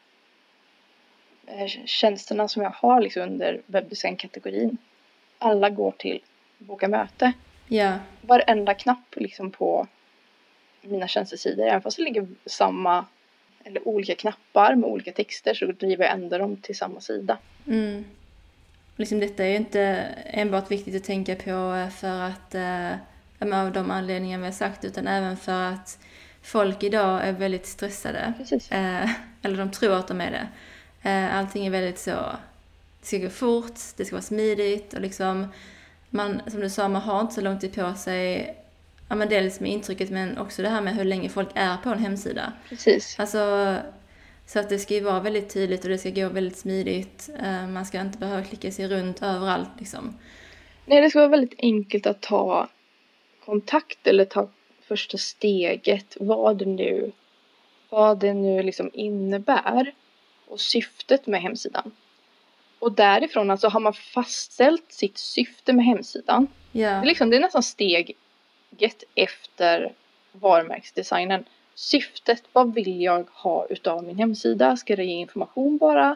Eh, 1.48 1.67
tjänsterna 1.86 2.48
som 2.48 2.63
jag 2.63 2.69
har 2.69 3.02
liksom 3.02 3.22
under 3.22 3.62
webbdesign-kategorin. 3.65 4.78
Alla 5.38 5.69
går 5.69 5.91
till 5.91 6.22
boka 6.58 6.88
möte. 6.88 7.34
Ja. 7.67 7.98
Varenda 8.22 8.74
knapp 8.74 9.15
liksom 9.15 9.52
på 9.52 9.88
mina 10.82 11.08
tjänstesidor, 11.08 11.65
även 11.65 11.82
fast 11.82 11.98
det 11.98 12.04
ligger 12.04 12.28
samma 12.46 13.06
eller 13.63 13.88
olika 13.88 14.15
knappar 14.15 14.76
med 14.76 14.89
olika 14.89 15.12
texter 15.12 15.54
så 15.54 15.65
driver 15.65 16.06
jag 16.06 16.13
ändå 16.13 16.38
dem 16.38 16.58
till 16.58 16.78
samma 16.78 17.02
sida. 17.02 17.38
Mm. 17.67 18.06
Liksom 18.95 19.19
detta 19.19 19.43
är 19.43 19.49
ju 19.49 19.56
inte 19.56 19.80
enbart 20.26 20.71
viktigt 20.71 20.95
att 20.95 21.04
tänka 21.04 21.36
på 21.36 21.88
för 21.97 22.21
att, 22.21 22.56
äh, 22.56 22.91
av 23.54 23.71
de 23.71 23.91
anledningar 23.91 24.39
vi 24.39 24.45
har 24.45 24.52
sagt, 24.52 24.86
utan 24.86 25.08
även 25.08 25.38
för 25.38 25.62
att 25.62 25.99
folk 26.41 26.84
idag 26.84 27.28
är 27.28 27.32
väldigt 27.32 27.65
stressade. 27.65 28.34
Äh, 28.71 29.10
eller 29.41 29.58
de 29.58 29.71
tror 29.71 29.95
att 29.95 30.08
de 30.08 30.21
är 30.21 30.32
det. 30.32 30.47
Eh, 31.10 31.38
allting 31.38 31.65
är 31.65 31.71
väldigt 31.71 31.99
så, 31.99 32.12
det 32.99 33.08
ska 33.08 33.17
gå 33.17 33.30
fort, 33.30 33.80
det 33.97 34.06
ska 34.06 34.15
vara 34.15 34.21
smidigt 34.21 34.93
och 34.93 35.02
liksom 35.02 35.47
man, 36.10 36.41
som 36.47 36.60
du 36.60 36.69
sa, 36.69 36.88
man 36.88 37.02
har 37.02 37.21
inte 37.21 37.34
så 37.34 37.41
lång 37.41 37.60
tid 37.60 37.76
på 37.76 37.93
sig. 37.93 38.56
Ja 39.10 39.16
men 39.16 39.30
dels 39.30 39.60
med 39.60 39.72
intrycket 39.72 40.10
men 40.10 40.38
också 40.38 40.62
det 40.62 40.70
här 40.70 40.82
med 40.82 40.96
hur 40.96 41.06
länge 41.06 41.30
folk 41.30 41.50
är 41.54 41.78
på 41.78 41.89
en 41.89 42.00
hemsida. 42.00 42.54
Precis. 42.70 43.20
Alltså, 43.20 43.76
så 44.46 44.60
att 44.60 44.70
det 44.70 44.80
ska 44.80 44.94
ju 44.94 45.02
vara 45.02 45.20
väldigt 45.20 45.54
tydligt 45.54 45.84
och 45.84 45.89
det 45.89 45.98
ska 45.98 46.10
gå 46.10 46.30
väldigt 46.30 46.58
smidigt. 46.58 47.30
Eh, 47.39 47.68
man 47.68 47.86
ska 47.86 48.02
inte 48.02 48.18
behöva 48.18 48.44
klicka 48.44 48.72
sig 48.72 48.88
runt 48.88 49.22
överallt 49.22 49.70
liksom. 49.80 50.18
Nej, 50.86 51.02
det 51.02 51.10
ska 51.10 51.20
vara 51.20 51.30
väldigt 51.30 51.60
enkelt 51.60 52.08
att 52.08 52.22
ta 52.22 52.70
kontakt 53.46 54.08
eller 54.08 54.26
ta 54.26 54.50
första 54.82 55.18
steget, 55.18 56.18
vad 56.20 56.58
det 56.58 56.66
nu, 56.66 57.12
vad 57.89 58.20
det 58.20 58.34
nu 58.34 58.63
liksom 58.63 58.89
innebär 58.94 59.94
och 60.48 60.60
syftet 60.60 61.28
med 61.28 61.42
hemsidan. 61.42 61.92
Och 62.80 62.92
därifrån 62.92 63.52
alltså 63.52 63.68
har 63.68 63.80
man 63.80 63.94
fastställt 63.94 64.92
sitt 64.92 65.18
syfte 65.18 65.74
med 65.74 65.86
hemsidan. 65.86 66.48
Yeah. 66.74 67.02
Det, 67.02 67.06
är 67.06 67.08
liksom, 67.08 67.30
det 67.30 67.36
är 67.36 67.42
nästan 67.42 67.63
steget 68.74 69.04
efter 69.16 69.94
varumärkesdesignen. 70.32 71.46
Syftet, 71.76 72.44
vad 72.54 72.74
vill 72.74 73.02
jag 73.02 73.28
ha 73.32 73.68
utav 73.70 74.04
min 74.04 74.18
hemsida? 74.18 74.78
Ska 74.78 74.96
det 74.96 75.04
ge 75.04 75.14
information 75.14 75.78
bara? 75.78 76.16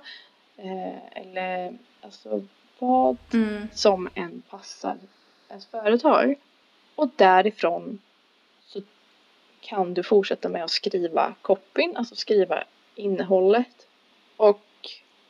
Eh, 0.58 1.22
eller 1.22 1.78
alltså 2.02 2.44
vad 2.80 3.18
mm. 3.34 3.68
som 3.74 4.10
än 4.16 4.42
passar 4.50 4.98
ens 5.50 5.66
företag. 5.66 6.36
Och 6.96 7.10
därifrån 7.16 8.00
så 8.66 8.82
kan 9.60 9.94
du 9.94 10.04
fortsätta 10.04 10.50
med 10.50 10.64
att 10.64 10.72
skriva 10.72 11.34
copyn, 11.42 11.98
alltså 11.98 12.16
skriva 12.16 12.64
innehållet 12.96 13.88
och 14.38 14.62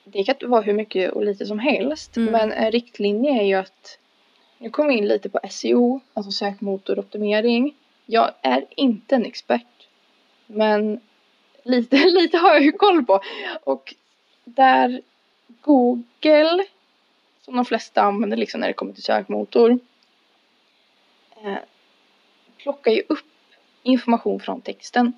det 0.04 0.24
kan 0.24 0.50
vara 0.50 0.62
hur 0.62 0.74
mycket 0.74 1.12
och 1.12 1.26
lite 1.26 1.46
som 1.46 1.60
helst. 1.60 2.18
Mm. 2.18 2.32
Men 2.32 2.52
en 2.52 2.72
riktlinje 2.72 3.42
är 3.42 3.46
ju 3.46 3.54
att 3.54 4.00
nu 4.58 4.70
kom 4.70 4.88
vi 4.88 4.98
in 4.98 5.08
lite 5.08 5.30
på 5.30 5.40
SEO, 5.50 6.00
alltså 6.14 6.32
sökmotoroptimering. 6.32 7.76
Jag 8.06 8.32
är 8.42 8.66
inte 8.70 9.16
en 9.16 9.26
expert. 9.26 9.88
Men 10.48 11.00
lite, 11.64 11.96
lite 12.06 12.38
har 12.38 12.54
jag 12.54 12.64
ju 12.64 12.72
koll 12.72 13.06
på. 13.06 13.22
Och 13.64 13.96
där 14.44 15.02
Google, 15.62 16.66
som 17.42 17.56
de 17.56 17.66
flesta 17.66 18.02
använder 18.02 18.38
liksom 18.38 18.60
när 18.60 18.68
det 18.68 18.74
kommer 18.74 18.94
till 18.94 19.04
sökmotor, 19.04 19.80
eh, 21.44 21.58
plockar 22.58 22.92
ju 22.92 23.04
upp 23.10 23.26
information 23.84 24.40
från 24.40 24.62
texten. 24.62 25.14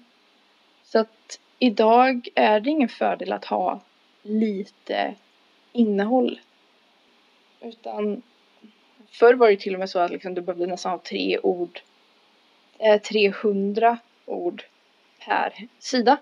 Så 0.83 0.99
att 0.99 1.39
idag 1.59 2.27
är 2.35 2.59
det 2.59 2.69
ingen 2.69 2.89
fördel 2.89 3.33
att 3.33 3.45
ha 3.45 3.81
lite 4.21 5.15
innehåll. 5.71 6.39
Utan 7.61 8.21
förr 9.12 9.34
var 9.34 9.49
det 9.49 9.60
till 9.60 9.74
och 9.74 9.80
med 9.80 9.89
så 9.89 9.99
att 9.99 10.12
liksom, 10.12 10.34
du 10.34 10.41
behövde 10.41 10.68
nästan 10.68 10.91
ha 10.91 10.99
tre 10.99 11.39
ord, 11.39 11.82
eh, 12.78 13.01
300 13.01 13.97
ord 14.26 14.64
per 15.26 15.68
sida. 15.80 16.18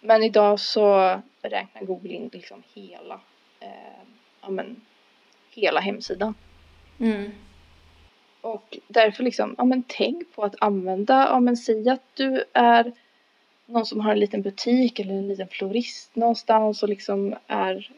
Men 0.00 0.22
idag 0.22 0.60
så 0.60 1.20
räknar 1.42 1.82
Google 1.82 2.12
in 2.12 2.30
liksom 2.32 2.62
hela, 2.74 3.20
eh, 3.60 4.02
ja, 4.40 4.50
men, 4.50 4.80
hela 5.50 5.80
hemsidan. 5.80 6.34
Mm. 7.00 7.30
Och 8.40 8.78
därför 8.88 9.24
liksom, 9.24 9.54
ja 9.58 9.64
men 9.64 9.82
tänk 9.86 10.34
på 10.34 10.42
att 10.42 10.54
använda, 10.58 11.26
ja 11.30 11.40
men 11.40 11.56
säg 11.56 11.88
att 11.88 12.02
du 12.14 12.44
är 12.52 12.92
någon 13.66 13.86
som 13.86 14.00
har 14.00 14.12
en 14.12 14.20
liten 14.20 14.42
butik 14.42 15.00
eller 15.00 15.14
en 15.14 15.28
liten 15.28 15.48
florist 15.48 16.16
någonstans 16.16 16.82
och 16.82 16.88
liksom 16.88 17.34
är, 17.46 17.90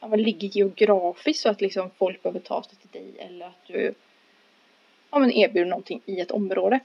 ja 0.00 0.08
men 0.08 0.22
ligger 0.22 0.48
geografiskt 0.48 1.42
så 1.42 1.48
att 1.48 1.60
liksom 1.60 1.90
folk 1.90 2.22
behöver 2.22 2.40
ta 2.40 2.62
sig 2.62 2.78
till 2.78 3.00
dig 3.00 3.14
eller 3.18 3.46
att 3.46 3.66
du, 3.66 3.94
ja 5.10 5.18
men 5.18 5.32
erbjuder 5.32 5.70
någonting 5.70 6.00
i 6.06 6.20
ett 6.20 6.30
område. 6.30 6.80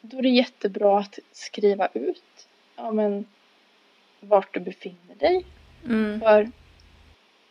Då 0.00 0.18
är 0.18 0.22
det 0.22 0.28
jättebra 0.28 0.98
att 0.98 1.18
skriva 1.32 1.88
ut, 1.94 2.48
ja 2.76 2.92
men 2.92 3.26
vart 4.20 4.54
du 4.54 4.60
befinner 4.60 5.14
dig. 5.14 5.44
Mm. 5.84 6.20
För 6.20 6.50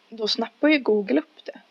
då 0.09 0.27
snappar 0.27 0.67
ju 0.67 0.79
Google 0.79 1.19
upp 1.19 1.45
det. 1.45 1.61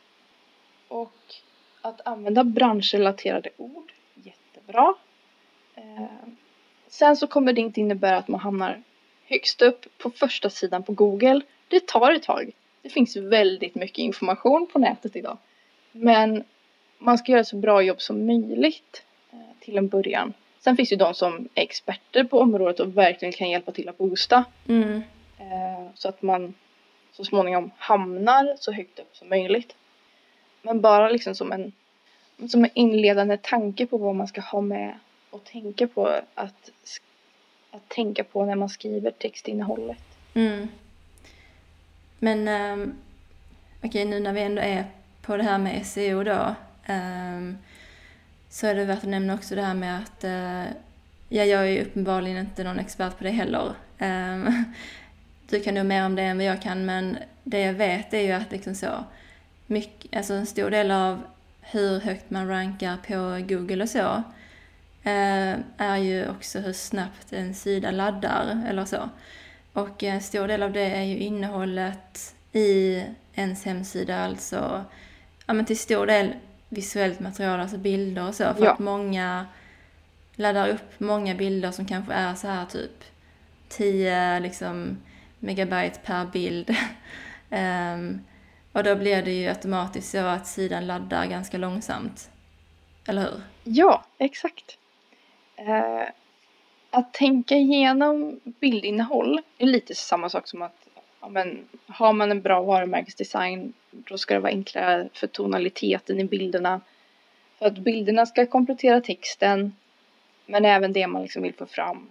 Och 0.89 1.35
att 1.81 2.07
använda 2.07 2.45
branschrelaterade 2.45 3.51
ord, 3.57 3.93
jättebra. 4.15 4.95
Eh, 5.75 6.29
sen 6.87 7.17
så 7.17 7.27
kommer 7.27 7.53
det 7.53 7.61
inte 7.61 7.81
innebära 7.81 8.17
att 8.17 8.29
man 8.29 8.41
hamnar 8.41 8.83
högst 9.25 9.63
upp 9.63 9.99
på 9.99 10.11
första 10.11 10.51
sidan 10.51 10.83
på 10.83 10.93
Google. 10.93 11.41
Det 11.69 11.87
tar 11.87 12.13
ett 12.13 12.23
tag. 12.23 12.53
Det 12.85 12.91
finns 12.91 13.17
väldigt 13.17 13.75
mycket 13.75 13.99
information 13.99 14.67
på 14.73 14.79
nätet 14.79 15.17
idag. 15.17 15.39
Men 15.93 16.45
man 16.99 17.19
ska 17.19 17.33
göra 17.33 17.45
så 17.45 17.57
bra 17.57 17.83
jobb 17.83 18.01
som 18.01 18.27
möjligt 18.27 19.05
eh, 19.33 19.39
till 19.61 19.79
en 19.79 19.89
början. 19.89 20.33
Sen 20.59 20.77
finns 20.77 20.93
ju 20.93 20.97
de 20.97 21.15
som 21.15 21.49
är 21.55 21.63
experter 21.63 22.25
på 22.25 22.41
området 22.41 22.81
och 22.81 22.97
verkligen 22.97 23.33
kan 23.33 23.51
hjälpa 23.51 23.73
till 23.73 23.89
att 23.89 23.99
boosta. 23.99 24.45
Mm. 24.69 25.03
Eh, 25.39 25.91
så 25.95 26.09
att 26.09 26.23
man 26.23 26.55
så 27.13 27.25
småningom 27.25 27.71
hamnar 27.77 28.57
så 28.61 28.73
högt 28.73 28.99
upp 28.99 29.17
som 29.17 29.29
möjligt. 29.29 29.77
Men 30.63 30.81
bara 30.81 31.09
liksom 31.09 31.35
som 31.35 31.53
en, 31.53 31.73
som 32.49 32.65
en 32.65 32.71
inledande 32.75 33.37
tanke 33.37 33.87
på 33.87 33.99
vad 33.99 34.15
man 34.15 34.29
ska 34.29 34.41
ha 34.41 34.61
med 34.61 34.99
och 35.31 35.45
tänka 35.45 35.87
på 35.87 36.07
att, 36.35 36.71
att 37.71 37.89
tänka 37.89 38.25
på 38.25 38.45
när 38.45 38.55
man 38.55 38.69
skriver 38.69 39.11
textinnehållet. 39.11 40.05
Mm. 40.35 40.69
Men 42.25 42.49
um, 42.49 42.95
okej, 43.79 43.89
okay, 43.89 44.05
nu 44.05 44.21
när 44.21 44.33
vi 44.33 44.41
ändå 44.41 44.63
är 44.63 44.85
på 45.23 45.37
det 45.37 45.43
här 45.43 45.59
med 45.59 45.87
SEO 45.87 46.25
då 46.25 46.55
um, 46.89 47.59
så 48.49 48.67
är 48.67 48.75
det 48.75 48.85
värt 48.85 48.99
att 48.99 49.09
nämna 49.09 49.35
också 49.35 49.55
det 49.55 49.63
här 49.63 49.75
med 49.75 49.99
att 49.99 50.25
uh, 50.25 50.73
ja, 51.29 51.45
jag 51.45 51.61
är 51.61 51.65
ju 51.65 51.83
uppenbarligen 51.83 52.39
inte 52.39 52.65
någon 52.65 52.79
expert 52.79 53.19
på 53.19 53.25
det 53.25 53.31
heller. 53.31 53.73
Um, 53.99 54.65
du 55.49 55.61
kan 55.61 55.75
nog 55.75 55.87
mer 55.87 56.07
om 56.07 56.15
det 56.15 56.23
än 56.23 56.37
vad 56.37 56.47
jag 56.47 56.63
kan 56.63 56.85
men 56.85 57.19
det 57.43 57.61
jag 57.61 57.73
vet 57.75 58.15
är 58.15 58.21
ju 58.21 58.33
att 58.33 58.51
liksom 58.51 58.75
så 58.75 59.05
mycket, 59.67 60.17
alltså 60.17 60.35
en 60.35 60.47
stor 60.47 60.71
del 60.71 60.91
av 60.91 61.23
hur 61.61 62.01
högt 62.01 62.31
man 62.31 62.49
rankar 62.49 62.97
på 62.97 63.47
Google 63.55 63.83
och 63.83 63.89
så 63.89 64.23
eh, 65.03 65.57
är 65.77 65.97
ju 65.97 66.29
också 66.29 66.59
hur 66.59 66.73
snabbt 66.73 67.33
en 67.33 67.55
sida 67.55 67.91
laddar 67.91 68.67
eller 68.69 68.85
så. 68.85 69.09
Och 69.75 70.03
en 70.03 70.21
stor 70.21 70.49
del 70.49 70.63
av 70.63 70.73
det 70.73 70.81
är 70.91 71.03
ju 71.03 71.19
innehållet 71.19 72.35
i 72.53 73.03
ens 73.35 73.65
hemsida, 73.65 74.25
alltså 74.25 74.85
ja, 75.47 75.55
men 75.55 75.65
till 75.65 75.79
stor 75.79 76.07
del 76.07 76.33
visuellt 76.69 77.21
material, 77.21 77.61
alltså 77.61 77.79
bilder 77.79 78.29
och 78.29 78.35
så. 78.35 78.55
För 78.55 78.65
Ja. 78.65 78.73
att 78.73 78.79
många 78.79 79.47
laddar 80.37 80.69
upp 80.69 81.01
många 81.01 81.35
bilder 81.35 81.71
som 81.71 81.87
kanske 81.87 82.13
är 82.13 82.35
så 82.35 82.47
här 82.49 82.67
typ 82.67 83.05
10 83.69 84.41
liksom, 84.41 84.97
megabyte 85.39 85.99
per 86.05 86.25
bild. 86.27 86.77
Ehm, 87.51 88.21
och 88.73 88.85
då 88.85 88.97
blir 88.97 89.23
det 89.23 89.33
ju 89.33 89.49
automatiskt 89.49 90.11
så 90.11 90.19
att 90.19 90.47
sidan 90.47 90.87
laddar 90.87 91.27
ganska 91.27 91.59
långsamt. 91.59 92.31
Eller 93.07 93.23
hur? 93.23 93.43
Ja, 93.65 94.05
exakt. 94.19 94.79
Eh, 95.57 96.09
att 96.95 97.13
tänka 97.13 97.55
igenom 97.55 98.41
bildinnehåll 98.45 99.41
är 99.59 99.67
lite 99.67 99.95
samma 99.95 100.29
sak 100.29 100.49
som 100.49 100.63
att 100.63 100.89
ja, 101.21 101.29
men, 101.29 101.69
har 101.87 102.13
man 102.13 102.31
en 102.31 102.41
bra 102.41 102.63
varumärkesdesign 102.63 103.73
då 103.91 104.19
ska 104.19 104.35
det 104.35 104.41
vara 104.41 104.53
enklare 104.53 105.09
för 105.13 105.27
tonaliteten 105.27 106.21
i 106.21 106.25
bilderna. 106.25 106.81
För 107.59 107.67
att 107.67 107.79
bilderna 107.79 108.27
ska 108.27 108.47
komplettera 108.47 109.01
texten 109.01 109.77
men 110.47 110.65
även 110.65 110.93
det 110.93 111.07
man 111.07 111.23
liksom 111.23 111.43
vill 111.43 111.55
få 111.55 111.67
fram. 111.67 112.09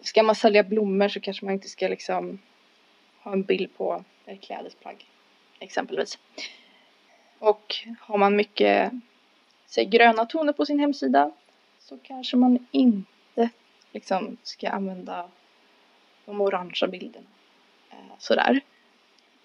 Ska 0.00 0.22
man 0.22 0.34
sälja 0.34 0.62
blommor 0.62 1.08
så 1.08 1.20
kanske 1.20 1.44
man 1.44 1.54
inte 1.54 1.68
ska 1.68 1.88
liksom 1.88 2.38
ha 3.22 3.32
en 3.32 3.42
bild 3.42 3.76
på 3.76 4.04
ett 4.26 4.40
klädesplagg 4.40 5.06
exempelvis. 5.58 6.18
Och 7.38 7.74
har 8.00 8.18
man 8.18 8.36
mycket 8.36 8.92
säg, 9.66 9.84
gröna 9.84 10.26
toner 10.26 10.52
på 10.52 10.66
sin 10.66 10.78
hemsida 10.78 11.30
så 11.78 11.98
kanske 12.02 12.36
man 12.36 12.66
inte 12.70 13.50
liksom 13.92 14.36
ska 14.42 14.68
använda 14.70 15.28
de 16.24 16.40
orangea 16.40 16.88
bilderna. 16.88 17.26
Eh, 17.90 17.96
sådär. 18.18 18.60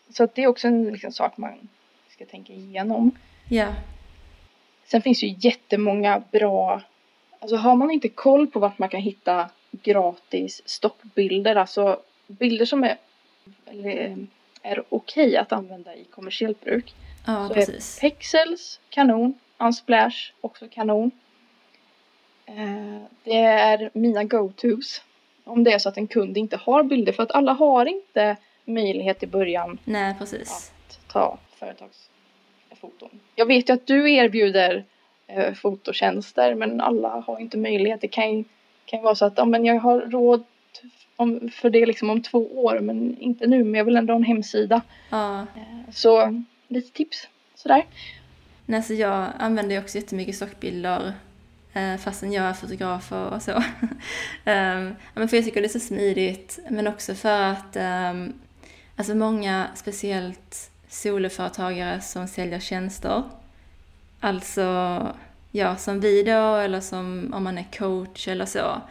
Så 0.10 0.24
att 0.24 0.36
det 0.36 0.44
är 0.44 0.48
också 0.48 0.68
en 0.68 0.92
liksom, 0.92 1.12
sak 1.12 1.38
man 1.38 1.70
ska 2.10 2.26
tänka 2.26 2.54
igenom. 2.54 3.12
Ja. 3.50 3.74
Sen 4.86 5.02
finns 5.02 5.24
ju 5.24 5.36
jättemånga 5.40 6.24
bra, 6.32 6.82
alltså 7.40 7.56
har 7.56 7.76
man 7.76 7.92
inte 7.92 8.10
koll 8.10 8.48
på 8.48 8.60
vart 8.60 8.80
man 8.80 8.90
kan 8.90 9.02
hitta 9.02 9.50
gratis 9.72 10.62
stockbilder, 10.66 11.56
alltså 11.56 12.00
bilder 12.28 12.66
som 12.66 12.84
är, 12.84 12.98
eller, 13.66 14.18
är 14.62 14.84
okej 14.90 15.38
att 15.38 15.52
använda 15.52 15.96
i 15.96 16.04
kommersiellt 16.04 16.62
bruk. 16.62 16.94
Ja, 17.26 17.48
Så 17.48 17.54
är 17.54 17.56
precis. 17.56 18.00
Pexels 18.00 18.80
kanon, 18.90 19.34
Unsplash 19.58 20.34
också 20.42 20.68
kanon. 20.72 21.12
Eh, 22.46 23.02
det 23.24 23.38
är 23.38 23.90
mina 23.94 24.24
go-tos. 24.24 25.02
Om 25.44 25.64
det 25.64 25.74
är 25.74 25.80
så 25.80 25.90
att 25.90 25.98
en 25.98 26.08
kund 26.08 26.38
inte 26.38 26.58
har 26.58 26.84
bilder 26.84 27.14
för 27.14 27.24
att 27.24 27.32
alla 27.32 27.54
har 27.54 27.86
inte 27.86 28.38
möjlighet 28.66 29.24
i 29.24 29.28
början 29.28 29.78
Nej, 29.84 30.16
precis. 30.20 30.52
att 30.52 31.00
ta 31.08 31.38
företagsfoton. 31.60 33.20
Jag 33.36 33.46
vet 33.46 33.70
ju 33.70 33.74
att 33.74 33.88
du 33.88 34.14
erbjuder 34.14 34.86
eh, 35.28 35.54
fototjänster 35.54 36.56
men 36.56 36.82
alla 36.82 37.10
har 37.10 37.40
inte 37.40 37.58
möjlighet. 37.58 38.02
Det 38.02 38.08
kan 38.08 38.38
ju, 38.38 38.44
kan 38.86 39.00
ju 39.00 39.04
vara 39.04 39.16
så 39.16 39.26
att 39.26 39.38
ja, 39.38 39.46
men 39.46 39.66
jag 39.66 39.80
har 39.80 40.00
råd 40.02 40.44
om, 41.16 41.50
för 41.50 41.70
det 41.70 41.86
liksom 41.86 42.10
om 42.10 42.22
två 42.22 42.64
år 42.64 42.80
men 42.80 43.18
inte 43.20 43.48
nu 43.48 43.64
men 43.64 43.74
jag 43.74 43.86
vill 43.86 43.98
ändå 43.98 44.14
ha 44.14 44.18
en 44.18 44.24
hemsida. 44.24 44.82
Ja. 45.10 45.40
Eh, 45.42 45.92
så 45.92 46.44
lite 46.68 46.92
tips 46.92 47.28
sådär. 47.56 47.86
Nej, 48.66 48.84
så 48.84 48.94
jag 48.94 49.28
använder 49.40 49.76
ju 49.76 49.82
också 49.82 49.98
jättemycket 49.98 50.36
stockbilder 50.36 51.14
Eh, 51.74 51.98
fastän 51.98 52.32
jag 52.32 52.46
är 52.46 52.54
fotograf 52.54 53.12
och, 53.12 53.42
så. 53.42 53.52
um, 54.46 54.96
men 55.14 55.28
för 55.30 55.38
jag 55.38 55.46
tycker 55.46 55.62
det 55.62 55.68
är 55.68 55.70
så 55.70 55.80
smidigt, 55.80 56.60
men 56.70 56.88
också 56.88 57.16
för 57.16 57.42
att 57.42 57.76
um, 57.76 58.34
alltså 58.96 59.16
många, 59.16 59.68
speciellt 59.76 60.72
soloföretagare 60.88 62.02
som 62.02 62.28
säljer 62.28 62.60
tjänster, 62.60 63.24
alltså 64.20 64.64
ja, 65.52 65.76
som 65.76 66.00
vi 66.00 66.24
då, 66.24 66.56
eller 66.56 66.82
som 66.82 67.34
om 67.34 67.44
man 67.44 67.58
är 67.58 67.68
coach 67.78 68.28
eller 68.28 68.46
så. 68.46 68.82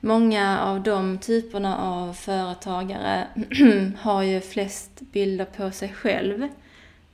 Många 0.00 0.60
av 0.60 0.82
de 0.82 1.18
typerna 1.18 1.76
av 1.76 2.12
företagare 2.12 3.26
har 3.98 4.22
ju 4.22 4.40
flest 4.40 5.00
bilder 5.00 5.44
på 5.44 5.70
sig 5.70 5.92
själv. 5.92 6.48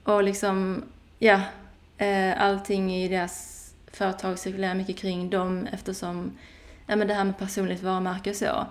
Och 0.03 0.22
liksom, 0.22 0.85
ja, 1.18 1.41
eh, 1.99 2.43
allting 2.43 2.95
i 2.95 3.09
deras 3.09 3.54
företag 3.97 4.39
cirkulerar 4.39 4.75
mycket 4.75 4.99
kring 4.99 5.31
dem 5.31 5.69
eftersom, 5.73 6.39
ja 6.87 6.97
men 6.97 7.09
det 7.09 7.15
här 7.15 7.25
med 7.25 7.39
personligt 7.39 7.83
varumärke 7.83 8.31
och 8.31 8.37
så. 8.37 8.67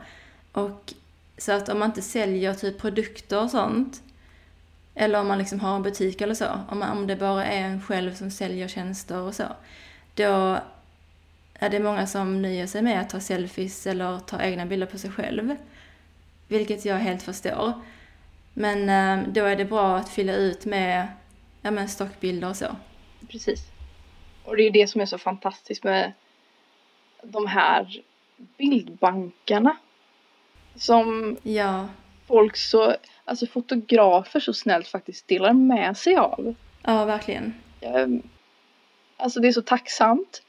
Och 0.52 0.94
så 1.38 1.52
att 1.52 1.70
om 1.70 1.80
man 1.80 1.90
inte 1.90 2.02
säljer 2.02 2.54
typ 2.54 2.82
produkter 2.82 3.44
och 3.44 3.52
sånt, 3.52 4.04
eller 4.96 5.20
om 5.20 5.28
man 5.28 5.38
liksom 5.38 5.60
har 5.60 5.76
en 5.76 5.84
butik 5.84 6.22
eller 6.22 6.34
så, 6.34 6.48
om, 6.70 6.80
man, 6.80 6.98
om 6.98 7.08
det 7.08 7.16
bara 7.16 7.46
är 7.46 7.62
en 7.62 7.82
själv 7.82 8.16
som 8.16 8.32
säljer 8.32 8.68
tjänster 8.68 9.18
och 9.18 9.36
så, 9.36 9.44
då 10.16 10.60
är 11.54 11.70
det 11.70 11.80
många 11.80 12.08
som 12.08 12.42
nöjer 12.42 12.68
sig 12.68 12.82
med 12.82 13.02
att 13.02 13.10
ta 13.10 13.20
selfies 13.20 13.88
eller 13.88 14.20
ta 14.20 14.42
egna 14.42 14.66
bilder 14.66 14.88
på 14.88 14.98
sig 14.98 15.12
själv. 15.12 15.56
Vilket 16.48 16.86
jag 16.86 16.96
helt 16.96 17.24
förstår. 17.24 17.74
Men 18.54 18.90
eh, 18.90 19.28
då 19.34 19.46
är 19.46 19.56
det 19.56 19.66
bra 19.66 19.98
att 19.98 20.10
fylla 20.10 20.34
ut 20.34 20.66
med 20.66 21.08
ja, 21.62 21.72
men 21.72 21.90
stockbilder 21.90 22.50
och 22.50 22.56
så. 22.56 22.76
Precis. 23.32 23.73
Och 24.46 24.58
det 24.58 24.64
är 24.64 24.72
det 24.72 24.88
som 24.88 25.02
är 25.02 25.06
så 25.06 25.18
fantastiskt 25.18 25.84
med 25.84 26.12
de 27.24 27.48
här 27.48 28.02
bildbankarna. 28.58 29.78
Som 30.76 31.38
Ja, 31.44 31.88
folk 32.28 32.58
så, 32.58 32.96
alltså 33.26 33.46
fotografer 33.48 34.40
så 34.40 34.54
snällt 34.54 34.88
faktiskt 34.88 35.28
delar 35.28 35.54
med 35.54 35.98
sig 35.98 36.16
av. 36.16 36.56
ja 36.84 37.06
verkligen. 37.06 37.54
jag, 37.80 38.22
alltså 39.18 39.40
det 39.40 39.48
är 39.48 39.52
så 39.52 39.62
tacksamt. 39.62 40.42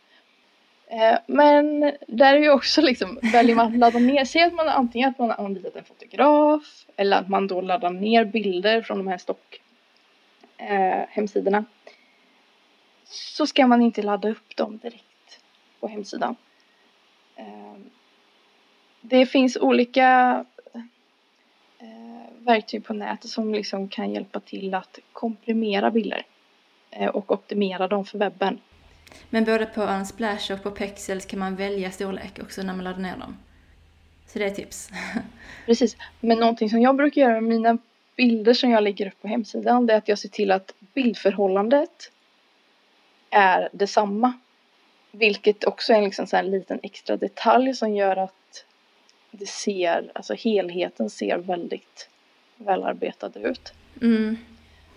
Eh, 0.86 1.18
men 1.26 1.80
där 2.08 2.34
är 2.34 2.38
ju 2.38 2.50
också 2.50 2.80
liksom, 2.80 3.18
väljer 3.22 3.56
man 3.56 3.66
att 3.66 3.78
ladda 3.78 3.98
ner, 3.98 4.24
säg 4.24 4.42
att 4.42 4.54
man 4.54 4.68
antingen 4.68 5.10
att 5.10 5.18
man 5.18 5.30
har 5.30 5.44
anlitat 5.44 5.76
en 5.76 5.84
fotograf 5.84 6.86
eller 6.96 7.16
att 7.16 7.28
man 7.28 7.46
då 7.46 7.60
laddar 7.60 7.90
ner 7.90 8.24
bilder 8.24 8.82
från 8.82 8.98
de 8.98 9.06
här 9.06 9.18
stock 9.18 9.60
eh, 10.56 11.02
hemsidorna. 11.08 11.64
Så 13.04 13.46
ska 13.46 13.66
man 13.66 13.82
inte 13.82 14.02
ladda 14.02 14.28
upp 14.28 14.56
dem 14.56 14.78
direkt 14.78 15.40
på 15.80 15.88
hemsidan. 15.88 16.36
Eh, 17.36 17.76
det 19.00 19.26
finns 19.26 19.56
olika 19.56 20.44
eh, 21.78 22.32
verktyg 22.38 22.84
på 22.84 22.94
nätet 22.94 23.30
som 23.30 23.54
liksom 23.54 23.88
kan 23.88 24.12
hjälpa 24.12 24.40
till 24.40 24.74
att 24.74 24.98
komprimera 25.12 25.90
bilder 25.90 26.26
eh, 26.90 27.08
och 27.08 27.32
optimera 27.32 27.88
dem 27.88 28.04
för 28.04 28.18
webben. 28.18 28.58
Men 29.30 29.44
både 29.44 29.66
på 29.66 29.82
Unsplash 29.82 30.52
och 30.52 30.62
på 30.62 30.70
Pexels 30.70 31.26
kan 31.26 31.38
man 31.38 31.56
välja 31.56 31.90
storlek 31.90 32.38
också 32.42 32.62
när 32.62 32.74
man 32.74 32.84
laddar 32.84 32.98
ner 32.98 33.16
dem. 33.16 33.36
Så 34.26 34.38
det 34.38 34.44
är 34.44 34.50
tips. 34.50 34.90
Precis, 35.66 35.96
men 36.20 36.38
någonting 36.38 36.70
som 36.70 36.80
jag 36.80 36.96
brukar 36.96 37.20
göra 37.20 37.40
med 37.40 37.42
mina 37.42 37.78
bilder 38.16 38.54
som 38.54 38.70
jag 38.70 38.82
lägger 38.82 39.06
upp 39.06 39.22
på 39.22 39.28
hemsidan 39.28 39.86
det 39.86 39.92
är 39.92 39.98
att 39.98 40.08
jag 40.08 40.18
ser 40.18 40.28
till 40.28 40.50
att 40.50 40.74
bildförhållandet 40.94 42.10
är 43.34 43.68
detsamma. 43.72 44.32
Vilket 45.10 45.64
också 45.64 45.92
är 45.92 45.96
en 45.96 46.04
liksom 46.04 46.26
så 46.26 46.42
liten 46.42 46.80
extra 46.82 47.16
detalj 47.16 47.74
som 47.74 47.94
gör 47.94 48.16
att 48.16 48.64
det 49.30 49.48
ser, 49.48 50.10
alltså 50.14 50.34
helheten 50.34 51.10
ser 51.10 51.38
väldigt 51.38 52.08
välarbetad 52.56 53.30
ut. 53.34 53.72
Mm. 54.02 54.36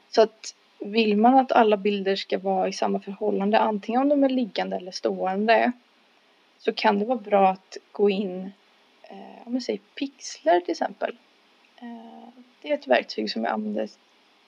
Så 0.10 0.22
att 0.22 0.56
vill 0.80 1.18
man 1.18 1.38
att 1.38 1.52
alla 1.52 1.78
bilder 1.78 2.16
ska 2.16 2.38
vara 2.38 2.68
i 2.68 2.74
samma 2.74 3.00
förhållande, 3.00 3.60
antingen 3.60 4.02
om 4.02 4.10
de 4.10 4.24
är 4.24 4.30
liggande 4.30 4.76
eller 4.76 4.92
stående, 4.92 5.72
så 6.58 6.74
kan 6.74 7.00
det 7.00 7.06
vara 7.06 7.18
bra 7.18 7.50
att 7.50 7.78
gå 7.92 8.10
in, 8.10 8.52
eh, 9.04 9.48
om 9.48 9.54
man 9.54 9.62
säger 9.62 9.80
pixlar 9.96 10.60
till 10.60 10.72
exempel. 10.72 11.18
Eh, 11.80 12.30
det 12.62 12.70
är 12.70 12.74
ett 12.74 12.88
verktyg 12.88 13.32
som 13.32 13.44
jag 13.44 13.54
använder 13.54 13.90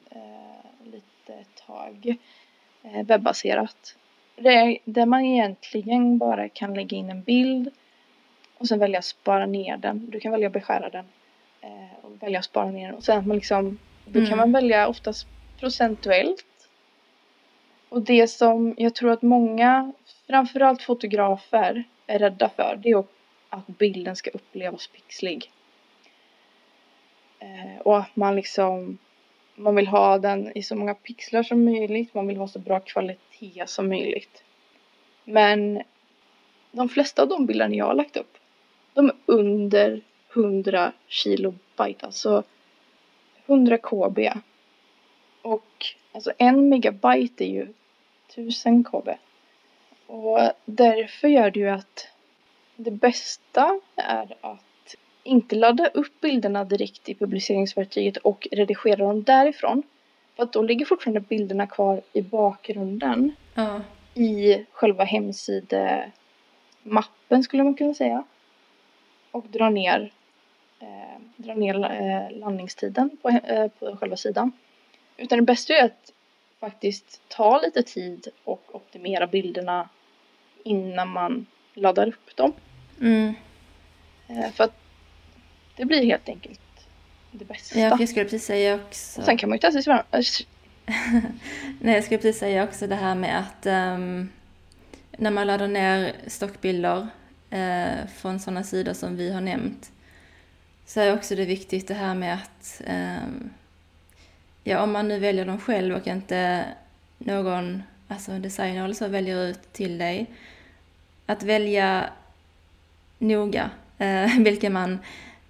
eh, 0.10 0.92
lite 0.92 1.46
tag, 1.68 2.18
webbaserat. 2.82 3.96
Det 4.36 4.78
där 4.86 5.06
man 5.06 5.26
egentligen 5.26 6.18
bara 6.18 6.50
kan 6.50 6.74
lägga 6.74 6.98
in 6.98 7.10
en 7.10 7.22
bild 7.24 7.70
och 8.58 8.68
sen 8.68 8.80
välja 8.80 9.00
att 9.00 9.06
spara 9.06 9.46
ner 9.46 9.78
den. 9.78 10.10
Du 10.10 10.20
kan 10.20 10.32
välja 10.32 10.48
att 10.48 10.54
beskära 10.54 10.90
den 10.90 11.06
eh, 11.62 12.06
och 12.06 12.24
välja 12.24 12.40
att 12.40 12.46
spara 12.46 12.72
ner 12.72 12.88
den. 12.88 12.96
Och 12.96 13.04
sen 13.04 13.20
att 13.20 13.28
man 13.28 13.36
liksom, 13.38 13.78
då 14.06 14.20
Mm. 14.20 14.30
kan 14.30 14.38
man 14.38 14.52
välja 14.52 14.88
oftast 14.88 15.28
procentuellt. 15.60 16.46
Och 17.90 18.02
det 18.02 18.28
som 18.28 18.76
jag 18.78 18.96
tror 18.96 19.12
att 19.12 19.22
många, 19.22 19.94
framförallt 20.28 20.82
fotografer, 20.82 21.84
är 22.08 22.20
rädda 22.20 22.50
för 22.50 22.80
det 22.84 22.90
är 22.90 23.04
att 23.50 23.68
bilden 23.68 24.16
ska 24.16 24.30
upplevas 24.30 24.88
pixlig. 24.88 25.52
Eh, 27.40 27.82
och 27.82 27.98
att 27.98 28.16
man 28.16 28.36
liksom, 28.36 28.98
man 29.60 29.76
vill 29.76 29.88
ha 29.88 30.18
den 30.18 30.57
i 30.57 30.64
så 30.64 30.76
många 30.76 30.93
pixlar 30.93 31.43
som 31.43 31.66
möjligt, 31.66 32.14
man 32.14 32.28
vill 32.28 32.38
ha 32.38 32.47
så 32.47 32.60
bra 32.60 32.80
kvalitet 32.80 33.64
som 33.68 33.89
möjligt. 33.89 34.43
Men 35.24 35.82
de 36.72 36.89
flesta 36.89 37.22
av 37.22 37.28
de 37.28 37.45
bilderna 37.45 37.76
jag 37.76 37.86
har 37.86 37.93
lagt 37.93 38.18
upp, 38.18 38.38
de 38.93 39.05
är 39.10 39.16
under 39.26 40.01
100 40.34 40.91
kilobyte, 41.07 42.05
alltså 42.05 42.43
100 43.45 43.78
KB. 43.78 44.20
Och 45.41 45.86
alltså 46.12 46.32
en 46.38 46.70
megabyte 46.70 47.43
är 47.43 47.49
ju 47.49 47.68
1000 48.30 48.84
KB. 48.84 49.10
Och 50.07 50.39
därför 50.66 51.28
gör 51.28 51.51
det 51.51 51.60
ju 51.60 51.70
att 51.70 52.07
det 52.76 52.91
bästa 52.91 53.80
är 53.95 54.38
att 54.41 54.64
inte 55.24 55.55
ladda 55.55 55.88
upp 55.88 56.22
bilderna 56.22 56.63
direkt 56.63 57.09
i 57.09 57.15
publiceringsverktyget 57.15 58.17
och 58.17 58.47
redigera 58.51 59.05
dem 59.05 59.24
därifrån. 59.24 59.84
För 60.36 60.43
att 60.43 60.53
då 60.53 60.61
ligger 60.61 60.86
fortfarande 60.86 61.20
bilderna 61.20 61.67
kvar 61.67 62.01
i 62.13 62.22
bakgrunden 62.22 63.32
Ja. 63.53 63.82
i 64.13 64.65
själva 64.72 65.03
hemsidemappen 65.03 67.43
skulle 67.43 67.63
man 67.63 67.74
kunna 67.74 67.93
säga. 67.93 68.24
Och 69.32 69.45
dra 69.47 69.70
ner, 69.70 70.11
eh, 70.80 71.22
dra 71.36 71.53
ner 71.53 71.76
eh, 71.76 72.38
landningstiden 72.38 73.17
på, 73.22 73.30
eh, 73.30 73.67
på 73.67 73.97
själva 73.97 74.17
sidan. 74.17 74.51
Utan 75.17 75.39
det 75.39 75.45
bästa 75.45 75.74
är 75.74 75.86
att 75.86 76.13
faktiskt 76.59 77.22
ta 77.28 77.61
lite 77.61 77.84
tid 77.84 78.28
och 78.43 78.76
optimera 78.76 79.28
bilderna 79.28 79.89
innan 80.63 81.09
man 81.09 81.45
laddar 81.74 82.07
upp 82.07 82.36
dem. 82.36 82.53
Mm. 83.01 83.34
Eh, 84.28 84.51
för 84.51 84.63
att 84.63 84.79
det 85.80 85.86
blir 85.86 86.06
helt 86.06 86.30
enkelt 86.30 86.60
det 87.32 87.46
bästa. 87.46 87.80
Ja, 87.80 87.98
jag 88.00 88.10
skulle 88.10 88.26
precis 88.26 88.46
säga 88.46 88.76
också... 88.76 89.20
Och 89.20 89.26
sen 89.26 89.38
kan 89.38 89.50
man 89.50 89.56
ju 89.56 89.60
testa 89.60 89.82
sig 89.82 89.84
fram. 89.84 90.04
Nej, 91.80 91.96
jag 91.96 92.04
skulle 92.04 92.18
precis 92.18 92.40
säga 92.40 92.64
också 92.64 92.88
det 92.88 92.96
här 92.96 93.16
med 93.16 93.40
att 93.40 93.66
ehm, 93.66 94.30
när 95.18 95.32
man 95.32 95.48
laddar 95.48 95.68
ner 95.68 96.14
stockbilder 96.28 97.08
eh, 97.50 98.08
från 98.16 98.40
sådana 98.40 98.64
sidor 98.64 98.94
som 98.94 99.18
vi 99.18 99.32
har 99.32 99.42
nämnt 99.42 99.92
så 100.86 101.00
är 101.00 101.14
också 101.14 101.36
det 101.36 101.46
viktigt 101.46 101.88
det 101.88 101.94
här 101.94 102.16
med 102.16 102.34
att 102.34 102.82
ehm, 102.86 103.50
ja, 104.64 104.84
om 104.84 104.92
man 104.92 105.08
nu 105.08 105.20
väljer 105.20 105.46
dem 105.46 105.60
själv 105.60 105.96
och 105.96 106.08
inte 106.08 106.66
någon 107.18 107.84
alltså 108.08 108.32
designer 108.32 108.84
eller 108.84 108.94
så 108.94 109.08
väljer 109.08 109.46
ut 109.46 109.74
till 109.74 109.98
dig 109.98 110.26
att 111.26 111.44
välja 111.44 112.10
noga 113.18 113.70
eh, 113.98 114.38
vilka 114.40 114.70
man 114.70 115.00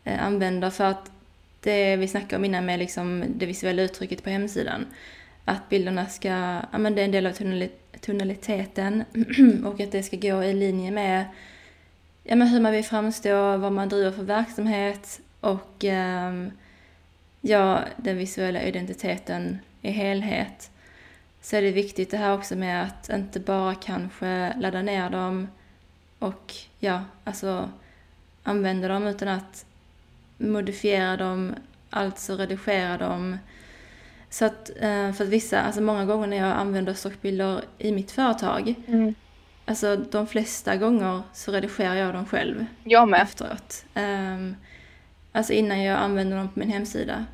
Eh, 0.10 0.24
använder 0.24 0.70
för 0.70 0.84
att 0.84 1.12
det 1.60 1.95
vi 1.95 2.07
snackade 2.07 2.36
om 2.36 2.45
innan 2.45 2.66
med 2.66 2.80
liksom 2.80 3.24
det 3.28 3.45
visuella 3.45 3.82
uttrycket 3.82 4.24
på 4.24 4.30
hemsidan 4.30 4.86
att 5.45 5.70
bilderna 5.70 6.05
ska, 6.05 6.28
ja 6.72 6.78
men 6.78 6.95
det 6.95 7.01
är 7.01 7.05
en 7.05 7.12
del 7.12 7.26
av 7.26 7.34
tonaliteten 8.01 9.03
och 9.66 9.80
att 9.80 9.91
det 9.91 10.03
ska 10.03 10.18
gå 10.18 10.43
i 10.43 10.53
linje 10.53 10.91
med 10.91 11.26
ja, 12.24 12.36
men 12.36 12.47
hur 12.47 12.60
man 12.60 12.72
vill 12.72 12.86
framstå, 12.86 13.57
vad 13.57 13.72
man 13.72 13.89
driver 13.89 14.12
för 14.12 14.24
verksamhet 14.24 15.20
och 15.39 15.84
ehm, 15.84 16.51
ja, 17.41 17.80
den 17.97 18.18
visuella 18.18 18.62
identiteten 18.62 19.60
i 19.82 19.91
helhet. 19.91 20.72
Så 21.41 21.55
är 21.55 21.62
det 21.62 21.72
viktigt 21.72 22.12
det 22.12 22.18
här 22.18 22.34
också 22.34 22.55
med 22.55 22.84
att 22.84 23.10
inte 23.10 23.39
bara 23.39 23.76
kanske 23.76 24.53
ladda 24.57 24.82
ner 24.82 25.10
dem 25.10 25.47
och 26.20 26.53
ja, 26.80 27.03
alltså 27.24 27.70
använda 28.43 28.88
dem 28.88 29.07
utan 29.07 29.28
att 29.28 29.66
modifiera 30.40 31.18
dem, 31.18 31.56
alltså 31.90 32.36
redigera 32.36 32.98
dem. 32.98 33.38
Så 34.30 34.46
att, 34.46 34.70
eh, 34.70 35.12
för 35.14 35.24
att 35.24 35.30
vissa, 35.30 35.62
alltså 35.62 35.82
många 35.82 36.06
gånger 36.06 36.28
när 36.28 36.38
jag 36.38 36.48
använder 36.58 36.94
stockbilder 36.94 37.62
i 37.78 37.92
mitt 37.92 38.12
företag, 38.12 38.76
Mm. 38.88 39.16
alltså 39.66 39.96
de 39.96 40.28
flesta 40.28 40.76
gånger 40.76 41.22
så 41.34 41.52
redigerar 41.52 41.96
jag 41.96 42.14
dem 42.14 42.26
själv 42.26 42.66
Jag 42.84 43.10
med. 43.10 43.22
efteråt. 43.22 43.86
Um, 43.96 44.56
alltså 45.32 45.54
innan 45.54 45.84
jag 45.84 45.98
använder 46.00 46.38
dem 46.38 46.50
på 46.50 46.60
min 46.60 46.70
hemsida. 46.72 47.26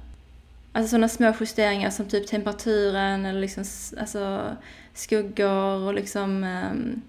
Alltså 0.73 0.89
sådana 0.89 1.09
små 1.09 1.33
justeringar 1.39 1.89
som 1.89 2.05
typ 2.05 2.27
temperaturen 2.27 3.25
eller 3.25 3.39
liksom 3.41 3.63
alltså 3.99 4.55
skuggor 4.93 5.81
och 5.87 5.93
liksom 5.93 6.43
um, 6.43 7.01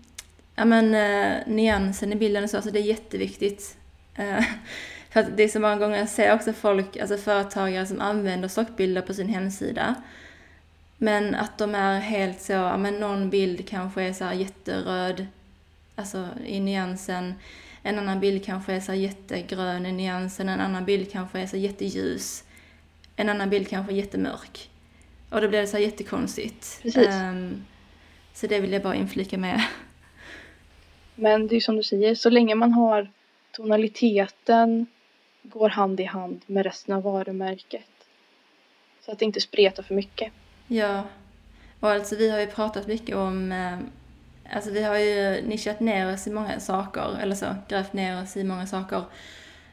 ja 0.56 0.64
men 0.64 0.94
uh, 0.94 1.54
nyansen 1.54 2.12
i 2.12 2.16
bilden 2.16 2.44
och 2.44 2.50
så, 2.50 2.56
alltså 2.56 2.70
det 2.70 2.78
är 2.78 2.82
jätteviktigt. 2.84 3.76
Eh, 4.14 4.44
för 5.16 5.30
det 5.36 5.42
är 5.42 5.48
så 5.48 5.60
många 5.60 5.76
gånger 5.76 5.98
jag 5.98 6.08
ser 6.08 6.34
också 6.34 6.52
folk, 6.52 6.96
alltså 6.96 7.16
företagare 7.16 7.86
som 7.86 8.00
använder 8.00 8.48
stockbilder 8.48 9.02
på 9.02 9.14
sin 9.14 9.28
hemsida. 9.28 9.94
Men 10.98 11.34
att 11.34 11.58
de 11.58 11.74
är 11.74 12.00
helt 12.00 12.40
så, 12.40 12.52
ja 12.52 12.76
men 12.76 12.94
någon 12.94 13.30
bild 13.30 13.68
kanske 13.68 14.02
är 14.02 14.12
så 14.12 14.24
här 14.24 14.32
jätteröd, 14.32 15.26
alltså 15.94 16.28
i 16.46 16.60
nyansen. 16.60 17.34
En 17.82 17.98
annan 17.98 18.20
bild 18.20 18.44
kanske 18.44 18.72
är 18.72 18.80
så 18.80 18.92
här 18.92 18.98
jättegrön 18.98 19.86
i 19.86 19.92
nyansen, 19.92 20.48
en 20.48 20.60
annan 20.60 20.84
bild 20.84 21.12
kanske 21.12 21.40
är 21.40 21.46
så 21.46 21.56
jätteljus. 21.56 22.44
En 23.16 23.28
annan 23.28 23.50
bild 23.50 23.68
kanske 23.68 23.92
är 23.92 23.96
jättemörk. 23.96 24.70
Och 25.30 25.40
då 25.40 25.48
blir 25.48 25.60
det 25.60 25.66
så 25.66 25.76
här 25.76 25.84
jättekonstigt. 25.84 26.80
Ehm, 26.96 27.64
så 28.34 28.46
det 28.46 28.60
vill 28.60 28.72
jag 28.72 28.82
bara 28.82 28.94
inflika 28.94 29.38
med. 29.38 29.62
Men 31.14 31.46
det 31.46 31.56
är 31.56 31.60
som 31.60 31.76
du 31.76 31.82
säger, 31.82 32.14
så 32.14 32.30
länge 32.30 32.54
man 32.54 32.72
har 32.72 33.10
tonaliteten 33.52 34.86
går 35.52 35.68
hand 35.68 36.00
i 36.00 36.04
hand 36.04 36.40
med 36.46 36.64
resten 36.64 36.94
av 36.94 37.02
varumärket. 37.02 37.86
Så 39.04 39.12
att 39.12 39.18
det 39.18 39.24
inte 39.24 39.40
spretar 39.40 39.82
för 39.82 39.94
mycket. 39.94 40.32
Ja, 40.66 41.04
och 41.80 41.90
alltså 41.90 42.16
vi 42.16 42.30
har 42.30 42.38
ju 42.38 42.46
pratat 42.46 42.86
mycket 42.86 43.16
om, 43.16 43.52
eh, 43.52 43.78
alltså 44.56 44.70
vi 44.70 44.82
har 44.82 44.98
ju 44.98 45.42
nischat 45.48 45.80
ner 45.80 46.14
oss 46.14 46.26
i 46.26 46.30
många 46.30 46.60
saker, 46.60 47.18
eller 47.20 47.34
så, 47.34 47.46
grävt 47.68 47.92
ner 47.92 48.22
oss 48.22 48.36
i 48.36 48.44
många 48.44 48.66
saker 48.66 49.04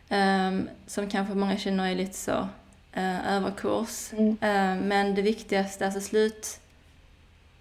ehm, 0.10 0.70
som 0.88 1.10
kanske 1.10 1.36
många 1.36 1.58
känner 1.58 1.92
är 1.92 1.96
lite 1.96 2.18
så 2.18 2.48
eh, 2.94 3.36
överkurs. 3.36 4.14
Mm. 4.14 4.30
Eh, 4.30 4.86
men 4.88 5.16
det 5.16 5.22
viktigaste, 5.22 5.86
alltså 5.86 6.02
slut, 6.02 6.60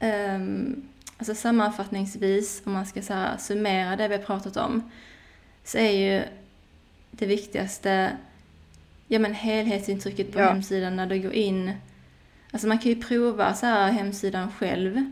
um, 0.01 0.89
alltså 1.19 1.35
sammanfattningsvis, 1.35 2.63
om 2.65 2.73
man 2.73 2.87
ska 2.87 3.03
så 3.03 3.15
här, 3.15 3.37
summera 3.37 3.97
det 3.97 4.09
vi 4.09 4.17
har 4.17 4.23
pratat 4.23 4.57
om, 4.57 4.91
så 5.65 5.79
är 5.79 5.91
ju 5.91 6.23
det 7.13 7.27
viktigaste 7.27 8.17
ja, 9.09 9.19
men 9.19 9.35
helhetsintrycket 9.35 10.33
på 10.33 10.41
ja. 10.41 10.49
hemsidan 10.49 10.97
när 10.97 11.07
du 11.07 11.19
går 11.19 11.33
in. 11.33 11.73
Alltså 12.51 12.69
man 12.69 12.79
kan 12.79 12.93
ju 12.93 13.03
prova 13.03 13.55
så 13.55 13.67
här 13.67 13.93
hemsidan 13.93 14.53
själv. 14.53 15.05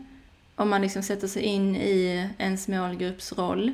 Om 0.55 0.69
man 0.69 0.81
liksom 0.81 1.03
sätter 1.03 1.27
sig 1.27 1.41
in 1.43 1.75
i 1.75 2.29
ens 2.37 2.67
målgrupps 2.67 3.33
roll. 3.33 3.71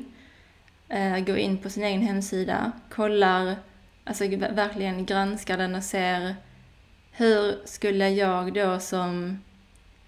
Eh, 0.90 1.20
går 1.20 1.38
in 1.38 1.58
på 1.58 1.70
sin 1.70 1.84
egen 1.84 2.02
hemsida, 2.02 2.72
kollar, 2.90 3.56
alltså 4.04 4.28
verkligen 4.38 5.06
granskar 5.06 5.58
den 5.58 5.76
och 5.76 5.84
ser 5.84 6.36
hur 7.12 7.66
skulle 7.66 8.10
jag 8.10 8.54
då 8.54 8.80
som 8.80 9.40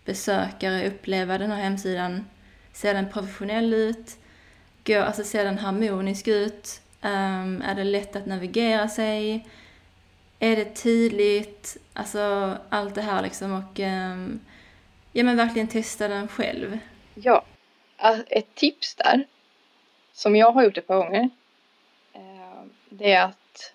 besökare 0.06 0.88
uppleva 0.88 1.38
den 1.38 1.52
här 1.52 1.64
hemsidan? 1.64 2.26
Ser 2.74 2.94
den 2.94 3.10
professionell 3.10 3.74
ut? 3.74 4.18
Går, 4.86 5.00
alltså 5.00 5.24
ser 5.24 5.46
den 5.46 5.58
harmonisk 5.58 6.28
ut? 6.28 6.82
Um, 7.02 7.62
är 7.62 7.76
det 7.76 7.84
lätt 7.84 8.16
att 8.16 8.26
navigera 8.26 8.88
sig? 8.88 9.48
Är 10.40 10.56
det 10.56 10.76
tydligt? 10.76 11.78
Alltså 11.94 12.58
allt 12.70 12.96
det 12.96 13.02
här 13.02 13.22
liksom 13.22 13.54
och 13.54 13.80
um, 13.80 14.40
ja 15.12 15.24
men 15.24 15.38
verkligen 15.38 15.68
testa 15.68 16.08
den 16.08 16.28
själv. 16.28 16.80
Ja, 17.16 17.44
ett 18.28 18.56
tips 18.56 18.96
där 18.96 19.28
som 20.12 20.36
jag 20.36 20.52
har 20.52 20.64
gjort 20.64 20.78
ett 20.78 20.88
par 20.88 20.98
gånger 20.98 21.30
ehm, 22.14 22.70
det 22.90 23.12
är 23.12 23.26
att 23.26 23.74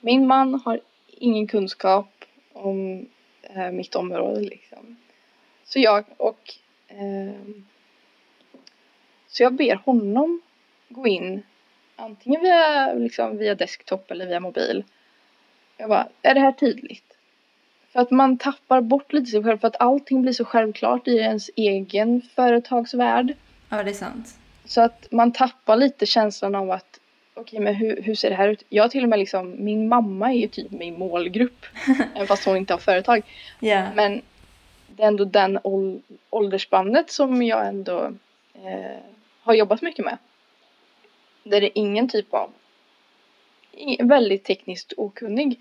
min 0.00 0.26
man 0.26 0.54
har 0.64 0.80
ingen 1.06 1.46
kunskap 1.46 2.24
om 2.52 3.08
eh, 3.42 3.70
mitt 3.70 3.94
område 3.94 4.40
liksom. 4.40 4.96
Så 5.64 5.78
jag 5.78 6.04
och 6.16 6.54
så 9.26 9.42
jag 9.42 9.52
ber 9.54 9.74
honom 9.74 10.40
gå 10.88 11.06
in 11.06 11.42
antingen 11.98 12.40
via, 12.40 12.92
liksom, 12.94 13.38
via 13.38 13.54
desktop 13.54 14.10
eller 14.10 14.26
via 14.26 14.40
mobil. 14.40 14.84
Jag 15.76 15.88
bara, 15.88 16.08
är 16.22 16.34
det 16.34 16.40
här 16.40 16.52
tydligt? 16.52 17.16
För 17.92 18.00
att 18.00 18.10
man 18.10 18.38
tappar 18.38 18.80
bort 18.80 19.12
lite 19.12 19.30
sig 19.30 19.42
själv 19.42 19.58
för 19.58 19.68
att 19.68 19.80
allting 19.80 20.22
blir 20.22 20.32
så 20.32 20.44
självklart 20.44 21.08
i 21.08 21.16
ens 21.16 21.50
egen 21.56 22.22
företagsvärld. 22.34 23.34
Ja, 23.68 23.82
det 23.82 23.90
är 23.90 23.94
sant. 23.94 24.38
Så 24.64 24.80
att 24.80 25.08
man 25.10 25.32
tappar 25.32 25.76
lite 25.76 26.06
känslan 26.06 26.54
av 26.54 26.70
att 26.70 27.00
okej, 27.34 27.60
men 27.60 27.74
hur, 27.74 28.02
hur 28.02 28.14
ser 28.14 28.30
det 28.30 28.36
här 28.36 28.48
ut? 28.48 28.62
Jag 28.68 28.90
till 28.90 29.02
och 29.02 29.08
med 29.08 29.18
liksom, 29.18 29.64
min 29.64 29.88
mamma 29.88 30.32
är 30.32 30.36
ju 30.36 30.48
typ 30.48 30.70
min 30.70 30.98
målgrupp. 30.98 31.66
även 32.14 32.26
fast 32.26 32.44
hon 32.44 32.56
inte 32.56 32.72
har 32.72 32.78
företag. 32.78 33.22
Yeah. 33.60 33.94
Men 33.94 34.22
det 34.86 35.02
är 35.02 35.08
ändå 35.08 35.24
den 35.24 35.58
åldersspannet 36.30 37.10
som 37.10 37.42
jag 37.42 37.66
ändå 37.66 38.12
eh, 38.54 38.98
har 39.40 39.54
jobbat 39.54 39.82
mycket 39.82 40.04
med. 40.04 40.18
Där 41.48 41.60
det 41.60 41.66
är 41.66 41.78
ingen 41.78 42.08
typ 42.08 42.34
av 42.34 42.52
väldigt 43.98 44.44
tekniskt 44.44 44.92
okunnig. 44.96 45.60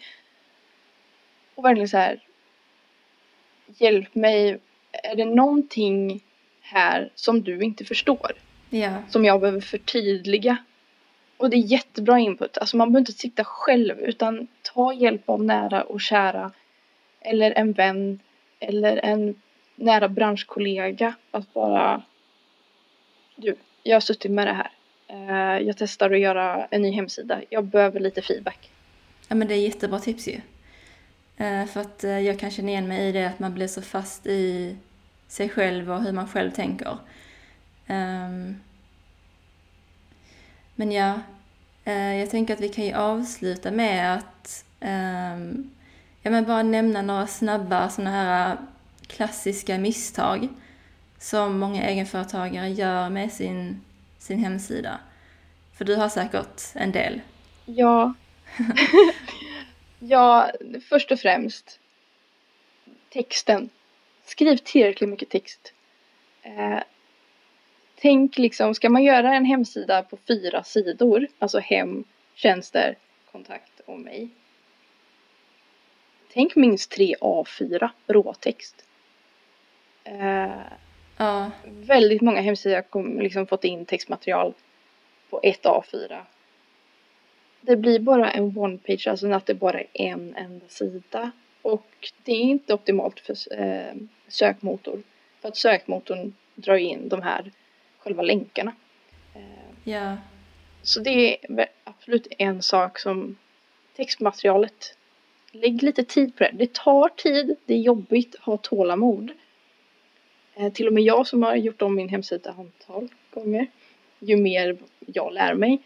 Och 1.55 1.65
verkligen 1.65 1.89
så 1.89 1.97
här. 1.97 2.19
Hjälp 3.67 4.15
mig. 4.15 4.59
Är 4.91 5.15
det 5.15 5.25
någonting 5.25 6.23
här 6.61 7.11
som 7.15 7.43
du 7.43 7.61
inte 7.61 7.85
förstår? 7.85 8.31
Ja. 8.69 9.03
Som 9.09 9.25
jag 9.25 9.39
behöver 9.39 9.61
förtydliga. 9.61 10.57
Och 11.37 11.49
det 11.49 11.57
är 11.57 11.71
jättebra 11.71 12.19
input. 12.19 12.57
Alltså 12.57 12.77
man 12.77 12.87
behöver 12.87 12.99
inte 12.99 13.11
sitta 13.11 13.43
själv 13.43 13.99
utan 13.99 14.47
ta 14.61 14.93
hjälp 14.93 15.29
av 15.29 15.43
nära 15.43 15.83
och 15.83 16.01
kära. 16.01 16.51
Eller 17.21 17.51
en 17.51 17.73
vän. 17.73 18.19
Eller 18.59 18.97
en 18.97 19.41
nära 19.75 20.09
branschkollega. 20.09 21.15
Att 21.31 21.53
bara 21.53 22.03
Du, 23.35 23.55
jag 23.83 23.95
har 23.95 24.01
suttit 24.01 24.31
med 24.31 24.47
det 24.47 24.53
här. 24.53 24.71
Eh, 25.07 25.59
jag 25.67 25.77
testar 25.77 26.11
att 26.11 26.19
göra 26.19 26.65
en 26.65 26.81
ny 26.81 26.91
hemsida. 26.91 27.41
Jag 27.49 27.65
behöver 27.65 27.99
lite 27.99 28.21
feedback. 28.21 28.71
Ja 29.27 29.35
men 29.35 29.47
det 29.47 29.53
är 29.53 29.59
jättebra 29.59 29.99
tips 29.99 30.27
ju. 30.27 30.41
Eh, 31.37 31.65
för 31.65 31.81
att 31.81 32.03
eh, 32.03 32.19
jag 32.19 32.39
kan 32.39 32.51
känna 32.51 32.69
igen 32.69 32.87
mig 32.87 33.09
i 33.09 33.11
det 33.11 33.25
att 33.25 33.39
man 33.39 33.53
blir 33.53 33.67
så 33.67 33.81
fast 33.81 34.27
i 34.27 34.75
sig 35.27 35.49
själv 35.49 35.91
och 35.91 36.03
hur 36.03 36.11
man 36.11 36.27
själv 36.27 36.51
tänker. 36.51 36.97
Ehm, 37.87 38.55
men 40.75 40.91
ja, 40.91 41.21
jag 42.19 42.29
tänker 42.29 42.53
att 42.53 42.59
vi 42.59 42.69
kan 42.69 42.85
ju 42.85 42.93
avsluta 42.93 43.71
med 43.71 44.13
att 44.15 44.65
ehm, 44.79 45.71
ja, 46.21 46.31
men 46.31 46.45
bara 46.45 46.63
nämna 46.63 47.01
några 47.01 47.27
snabba 47.27 47.89
sådana 47.89 48.11
här 48.11 48.57
klassiska 49.07 49.77
misstag 49.77 50.47
som 51.19 51.59
många 51.59 51.83
egenföretagare 51.83 52.69
gör 52.69 53.09
med 53.09 53.31
sin 53.31 53.81
sin 54.27 54.39
hemsida? 54.39 54.99
För 55.77 55.85
du 55.85 55.95
har 55.95 56.09
säkert 56.09 56.61
en 56.73 56.91
del. 56.91 57.21
Ja. 57.65 58.13
ja, 59.99 60.51
först 60.89 61.11
och 61.11 61.19
främst 61.19 61.79
texten. 63.09 63.69
Skriv 64.25 64.57
tillräckligt 64.57 65.09
mycket 65.09 65.29
text. 65.29 65.73
Eh, 66.41 66.79
tänk 67.95 68.37
liksom, 68.37 68.75
ska 68.75 68.89
man 68.89 69.03
göra 69.03 69.35
en 69.35 69.45
hemsida 69.45 70.03
på 70.03 70.17
fyra 70.27 70.63
sidor, 70.63 71.27
alltså 71.39 71.59
hem, 71.59 72.03
tjänster, 72.35 72.97
kontakt 73.31 73.79
och 73.85 73.99
mig. 73.99 74.29
Tänk 76.33 76.55
minst 76.55 76.91
tre 76.91 77.15
A4 77.21 77.89
råtext. 78.07 78.85
Eh, 80.03 80.61
Ja. 81.17 81.51
Väldigt 81.65 82.21
många 82.21 82.41
hemsidor 82.41 82.83
har 82.91 83.21
liksom 83.21 83.47
fått 83.47 83.63
in 83.63 83.85
textmaterial 83.85 84.53
på 85.29 85.39
ett 85.43 85.63
A4. 85.63 86.21
Det 87.61 87.75
blir 87.75 87.99
bara 87.99 88.31
en 88.31 88.57
one 88.57 88.77
page, 88.77 89.07
alltså 89.07 89.31
att 89.31 89.45
det 89.45 89.53
bara 89.53 89.81
är 89.81 89.87
en 89.93 90.35
enda 90.35 90.67
sida. 90.67 91.31
Och 91.61 92.11
det 92.23 92.31
är 92.31 92.41
inte 92.41 92.73
optimalt 92.73 93.19
för 93.19 93.61
eh, 93.61 93.95
sökmotor. 94.27 95.01
För 95.41 95.47
att 95.47 95.57
sökmotorn 95.57 96.33
drar 96.55 96.75
in 96.75 97.09
de 97.09 97.21
här 97.21 97.51
själva 97.97 98.23
länkarna. 98.23 98.75
Eh, 99.35 99.91
ja. 99.91 100.17
Så 100.81 100.99
det 100.99 101.37
är 101.49 101.67
absolut 101.83 102.27
en 102.37 102.61
sak 102.61 102.99
som 102.99 103.37
textmaterialet. 103.95 104.95
Lägg 105.51 105.83
lite 105.83 106.03
tid 106.03 106.35
på 106.35 106.43
det. 106.43 106.51
Det 106.53 106.73
tar 106.73 107.09
tid, 107.09 107.55
det 107.65 107.73
är 107.73 107.77
jobbigt, 107.77 108.35
ha 108.39 108.57
tålamod. 108.57 109.31
Eh, 110.57 110.71
till 110.71 110.87
och 110.87 110.93
med 110.93 111.03
jag 111.03 111.27
som 111.27 111.43
har 111.43 111.55
gjort 111.55 111.81
om 111.81 111.95
min 111.95 112.09
hemsida 112.09 112.49
antal 112.49 113.09
gånger. 113.33 113.67
Ju 114.19 114.37
mer 114.37 114.77
jag 114.99 115.33
lär 115.33 115.53
mig. 115.53 115.81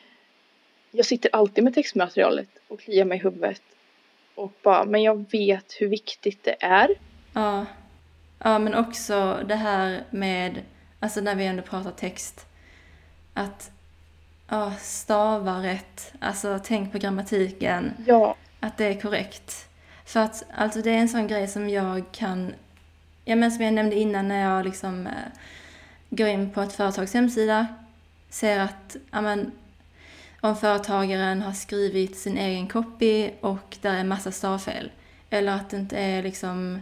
Jag 0.92 1.06
sitter 1.06 1.36
alltid 1.36 1.64
med 1.64 1.74
textmaterialet 1.74 2.50
och 2.68 2.80
kliar 2.80 3.06
mig 3.06 3.18
i 3.18 3.22
huvudet. 3.22 3.62
Och 4.36 4.54
bara, 4.64 4.86
men 4.86 5.04
jag 5.04 5.32
vet 5.32 5.74
hur 5.80 5.88
viktigt 5.88 6.44
det 6.44 6.56
är. 6.60 6.90
Ja. 7.34 7.66
Ja, 8.44 8.60
men 8.60 8.76
också 8.76 9.40
det 9.48 9.56
här 9.56 10.04
med, 10.10 10.62
alltså 11.00 11.22
när 11.22 11.36
vi 11.36 11.46
ändå 11.46 11.64
pratar 11.64 11.92
text. 11.92 12.46
Att 13.34 13.72
ja, 14.48 14.74
stava 14.80 15.64
rätt. 15.64 16.14
Alltså 16.20 16.60
tänk 16.64 16.92
på 16.92 16.98
grammatiken. 16.98 17.92
Ja. 18.08 18.36
Att 18.60 18.78
det 18.78 18.86
är 18.86 19.02
korrekt. 19.02 19.70
För 20.06 20.20
att 20.20 20.44
alltså 20.56 20.82
det 20.82 20.92
är 20.92 20.98
en 20.98 21.10
sån 21.10 21.28
grej 21.28 21.48
som 21.48 21.70
jag 21.70 22.04
kan 22.12 22.54
ja, 23.26 23.36
men 23.36 23.52
som 23.52 23.66
jag 23.66 23.74
nämnde 23.74 23.96
innan 23.96 24.28
när 24.28 24.42
jag 24.42 24.66
liksom 24.66 25.08
eh, 25.08 25.14
går 26.10 26.28
in 26.28 26.50
på 26.52 26.62
ett 26.62 26.74
företags 26.74 27.14
hemsida, 27.14 27.68
ser 28.30 28.60
att 28.60 28.96
ja, 29.12 29.22
men, 29.22 29.52
om 30.42 30.56
företagaren 30.56 31.42
har 31.42 31.54
skrivit 31.54 32.18
sin 32.18 32.38
egen 32.38 32.68
copy 32.68 33.30
och 33.42 33.78
där 33.82 33.94
är 33.94 34.04
massa 34.04 34.32
stavfel. 34.32 34.92
Eller 35.30 35.52
att 35.52 35.70
det 35.70 35.78
inte 35.78 35.98
är 35.98 36.24
liksom, 36.24 36.82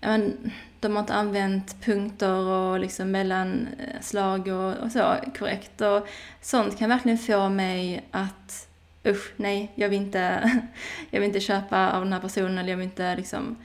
ja, 0.00 0.08
men, 0.08 0.52
de 0.80 0.92
har 0.92 1.00
inte 1.00 1.14
använt 1.14 1.84
punkter 1.84 2.38
och 2.38 2.80
liksom 2.80 3.10
mellanslag 3.10 4.48
eh, 4.48 4.54
och, 4.54 4.76
och 4.76 4.92
så 4.92 5.14
korrekt. 5.38 5.80
Och 5.80 6.08
sånt 6.40 6.78
kan 6.78 6.88
verkligen 6.88 7.18
få 7.18 7.48
mig 7.48 8.04
att 8.10 8.68
usch, 9.06 9.32
nej, 9.36 9.72
jag 9.74 9.88
vill 9.88 10.02
inte, 10.02 10.50
jag 11.10 11.20
vill 11.20 11.26
inte 11.26 11.40
köpa 11.40 11.92
av 11.92 12.04
den 12.04 12.12
här 12.12 12.20
personen 12.20 12.58
eller 12.58 12.70
jag 12.70 12.76
vill 12.76 12.84
inte 12.84 13.16
liksom 13.16 13.56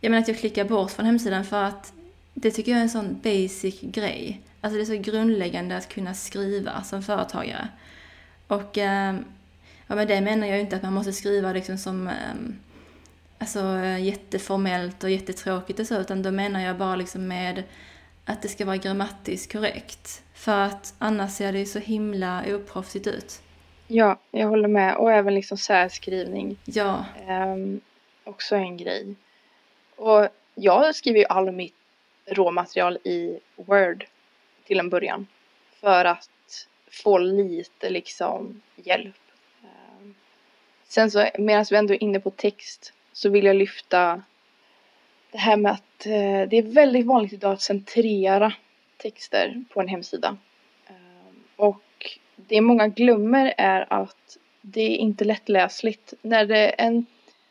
jag 0.00 0.10
menar 0.10 0.22
att 0.22 0.28
jag 0.28 0.38
klickar 0.38 0.64
bort 0.64 0.90
från 0.90 1.06
hemsidan 1.06 1.44
för 1.44 1.64
att 1.64 1.92
det 2.34 2.50
tycker 2.50 2.72
jag 2.72 2.78
är 2.78 2.82
en 2.82 2.90
sån 2.90 3.20
basic 3.22 3.80
grej. 3.80 4.40
Alltså 4.60 4.76
det 4.76 4.82
är 4.82 4.96
så 4.96 5.10
grundläggande 5.10 5.76
att 5.76 5.88
kunna 5.88 6.14
skriva 6.14 6.82
som 6.82 7.02
företagare. 7.02 7.68
Och 8.46 8.78
eh, 8.78 9.16
ja, 9.86 9.94
med 9.94 10.08
det 10.08 10.20
menar 10.20 10.46
jag 10.46 10.60
inte 10.60 10.76
att 10.76 10.82
man 10.82 10.94
måste 10.94 11.12
skriva 11.12 11.52
liksom 11.52 11.78
som 11.78 12.08
eh, 12.08 12.14
alltså, 13.38 13.78
jätteformellt 14.00 15.04
och 15.04 15.10
jättetråkigt 15.10 15.80
och 15.80 15.86
så, 15.86 16.00
utan 16.00 16.22
då 16.22 16.30
menar 16.30 16.60
jag 16.60 16.78
bara 16.78 16.96
liksom 16.96 17.28
med 17.28 17.62
att 18.24 18.42
det 18.42 18.48
ska 18.48 18.64
vara 18.64 18.76
grammatiskt 18.76 19.52
korrekt. 19.52 20.22
För 20.34 20.60
att 20.60 20.94
annars 20.98 21.32
ser 21.32 21.52
det 21.52 21.58
ju 21.58 21.66
så 21.66 21.78
himla 21.78 22.44
oproffsigt 22.46 23.06
ut. 23.06 23.42
Ja, 23.86 24.20
jag 24.30 24.48
håller 24.48 24.68
med. 24.68 24.96
Och 24.96 25.12
även 25.12 25.34
liksom 25.34 25.58
särskrivning. 25.58 26.56
Ja. 26.64 27.04
Um, 27.28 27.80
också 28.24 28.56
en 28.56 28.76
grej. 28.76 29.14
Och 29.98 30.28
jag 30.54 30.94
skriver 30.94 31.18
ju 31.18 31.26
all 31.28 31.52
mitt, 31.52 31.74
råmaterial 32.26 32.96
i 33.04 33.38
Word 33.56 34.06
till 34.64 34.78
en 34.80 34.88
början. 34.88 35.26
För 35.80 36.04
att 36.04 36.68
få 36.90 37.18
lite 37.18 37.90
liksom 37.90 38.62
hjälp. 38.76 39.16
Ehm, 39.62 40.14
sen 40.88 41.10
så 41.10 41.26
medan 41.38 41.64
vi 41.70 41.76
ändå 41.76 41.94
är 41.94 42.02
inne 42.02 42.20
på 42.20 42.30
text 42.30 42.92
så 43.12 43.28
vill 43.28 43.44
jag 43.44 43.56
lyfta 43.56 44.22
det 45.30 45.38
här 45.38 45.56
med 45.56 45.72
att 45.72 46.06
eh, 46.06 46.48
det 46.48 46.56
är 46.56 46.74
väldigt 46.74 47.06
vanligt 47.06 47.32
idag 47.32 47.52
att 47.52 47.62
centrera 47.62 48.52
texter 48.96 49.64
på 49.68 49.80
en 49.80 49.88
hemsida. 49.88 50.36
Ehm, 50.86 51.42
och 51.56 52.16
det 52.36 52.60
många 52.60 52.88
glömmer 52.88 53.54
är 53.58 53.92
att 53.92 54.38
det 54.60 54.82
är 54.82 54.96
inte 54.96 55.24
lättläsligt. 55.24 56.14
När 56.22 56.46
det 56.46 56.58
är 56.58 56.86
en, 56.86 57.06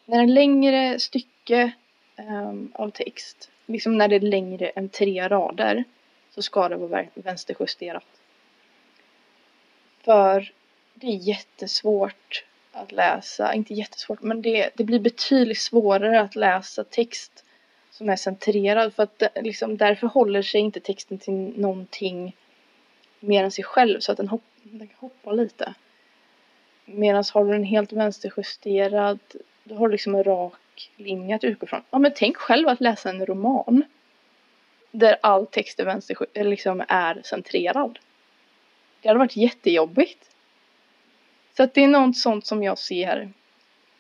när 0.05 0.19
en 0.19 0.33
längre 0.33 0.99
stycke 0.99 1.71
um, 2.17 2.71
av 2.75 2.89
text, 2.89 3.49
liksom 3.65 3.97
när 3.97 4.07
det 4.07 4.15
är 4.15 4.19
längre 4.19 4.69
än 4.69 4.89
tre 4.89 5.27
rader, 5.27 5.83
så 6.35 6.41
ska 6.41 6.69
det 6.69 6.75
vara 6.75 7.05
vänsterjusterat. 7.13 8.05
För 10.01 10.51
det 10.93 11.07
är 11.07 11.15
jättesvårt 11.15 12.45
att 12.71 12.91
läsa, 12.91 13.53
inte 13.53 13.73
jättesvårt, 13.73 14.21
men 14.21 14.41
det, 14.41 14.69
det 14.75 14.83
blir 14.83 14.99
betydligt 14.99 15.59
svårare 15.61 16.21
att 16.21 16.35
läsa 16.35 16.83
text 16.83 17.43
som 17.91 18.09
är 18.09 18.15
centrerad 18.15 18.93
för 18.93 19.03
att 19.03 19.21
eh, 19.21 19.29
liksom, 19.43 19.77
därför 19.77 20.07
håller 20.07 20.41
sig 20.41 20.61
inte 20.61 20.79
texten 20.79 21.17
till 21.17 21.33
någonting 21.33 22.35
mer 23.19 23.43
än 23.43 23.51
sig 23.51 23.63
själv 23.63 23.99
så 23.99 24.11
att 24.11 24.17
den, 24.17 24.27
hopp, 24.27 24.43
den 24.63 24.89
hoppar 24.97 25.33
lite. 25.33 25.73
Medan 26.85 27.23
har 27.33 27.45
du 27.45 27.51
den 27.51 27.63
helt 27.63 27.93
vänsterjusterad, 27.93 29.19
då 29.63 29.75
har 29.75 29.87
du 29.87 29.91
liksom 29.91 30.15
en 30.15 30.23
rak 30.23 30.53
linje 30.97 31.35
att 31.35 31.43
utgå 31.43 31.67
från. 31.67 31.81
Ja 31.89 31.99
men 31.99 32.11
tänk 32.15 32.37
själv 32.37 32.67
att 32.67 32.81
läsa 32.81 33.09
en 33.09 33.25
roman. 33.25 33.83
Där 34.91 35.17
all 35.21 35.47
text 35.47 35.79
är, 35.79 35.85
vänster, 35.85 36.43
liksom 36.43 36.83
är 36.87 37.21
centrerad. 37.25 37.99
Det 39.01 39.07
hade 39.07 39.19
varit 39.19 39.37
jättejobbigt. 39.37 40.23
Så 41.57 41.63
att 41.63 41.73
det 41.73 41.83
är 41.83 41.87
något 41.87 42.17
sånt 42.17 42.45
som 42.45 42.63
jag 42.63 42.77
ser 42.77 43.31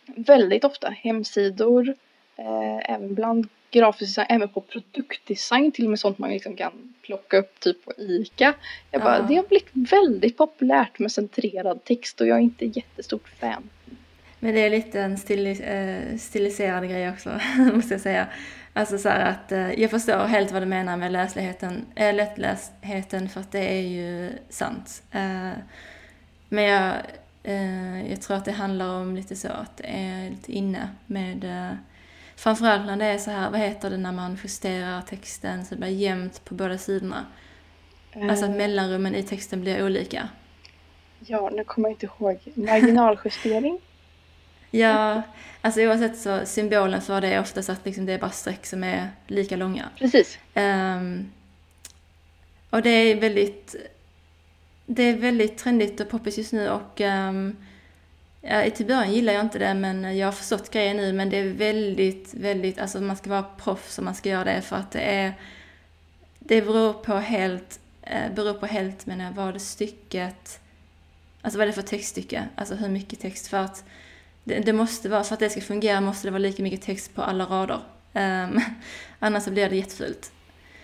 väldigt 0.05 0.63
ofta. 0.63 0.89
Hemsidor, 0.89 1.89
eh, 2.35 2.91
även 2.91 3.15
bland 3.15 3.47
grafisk 3.71 4.09
design, 4.09 4.27
även 4.29 4.49
på 4.49 4.61
produktdesign, 4.61 5.71
till 5.71 5.83
och 5.83 5.89
med 5.89 5.99
sånt 5.99 6.17
man 6.17 6.29
liksom 6.29 6.55
kan 6.55 6.93
plocka 7.01 7.37
upp 7.37 7.59
typ 7.59 7.85
på 7.85 7.93
ICA. 7.97 8.53
Jag 8.91 9.01
bara, 9.01 9.17
ja. 9.17 9.25
det 9.29 9.35
har 9.35 9.43
blivit 9.43 9.69
väldigt 9.73 10.37
populärt 10.37 10.99
med 10.99 11.11
centrerad 11.11 11.83
text 11.83 12.21
och 12.21 12.27
jag 12.27 12.37
är 12.37 12.41
inte 12.41 12.65
jättestort 12.65 13.29
fan. 13.39 13.69
Men 14.39 14.55
det 14.55 14.59
är 14.59 14.69
lite 14.69 15.01
en 15.01 15.17
stilis 15.17 15.59
eh, 15.59 16.17
stiliserad 16.17 16.89
grej 16.89 17.09
också, 17.09 17.39
måste 17.73 17.93
jag 17.93 18.01
säga. 18.01 18.27
Alltså 18.73 18.97
så 18.97 19.09
att 19.09 19.51
eh, 19.51 19.71
jag 19.81 19.91
förstår 19.91 20.25
helt 20.25 20.51
vad 20.51 20.61
du 20.61 20.65
menar 20.65 20.97
med 20.97 21.11
läsligheten, 21.11 21.85
äh, 21.95 22.15
lättlästheten 22.15 23.29
för 23.29 23.41
att 23.41 23.51
det 23.51 23.77
är 23.77 23.81
ju 23.81 24.31
sant. 24.49 25.03
Äh, 25.11 25.51
men 26.49 26.63
jag, 26.63 26.93
äh, 27.43 28.09
jag 28.09 28.21
tror 28.21 28.37
att 28.37 28.45
det 28.45 28.51
handlar 28.51 29.01
om 29.01 29.15
lite 29.15 29.35
så 29.35 29.47
att 29.47 29.77
det 29.77 29.87
är 29.87 30.29
lite 30.29 30.51
inne 30.51 30.89
med 31.05 31.45
Framförallt 32.37 32.85
när 32.85 32.97
det 32.97 33.05
är 33.05 33.17
så 33.17 33.31
här, 33.31 33.51
vad 33.51 33.59
heter 33.59 33.89
det 33.89 33.97
när 33.97 34.11
man 34.11 34.37
justerar 34.43 35.01
texten 35.01 35.65
så 35.65 35.75
det 35.75 35.79
blir 35.79 35.89
jämnt 35.89 36.45
på 36.45 36.55
båda 36.55 36.77
sidorna? 36.77 37.25
Mm. 38.11 38.29
Alltså 38.29 38.45
att 38.45 38.51
mellanrummen 38.51 39.15
i 39.15 39.23
texten 39.23 39.61
blir 39.61 39.85
olika. 39.85 40.29
Ja, 41.19 41.49
nu 41.53 41.63
kommer 41.63 41.89
jag 41.89 41.93
inte 41.93 42.05
ihåg. 42.05 42.39
Marginaljustering? 42.55 43.79
Ja, 44.77 45.21
alltså 45.61 45.81
oavsett 45.81 46.17
så 46.17 46.45
symbolen 46.45 47.01
för 47.01 47.21
det 47.21 47.27
är 47.27 47.39
oftast 47.39 47.69
att 47.69 47.85
liksom 47.85 48.05
det 48.05 48.13
är 48.13 48.19
bara 48.19 48.31
streck 48.31 48.65
som 48.65 48.83
är 48.83 49.09
lika 49.27 49.55
långa. 49.55 49.89
Precis. 49.97 50.39
Um, 50.55 51.31
och 52.69 52.81
det 52.81 52.89
är 52.89 53.15
väldigt 53.15 53.75
det 54.85 55.03
är 55.03 55.17
väldigt 55.17 55.57
trendigt 55.57 55.99
och 55.99 56.09
poppis 56.09 56.37
just 56.37 56.53
nu 56.53 56.69
och 56.69 57.01
um, 57.01 57.55
Ja, 58.49 58.69
till 58.69 58.85
början 58.85 59.13
gillar 59.13 59.33
jag 59.33 59.41
inte 59.41 59.59
det 59.59 59.73
men 59.73 60.17
jag 60.17 60.27
har 60.27 60.31
förstått 60.31 60.71
grejen 60.71 60.97
nu 60.97 61.13
men 61.13 61.29
det 61.29 61.37
är 61.37 61.49
väldigt, 61.53 62.33
väldigt, 62.33 62.79
alltså 62.79 63.01
man 63.01 63.17
ska 63.17 63.29
vara 63.29 63.43
proffs 63.43 63.99
om 63.99 64.05
man 64.05 64.15
ska 64.15 64.29
göra 64.29 64.43
det 64.43 64.61
för 64.61 64.75
att 64.75 64.91
det 64.91 64.99
är, 64.99 65.33
det 66.39 66.61
beror 66.61 66.93
på 66.93 67.15
helt, 67.15 67.79
eh, 68.01 68.31
beror 68.35 68.53
på 68.53 68.65
helt 68.65 69.05
menar 69.05 69.25
jag, 69.25 69.31
vad 69.31 69.61
stycket, 69.61 70.59
alltså 71.41 71.57
vad 71.57 71.63
är 71.63 71.67
det 71.67 71.73
för 71.73 71.81
textstycke, 71.81 72.47
alltså 72.55 72.75
hur 72.75 72.89
mycket 72.89 73.19
text 73.19 73.47
för 73.47 73.57
att 73.57 73.83
det, 74.47 74.59
det, 74.59 74.73
måste 74.73 75.09
vara, 75.09 75.23
för 75.23 75.33
att 75.33 75.39
det 75.39 75.49
ska 75.49 75.61
fungera 75.61 76.01
måste 76.01 76.27
det 76.27 76.31
vara 76.31 76.39
lika 76.39 76.63
mycket 76.63 76.81
text 76.81 77.15
på 77.15 77.21
alla 77.21 77.45
rader. 77.45 77.79
Um, 78.13 78.61
annars 79.19 79.43
så 79.43 79.51
blir 79.51 79.69
det 79.69 79.75
jättefult. 79.75 80.31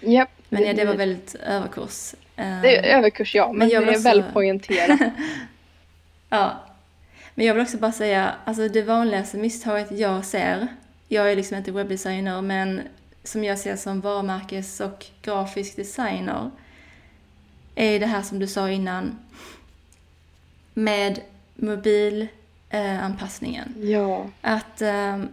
Yep, 0.02 0.30
men 0.50 0.64
ja, 0.64 0.74
det 0.74 0.86
var 0.86 0.96
väldigt 0.96 1.36
överkurs. 1.36 2.14
Um, 2.38 2.62
det 2.62 2.78
är 2.78 2.98
överkurs 2.98 3.36
ja, 3.36 3.48
men, 3.48 3.58
men 3.58 3.70
det 3.70 3.76
är 3.76 3.90
också... 3.90 4.04
väl 4.04 4.24
poängterat. 4.34 5.00
ja, 6.30 6.64
men 7.36 7.46
jag 7.46 7.54
vill 7.54 7.64
också 7.64 7.78
bara 7.78 7.92
säga, 7.92 8.36
alltså 8.46 8.68
det 8.68 8.82
vanligaste 8.82 9.38
misstaget 9.38 9.92
jag 9.92 10.26
ser, 10.26 10.68
jag 11.08 11.32
är 11.32 11.36
liksom 11.36 11.58
inte 11.58 11.72
webbdesigner, 11.72 12.42
men 12.42 12.82
som 13.24 13.44
jag 13.44 13.60
ser 13.60 13.76
som 13.76 14.02
varumärkes 14.02 14.80
och 14.80 15.06
grafisk 15.22 15.76
designer, 15.76 16.52
är 17.76 18.00
det 18.00 18.06
här 18.06 18.22
som 18.22 18.40
du 18.40 18.48
sa 18.48 18.70
innan, 18.70 19.20
med 20.74 21.20
mobilanpassningen. 21.56 22.43
Eh, 22.74 23.92
ja. 23.92 24.30
Att, 24.42 24.82
eh, 24.82 25.24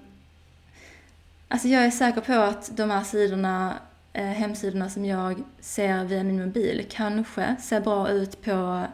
alltså 1.48 1.68
jag 1.68 1.84
är 1.84 1.90
säker 1.90 2.20
på 2.20 2.32
att 2.32 2.76
de 2.76 2.90
här 2.90 3.04
sidorna, 3.04 3.78
eh, 4.12 4.24
hemsidorna 4.24 4.90
som 4.90 5.04
jag 5.04 5.42
ser 5.60 6.04
via 6.04 6.22
min 6.22 6.46
mobil, 6.46 6.86
kanske 6.90 7.56
ser 7.60 7.80
bra 7.80 8.08
ut 8.08 8.42
på 8.42 8.86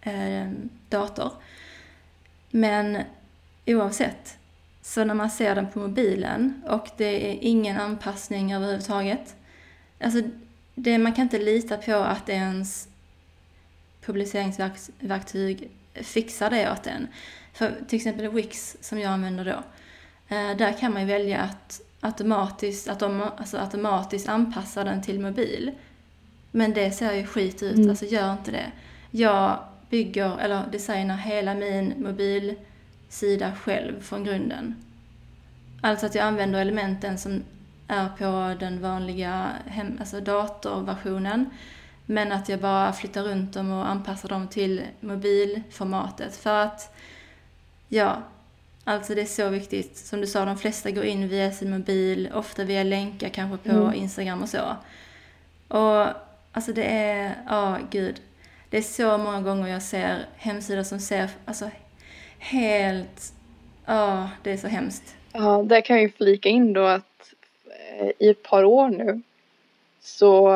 eh, 0.00 0.50
dator. 0.88 1.32
Men 2.50 3.02
oavsett, 3.66 4.38
så 4.82 5.04
när 5.04 5.14
man 5.14 5.30
ser 5.30 5.54
den 5.54 5.70
på 5.70 5.78
mobilen 5.78 6.62
och 6.66 6.88
det 6.96 7.30
är 7.30 7.38
ingen 7.40 7.80
anpassning 7.80 8.52
överhuvudtaget. 8.54 9.36
Alltså, 10.00 10.22
det, 10.74 10.98
man 10.98 11.12
kan 11.12 11.22
inte 11.22 11.38
lita 11.38 11.76
på 11.76 11.94
att 11.94 12.28
ens 12.28 12.88
publiceringsverktyg 14.00 15.70
fixar 15.94 16.50
det 16.50 16.72
åt 16.72 16.86
en. 16.86 17.08
För 17.54 17.74
till 17.88 17.96
exempel 17.96 18.28
Wix 18.28 18.76
som 18.80 18.98
jag 18.98 19.12
använder 19.12 19.44
då, 19.44 19.62
eh, 20.36 20.56
där 20.56 20.78
kan 20.78 20.92
man 20.92 21.02
ju 21.02 21.08
välja 21.08 21.40
att 21.40 21.80
automatiskt, 22.00 22.88
att 22.88 22.98
de, 22.98 23.22
alltså 23.36 23.58
automatiskt 23.58 24.28
anpassa 24.28 24.84
den 24.84 25.02
till 25.02 25.20
mobil. 25.20 25.72
Men 26.50 26.72
det 26.72 26.90
ser 26.90 27.12
ju 27.12 27.26
skit 27.26 27.62
ut, 27.62 27.76
mm. 27.76 27.90
alltså 27.90 28.04
gör 28.04 28.32
inte 28.32 28.50
det. 28.50 28.72
Jag 29.10 29.58
bygger 29.90 30.38
eller 30.38 30.66
designar 30.72 31.16
hela 31.16 31.54
min 31.54 31.94
mobilsida 31.96 33.52
själv 33.52 34.02
från 34.02 34.24
grunden. 34.24 34.74
Alltså 35.80 36.06
att 36.06 36.14
jag 36.14 36.24
använder 36.24 36.60
elementen 36.60 37.18
som 37.18 37.42
är 37.88 38.08
på 38.08 38.60
den 38.60 38.82
vanliga 38.82 39.48
hem, 39.66 39.96
alltså 40.00 40.20
datorversionen. 40.20 41.50
Men 42.06 42.32
att 42.32 42.48
jag 42.48 42.60
bara 42.60 42.92
flyttar 42.92 43.22
runt 43.22 43.52
dem 43.52 43.72
och 43.72 43.88
anpassar 43.88 44.28
dem 44.28 44.48
till 44.48 44.82
mobilformatet. 45.00 46.36
För 46.36 46.58
att, 46.58 46.93
ja, 47.88 48.22
alltså 48.84 49.14
det 49.14 49.20
är 49.20 49.26
så 49.26 49.48
viktigt. 49.48 49.96
Som 49.96 50.20
du 50.20 50.26
sa, 50.26 50.44
de 50.44 50.58
flesta 50.58 50.90
går 50.90 51.04
in 51.04 51.28
via 51.28 51.52
sin 51.52 51.70
mobil, 51.70 52.30
ofta 52.34 52.64
via 52.64 52.82
länkar 52.82 53.28
kanske 53.28 53.70
på 53.70 53.76
mm. 53.76 53.94
Instagram 53.94 54.42
och 54.42 54.48
så. 54.48 54.76
Och 55.68 56.06
alltså 56.52 56.72
det 56.72 56.84
är, 56.84 57.34
ja 57.48 57.78
gud. 57.90 58.20
Det 58.70 58.78
är 58.78 58.82
så 58.82 59.18
många 59.18 59.40
gånger 59.40 59.68
jag 59.68 59.82
ser 59.82 60.26
hemsidor 60.36 60.82
som 60.82 61.00
ser 61.00 61.30
alltså, 61.44 61.70
helt... 62.38 63.32
Ja, 63.86 64.30
det 64.42 64.52
är 64.52 64.56
så 64.56 64.68
hemskt. 64.68 65.16
Ja, 65.32 65.62
där 65.62 65.80
kan 65.80 65.96
jag 65.96 66.02
ju 66.02 66.10
flika 66.10 66.48
in 66.48 66.72
då 66.72 66.84
att 66.84 67.34
eh, 67.66 68.10
i 68.18 68.28
ett 68.28 68.42
par 68.42 68.64
år 68.64 68.88
nu 68.88 69.22
så 70.00 70.52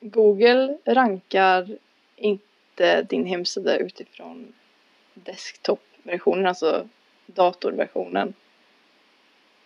Google 0.00 0.78
rankar 0.84 1.68
inte 2.16 3.02
din 3.02 3.26
hemsida 3.26 3.76
utifrån 3.76 4.52
desktop-versionen, 6.04 6.46
alltså 6.46 6.88
datorversionen. 7.26 8.34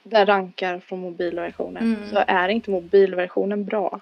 Den 0.03 0.27
rankar 0.27 0.81
från 0.81 1.01
mobilversionen. 1.01 1.83
Mm. 1.83 2.11
Så 2.11 2.25
är 2.27 2.49
inte 2.49 2.71
mobilversionen 2.71 3.65
bra 3.65 4.01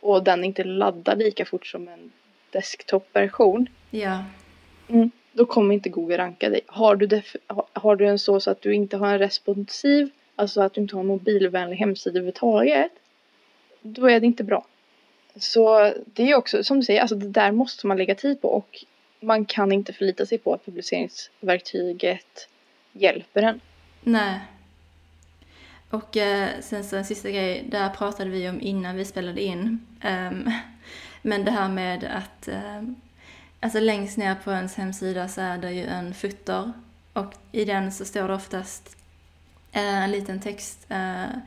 och 0.00 0.24
den 0.24 0.44
inte 0.44 0.64
laddar 0.64 1.16
lika 1.16 1.44
fort 1.44 1.66
som 1.66 1.88
en 1.88 2.12
desktop-version. 2.50 3.66
Ja. 3.90 4.24
Mm, 4.88 5.10
då 5.32 5.46
kommer 5.46 5.74
inte 5.74 5.88
Google 5.88 6.18
ranka 6.18 6.50
dig. 6.50 6.60
Har 6.66 6.96
du, 6.96 7.22
har 7.72 7.96
du 7.96 8.06
en 8.06 8.18
så, 8.18 8.40
så 8.40 8.50
att 8.50 8.62
du 8.62 8.74
inte 8.74 8.96
har 8.96 9.12
en 9.12 9.18
responsiv, 9.18 10.10
alltså 10.36 10.60
att 10.60 10.74
du 10.74 10.80
inte 10.80 10.96
har 10.96 11.00
en 11.00 11.06
mobilvänlig 11.06 11.76
hemsida 11.76 12.18
överhuvudtaget, 12.18 12.92
då 13.82 14.10
är 14.10 14.20
det 14.20 14.26
inte 14.26 14.44
bra. 14.44 14.66
Så 15.36 15.92
det 16.06 16.30
är 16.30 16.34
också, 16.34 16.64
som 16.64 16.76
du 16.76 16.82
säger, 16.84 17.00
alltså 17.00 17.16
det 17.16 17.28
där 17.28 17.52
måste 17.52 17.86
man 17.86 17.96
lägga 17.96 18.14
tid 18.14 18.40
på 18.40 18.48
och 18.48 18.84
man 19.24 19.44
kan 19.44 19.72
inte 19.72 19.92
förlita 19.92 20.26
sig 20.26 20.38
på 20.38 20.54
att 20.54 20.64
publiceringsverktyget 20.64 22.48
hjälper 22.92 23.42
en. 23.42 23.60
Nej. 24.00 24.40
Och 25.90 26.16
eh, 26.16 26.50
sen 26.60 26.84
så 26.84 26.96
en 26.96 27.04
sista 27.04 27.30
grej, 27.30 27.64
där 27.68 27.90
pratade 27.90 28.30
vi 28.30 28.48
om 28.48 28.60
innan 28.60 28.96
vi 28.96 29.04
spelade 29.04 29.42
in. 29.42 29.86
Um, 30.04 30.50
men 31.22 31.44
det 31.44 31.50
här 31.50 31.68
med 31.68 32.04
att, 32.04 32.48
um, 32.48 32.96
alltså 33.60 33.80
längst 33.80 34.16
ner 34.16 34.34
på 34.34 34.50
ens 34.50 34.74
hemsida 34.74 35.28
så 35.28 35.40
är 35.40 35.58
det 35.58 35.72
ju 35.72 35.84
en 35.86 36.14
footer 36.14 36.72
och 37.12 37.34
i 37.52 37.64
den 37.64 37.92
så 37.92 38.04
står 38.04 38.28
det 38.28 38.34
oftast 38.34 38.96
uh, 39.76 40.04
en 40.04 40.10
liten 40.10 40.40
text, 40.40 40.86
uh, 40.90 41.38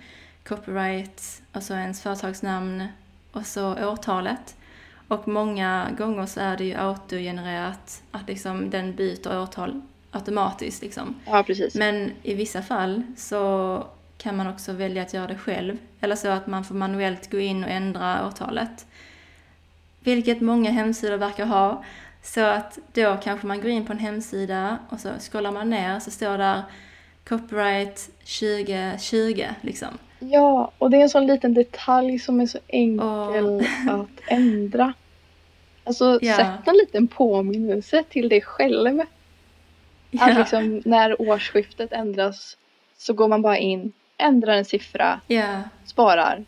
copyright 0.43 1.41
och 1.53 1.63
så 1.63 1.73
ens 1.73 2.01
företagsnamn 2.01 2.87
och 3.31 3.45
så 3.45 3.89
årtalet. 3.91 4.56
Och 5.07 5.27
många 5.27 5.89
gånger 5.97 6.25
så 6.25 6.39
är 6.39 6.57
det 6.57 6.63
ju 6.63 6.75
autogenererat, 6.75 8.03
att 8.11 8.27
liksom 8.27 8.69
den 8.69 8.95
byter 8.95 9.41
årtal 9.41 9.81
automatiskt 10.11 10.81
liksom. 10.81 11.15
Ja, 11.25 11.43
precis. 11.43 11.75
Men 11.75 12.11
i 12.23 12.33
vissa 12.33 12.61
fall 12.61 13.03
så 13.17 13.83
kan 14.17 14.37
man 14.37 14.47
också 14.47 14.71
välja 14.71 15.01
att 15.01 15.13
göra 15.13 15.27
det 15.27 15.37
själv. 15.37 15.77
Eller 15.99 16.15
så 16.15 16.27
att 16.27 16.47
man 16.47 16.63
får 16.63 16.75
manuellt 16.75 17.31
gå 17.31 17.39
in 17.39 17.63
och 17.63 17.69
ändra 17.69 18.27
årtalet. 18.27 18.85
Vilket 19.99 20.41
många 20.41 20.71
hemsidor 20.71 21.17
verkar 21.17 21.45
ha. 21.45 21.83
Så 22.23 22.41
att 22.41 22.79
då 22.93 23.17
kanske 23.23 23.47
man 23.47 23.61
går 23.61 23.69
in 23.69 23.85
på 23.85 23.93
en 23.93 23.99
hemsida 23.99 24.77
och 24.89 24.99
så 24.99 25.09
scrollar 25.19 25.51
man 25.51 25.69
ner 25.69 25.99
så 25.99 26.11
står 26.11 26.37
där 26.37 26.63
copyright 27.27 28.09
2020 28.19 29.45
liksom. 29.61 29.97
Ja, 30.19 30.71
och 30.77 30.89
det 30.89 30.97
är 30.97 31.01
en 31.01 31.09
sån 31.09 31.27
liten 31.27 31.53
detalj 31.53 32.19
som 32.19 32.41
är 32.41 32.45
så 32.45 32.59
enkel 32.67 33.45
oh. 33.45 33.89
att 33.89 34.21
ändra. 34.27 34.93
Alltså 35.83 36.19
ja. 36.21 36.35
sätt 36.35 36.67
en 36.67 36.77
liten 36.77 37.07
påminnelse 37.07 38.03
till 38.09 38.29
dig 38.29 38.41
själv. 38.41 39.01
Ja. 40.11 40.25
Att 40.25 40.37
liksom 40.37 40.81
när 40.85 41.21
årsskiftet 41.21 41.93
ändras 41.93 42.57
så 42.97 43.13
går 43.13 43.27
man 43.27 43.41
bara 43.41 43.57
in, 43.57 43.91
ändrar 44.17 44.53
en 44.53 44.65
siffra, 44.65 45.21
yeah. 45.27 45.61
sparar 45.85 46.45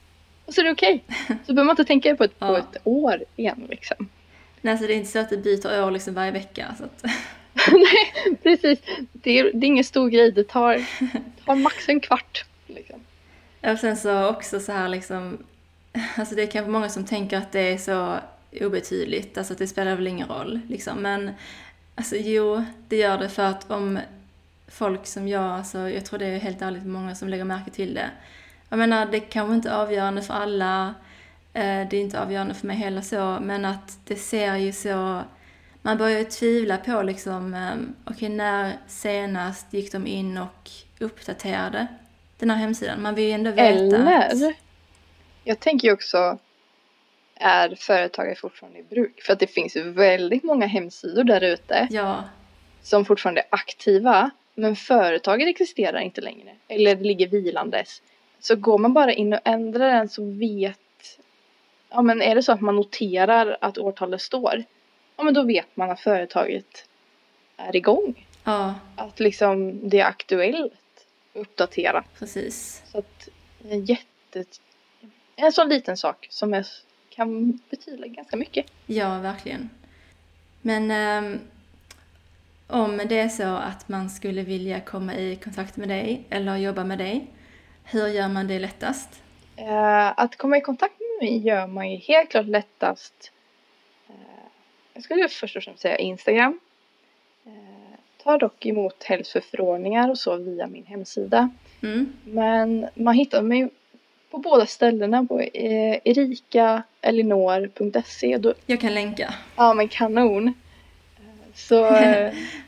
och 0.49 0.55
så 0.55 0.61
är 0.61 0.65
det 0.65 0.71
okej. 0.71 1.03
Okay. 1.07 1.37
Så 1.45 1.53
behöver 1.53 1.65
man 1.65 1.73
inte 1.73 1.85
tänka 1.85 2.15
på 2.15 2.23
ett, 2.23 2.39
på 2.39 2.57
ett 2.57 2.77
år 2.83 3.23
igen 3.35 3.67
liksom. 3.69 4.09
Nej, 4.61 4.77
så 4.77 4.87
det 4.87 4.93
är 4.93 4.97
inte 4.97 5.11
så 5.11 5.19
att 5.19 5.29
du 5.29 5.37
byter 5.37 5.83
år 5.83 5.91
liksom 5.91 6.13
varje 6.13 6.31
vecka. 6.31 6.75
Så 6.77 6.83
att... 6.83 7.03
Nej, 7.71 8.37
precis. 8.43 8.79
Det 9.13 9.39
är, 9.39 9.43
det 9.53 9.65
är 9.65 9.67
ingen 9.67 9.83
stor 9.83 10.09
grej. 10.09 10.31
Det 10.31 10.43
tar, 10.43 10.85
tar 11.45 11.55
max 11.55 11.89
en 11.89 11.99
kvart. 11.99 12.45
Liksom. 12.67 12.99
Och 13.61 13.79
sen 13.79 13.97
så 13.97 14.29
också 14.29 14.59
så 14.59 14.71
här 14.71 14.89
liksom, 14.89 15.37
alltså 16.17 16.35
det 16.35 16.41
är 16.41 16.51
kanske 16.51 16.71
många 16.71 16.89
som 16.89 17.05
tänker 17.05 17.37
att 17.37 17.51
det 17.51 17.73
är 17.73 17.77
så 17.77 18.19
obetydligt, 18.65 19.37
alltså 19.37 19.53
att 19.53 19.59
det 19.59 19.67
spelar 19.67 19.95
väl 19.95 20.07
ingen 20.07 20.27
roll 20.27 20.59
liksom. 20.67 21.01
Men 21.01 21.31
alltså 21.95 22.15
jo, 22.15 22.65
det 22.87 22.95
gör 22.95 23.17
det 23.17 23.29
för 23.29 23.43
att 23.43 23.71
om 23.71 23.99
folk 24.67 25.07
som 25.07 25.27
jag, 25.27 25.43
alltså 25.43 25.89
jag 25.89 26.05
tror 26.05 26.19
det 26.19 26.25
är 26.25 26.39
helt 26.39 26.61
ärligt 26.61 26.85
många 26.85 27.15
som 27.15 27.29
lägger 27.29 27.43
märke 27.43 27.71
till 27.71 27.93
det. 27.93 28.09
Jag 28.69 28.79
menar, 28.79 29.05
det 29.05 29.19
kanske 29.19 29.55
inte 29.55 29.69
är 29.69 29.73
avgörande 29.73 30.21
för 30.21 30.33
alla, 30.33 30.93
eh, 31.53 31.87
det 31.89 31.97
är 31.97 32.01
inte 32.01 32.21
avgörande 32.21 32.53
för 32.53 32.67
mig 32.67 32.75
heller 32.75 33.01
så, 33.01 33.37
men 33.41 33.65
att 33.65 33.99
det 34.05 34.15
ser 34.15 34.55
ju 34.55 34.71
så 34.71 35.23
man 35.81 35.97
börjar 35.97 36.19
ju 36.19 36.25
tvivla 36.25 36.77
på 36.77 37.01
liksom, 37.01 37.53
eh, 37.53 37.73
okej 38.03 38.13
okay, 38.15 38.29
när 38.29 38.77
senast 38.87 39.73
gick 39.73 39.91
de 39.91 40.07
in 40.07 40.37
och 40.37 40.69
uppdaterade 40.99 41.87
den 42.39 42.49
här 42.49 42.57
hemsidan? 42.57 43.01
Man 43.01 43.15
vill 43.15 43.25
ju 43.25 43.31
ändå 43.31 43.51
veta. 43.51 43.63
Eller, 43.63 44.53
jag 45.43 45.59
tänker 45.59 45.87
ju 45.87 45.93
också, 45.93 46.37
är 47.35 47.75
företagare 47.75 48.35
fortfarande 48.35 48.79
i 48.79 48.83
bruk? 48.83 49.21
För 49.21 49.33
att 49.33 49.39
det 49.39 49.47
finns 49.47 49.75
ju 49.77 49.91
väldigt 49.91 50.43
många 50.43 50.65
hemsidor 50.65 51.23
där 51.23 51.41
ute. 51.41 51.87
Ja. 51.91 52.23
Som 52.81 53.05
fortfarande 53.05 53.41
är 53.41 53.47
aktiva. 53.49 54.29
Men 54.55 54.75
företaget 54.75 55.47
existerar 55.47 55.99
inte 55.99 56.21
längre. 56.21 56.55
Eller 56.67 56.95
ligger 56.95 57.27
vilandes. 57.27 58.01
Så 58.39 58.55
går 58.55 58.77
man 58.77 58.93
bara 58.93 59.13
in 59.13 59.33
och 59.33 59.39
ändrar 59.43 59.93
den 59.93 60.09
så 60.09 60.31
vet 60.31 60.79
Ja 61.91 62.01
men 62.01 62.21
är 62.21 62.35
det 62.35 62.43
så 62.43 62.51
att 62.51 62.61
man 62.61 62.75
noterar 62.75 63.57
att 63.61 63.77
årtalet 63.77 64.21
står 64.21 64.63
ja 65.19 65.23
men 65.23 65.33
då 65.33 65.43
vet 65.43 65.67
man 65.75 65.91
att 65.91 65.99
företaget 65.99 66.87
är 67.57 67.75
igång. 67.75 68.27
Ja. 68.43 68.75
Att 68.95 69.19
liksom 69.19 69.89
det 69.89 69.99
är 69.99 70.05
aktuellt, 70.05 70.73
uppdaterat. 71.39 72.05
Precis. 72.19 72.83
Så 72.91 72.97
att 72.97 73.29
en 73.69 73.85
jätte, 73.85 74.45
en 75.35 75.51
sån 75.51 75.69
liten 75.69 75.97
sak 75.97 76.27
som 76.29 76.53
är, 76.53 76.67
kan 77.09 77.59
betyda 77.69 78.07
ganska 78.07 78.37
mycket. 78.37 78.65
Ja, 78.85 79.19
verkligen. 79.19 79.69
Men 80.61 80.91
um, 81.23 81.39
om 82.67 82.97
det 82.97 83.19
är 83.19 83.29
så 83.29 83.55
att 83.55 83.89
man 83.89 84.09
skulle 84.09 84.41
vilja 84.41 84.79
komma 84.79 85.15
i 85.15 85.35
kontakt 85.35 85.77
med 85.77 85.89
dig 85.89 86.23
eller 86.29 86.57
jobba 86.57 86.83
med 86.83 86.97
dig, 86.97 87.27
hur 87.83 88.07
gör 88.07 88.27
man 88.27 88.47
det 88.47 88.59
lättast? 88.59 89.21
Uh, 89.59 90.19
att 90.19 90.35
komma 90.35 90.57
i 90.57 90.61
kontakt 90.61 90.95
med 90.99 91.29
mig 91.29 91.37
gör 91.37 91.67
man 91.67 91.91
ju 91.91 91.97
helt 91.97 92.29
klart 92.29 92.45
lättast 92.45 93.31
jag 94.99 95.03
skulle 95.03 95.27
först 95.27 95.55
och 95.55 95.63
främst 95.63 95.81
säga 95.81 95.97
Instagram. 95.97 96.59
Eh, 97.45 97.78
tar 98.23 98.37
dock 98.37 98.65
emot 98.65 99.03
hälsoförfrågningar 99.03 100.09
och 100.09 100.17
så 100.17 100.37
via 100.37 100.67
min 100.67 100.85
hemsida. 100.85 101.49
Mm. 101.81 102.13
Men 102.23 102.87
man 102.93 103.15
hittar 103.15 103.41
mig 103.41 103.69
på 104.31 104.37
båda 104.37 104.65
ställena 104.65 105.25
på 105.25 105.39
eh, 105.39 105.99
erikaelinor.se. 106.05 108.39
Jag 108.65 108.79
kan 108.79 108.93
länka. 108.93 109.33
Ja 109.55 109.73
men 109.73 109.87
kanon. 109.87 110.47
Eh, 110.47 110.53
så 111.53 111.75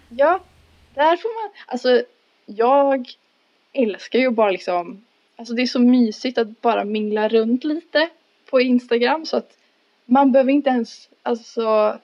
ja, 0.10 0.40
där 0.94 1.18
får 1.18 1.44
man, 1.44 1.52
alltså 1.66 2.04
jag 2.46 3.10
älskar 3.74 4.20
ju 4.20 4.30
bara 4.30 4.52
liksom, 4.52 5.06
alltså 5.36 5.54
det 5.54 5.62
är 5.62 5.68
så 5.68 5.80
mysigt 5.80 6.38
att 6.38 6.62
bara 6.62 6.84
mingla 6.84 7.28
runt 7.28 7.64
lite 7.64 8.10
på 8.50 8.62
Instagram 8.62 9.26
så 9.26 9.38
att 9.38 9.58
man 10.06 10.32
behöver 10.32 10.52
inte 10.52 10.70
ens, 10.70 11.10
alltså 11.24 11.98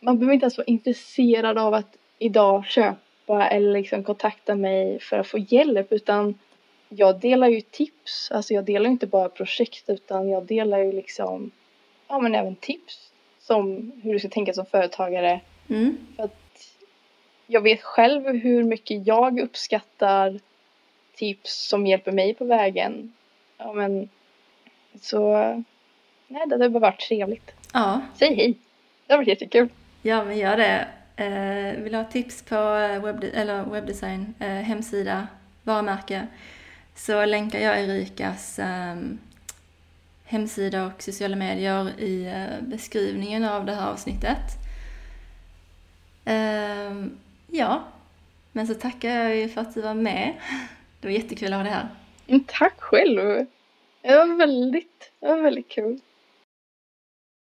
man 0.00 0.18
behöver 0.18 0.34
inte 0.34 0.44
ens 0.44 0.58
vara 0.58 0.66
intresserad 0.66 1.58
av 1.58 1.74
att 1.74 1.96
idag 2.20 2.66
köpa 2.66 3.48
eller 3.48 3.72
liksom 3.72 4.04
kontakta 4.04 4.54
mig 4.54 5.00
för 5.00 5.18
att 5.18 5.26
få 5.26 5.38
hjälp 5.38 5.92
utan 5.92 6.38
jag 6.88 7.20
delar 7.20 7.48
ju 7.48 7.60
tips, 7.60 8.30
alltså 8.30 8.54
jag 8.54 8.64
delar 8.64 8.90
inte 8.90 9.06
bara 9.06 9.28
projekt 9.28 9.90
utan 9.90 10.28
jag 10.28 10.44
delar 10.44 10.78
ju 10.78 10.92
liksom, 10.92 11.50
ja 12.08 12.18
men 12.18 12.34
även 12.34 12.56
tips 12.56 13.12
som 13.38 13.92
hur 14.02 14.12
du 14.12 14.18
ska 14.18 14.28
tänka 14.28 14.52
som 14.52 14.66
företagare. 14.66 15.40
Mm. 15.68 15.96
För 16.16 16.22
att 16.22 16.76
jag 17.46 17.60
vet 17.60 17.82
själv 17.82 18.26
hur 18.26 18.64
mycket 18.64 19.06
jag 19.06 19.40
uppskattar 19.40 20.40
tips 21.14 21.68
som 21.68 21.86
hjälper 21.86 22.12
mig 22.12 22.34
på 22.34 22.44
vägen. 22.44 23.12
Ja 23.58 23.72
men, 23.72 24.08
så, 25.00 25.34
nej 26.26 26.46
det 26.46 26.56
har 26.56 26.68
bara 26.68 26.80
varit 26.80 27.00
trevligt. 27.00 27.52
Ja. 27.72 28.00
Säg 28.14 28.34
hej! 28.34 28.54
Det 29.06 29.12
har 29.12 29.18
varit 29.18 29.28
jättekul. 29.28 29.68
Ja, 30.02 30.24
men 30.24 30.38
gör 30.38 30.56
det. 30.56 30.88
Eh, 31.20 31.82
vill 31.82 31.92
du 31.92 31.98
ha 31.98 32.04
tips 32.04 32.42
på 32.42 32.54
eh, 32.54 33.02
webb, 33.04 33.24
eller 33.34 33.64
webbdesign, 33.64 34.34
eh, 34.38 34.48
hemsida, 34.48 35.28
varumärke, 35.62 36.26
så 36.94 37.24
länkar 37.24 37.58
jag 37.58 37.80
Erikas 37.80 38.58
eh, 38.58 38.96
hemsida 40.24 40.86
och 40.86 41.02
sociala 41.02 41.36
medier 41.36 42.00
i 42.00 42.26
eh, 42.26 42.66
beskrivningen 42.68 43.44
av 43.44 43.66
det 43.66 43.74
här 43.74 43.90
avsnittet. 43.90 44.38
Eh, 46.24 47.06
ja, 47.46 47.82
men 48.52 48.66
så 48.66 48.74
tackar 48.74 49.10
jag 49.10 49.36
ju 49.36 49.48
för 49.48 49.60
att 49.60 49.74
du 49.74 49.80
var 49.80 49.94
med. 49.94 50.34
Det 51.00 51.06
var 51.06 51.12
jättekul 51.12 51.52
att 51.52 51.58
ha 51.58 51.64
dig 51.64 51.72
här. 51.72 51.88
Tack 52.46 52.80
själv! 52.80 53.46
Det 54.02 54.16
var 54.16 54.38
väldigt, 54.38 55.12
det 55.20 55.26
var 55.26 55.42
väldigt 55.42 55.68
kul. 55.68 56.00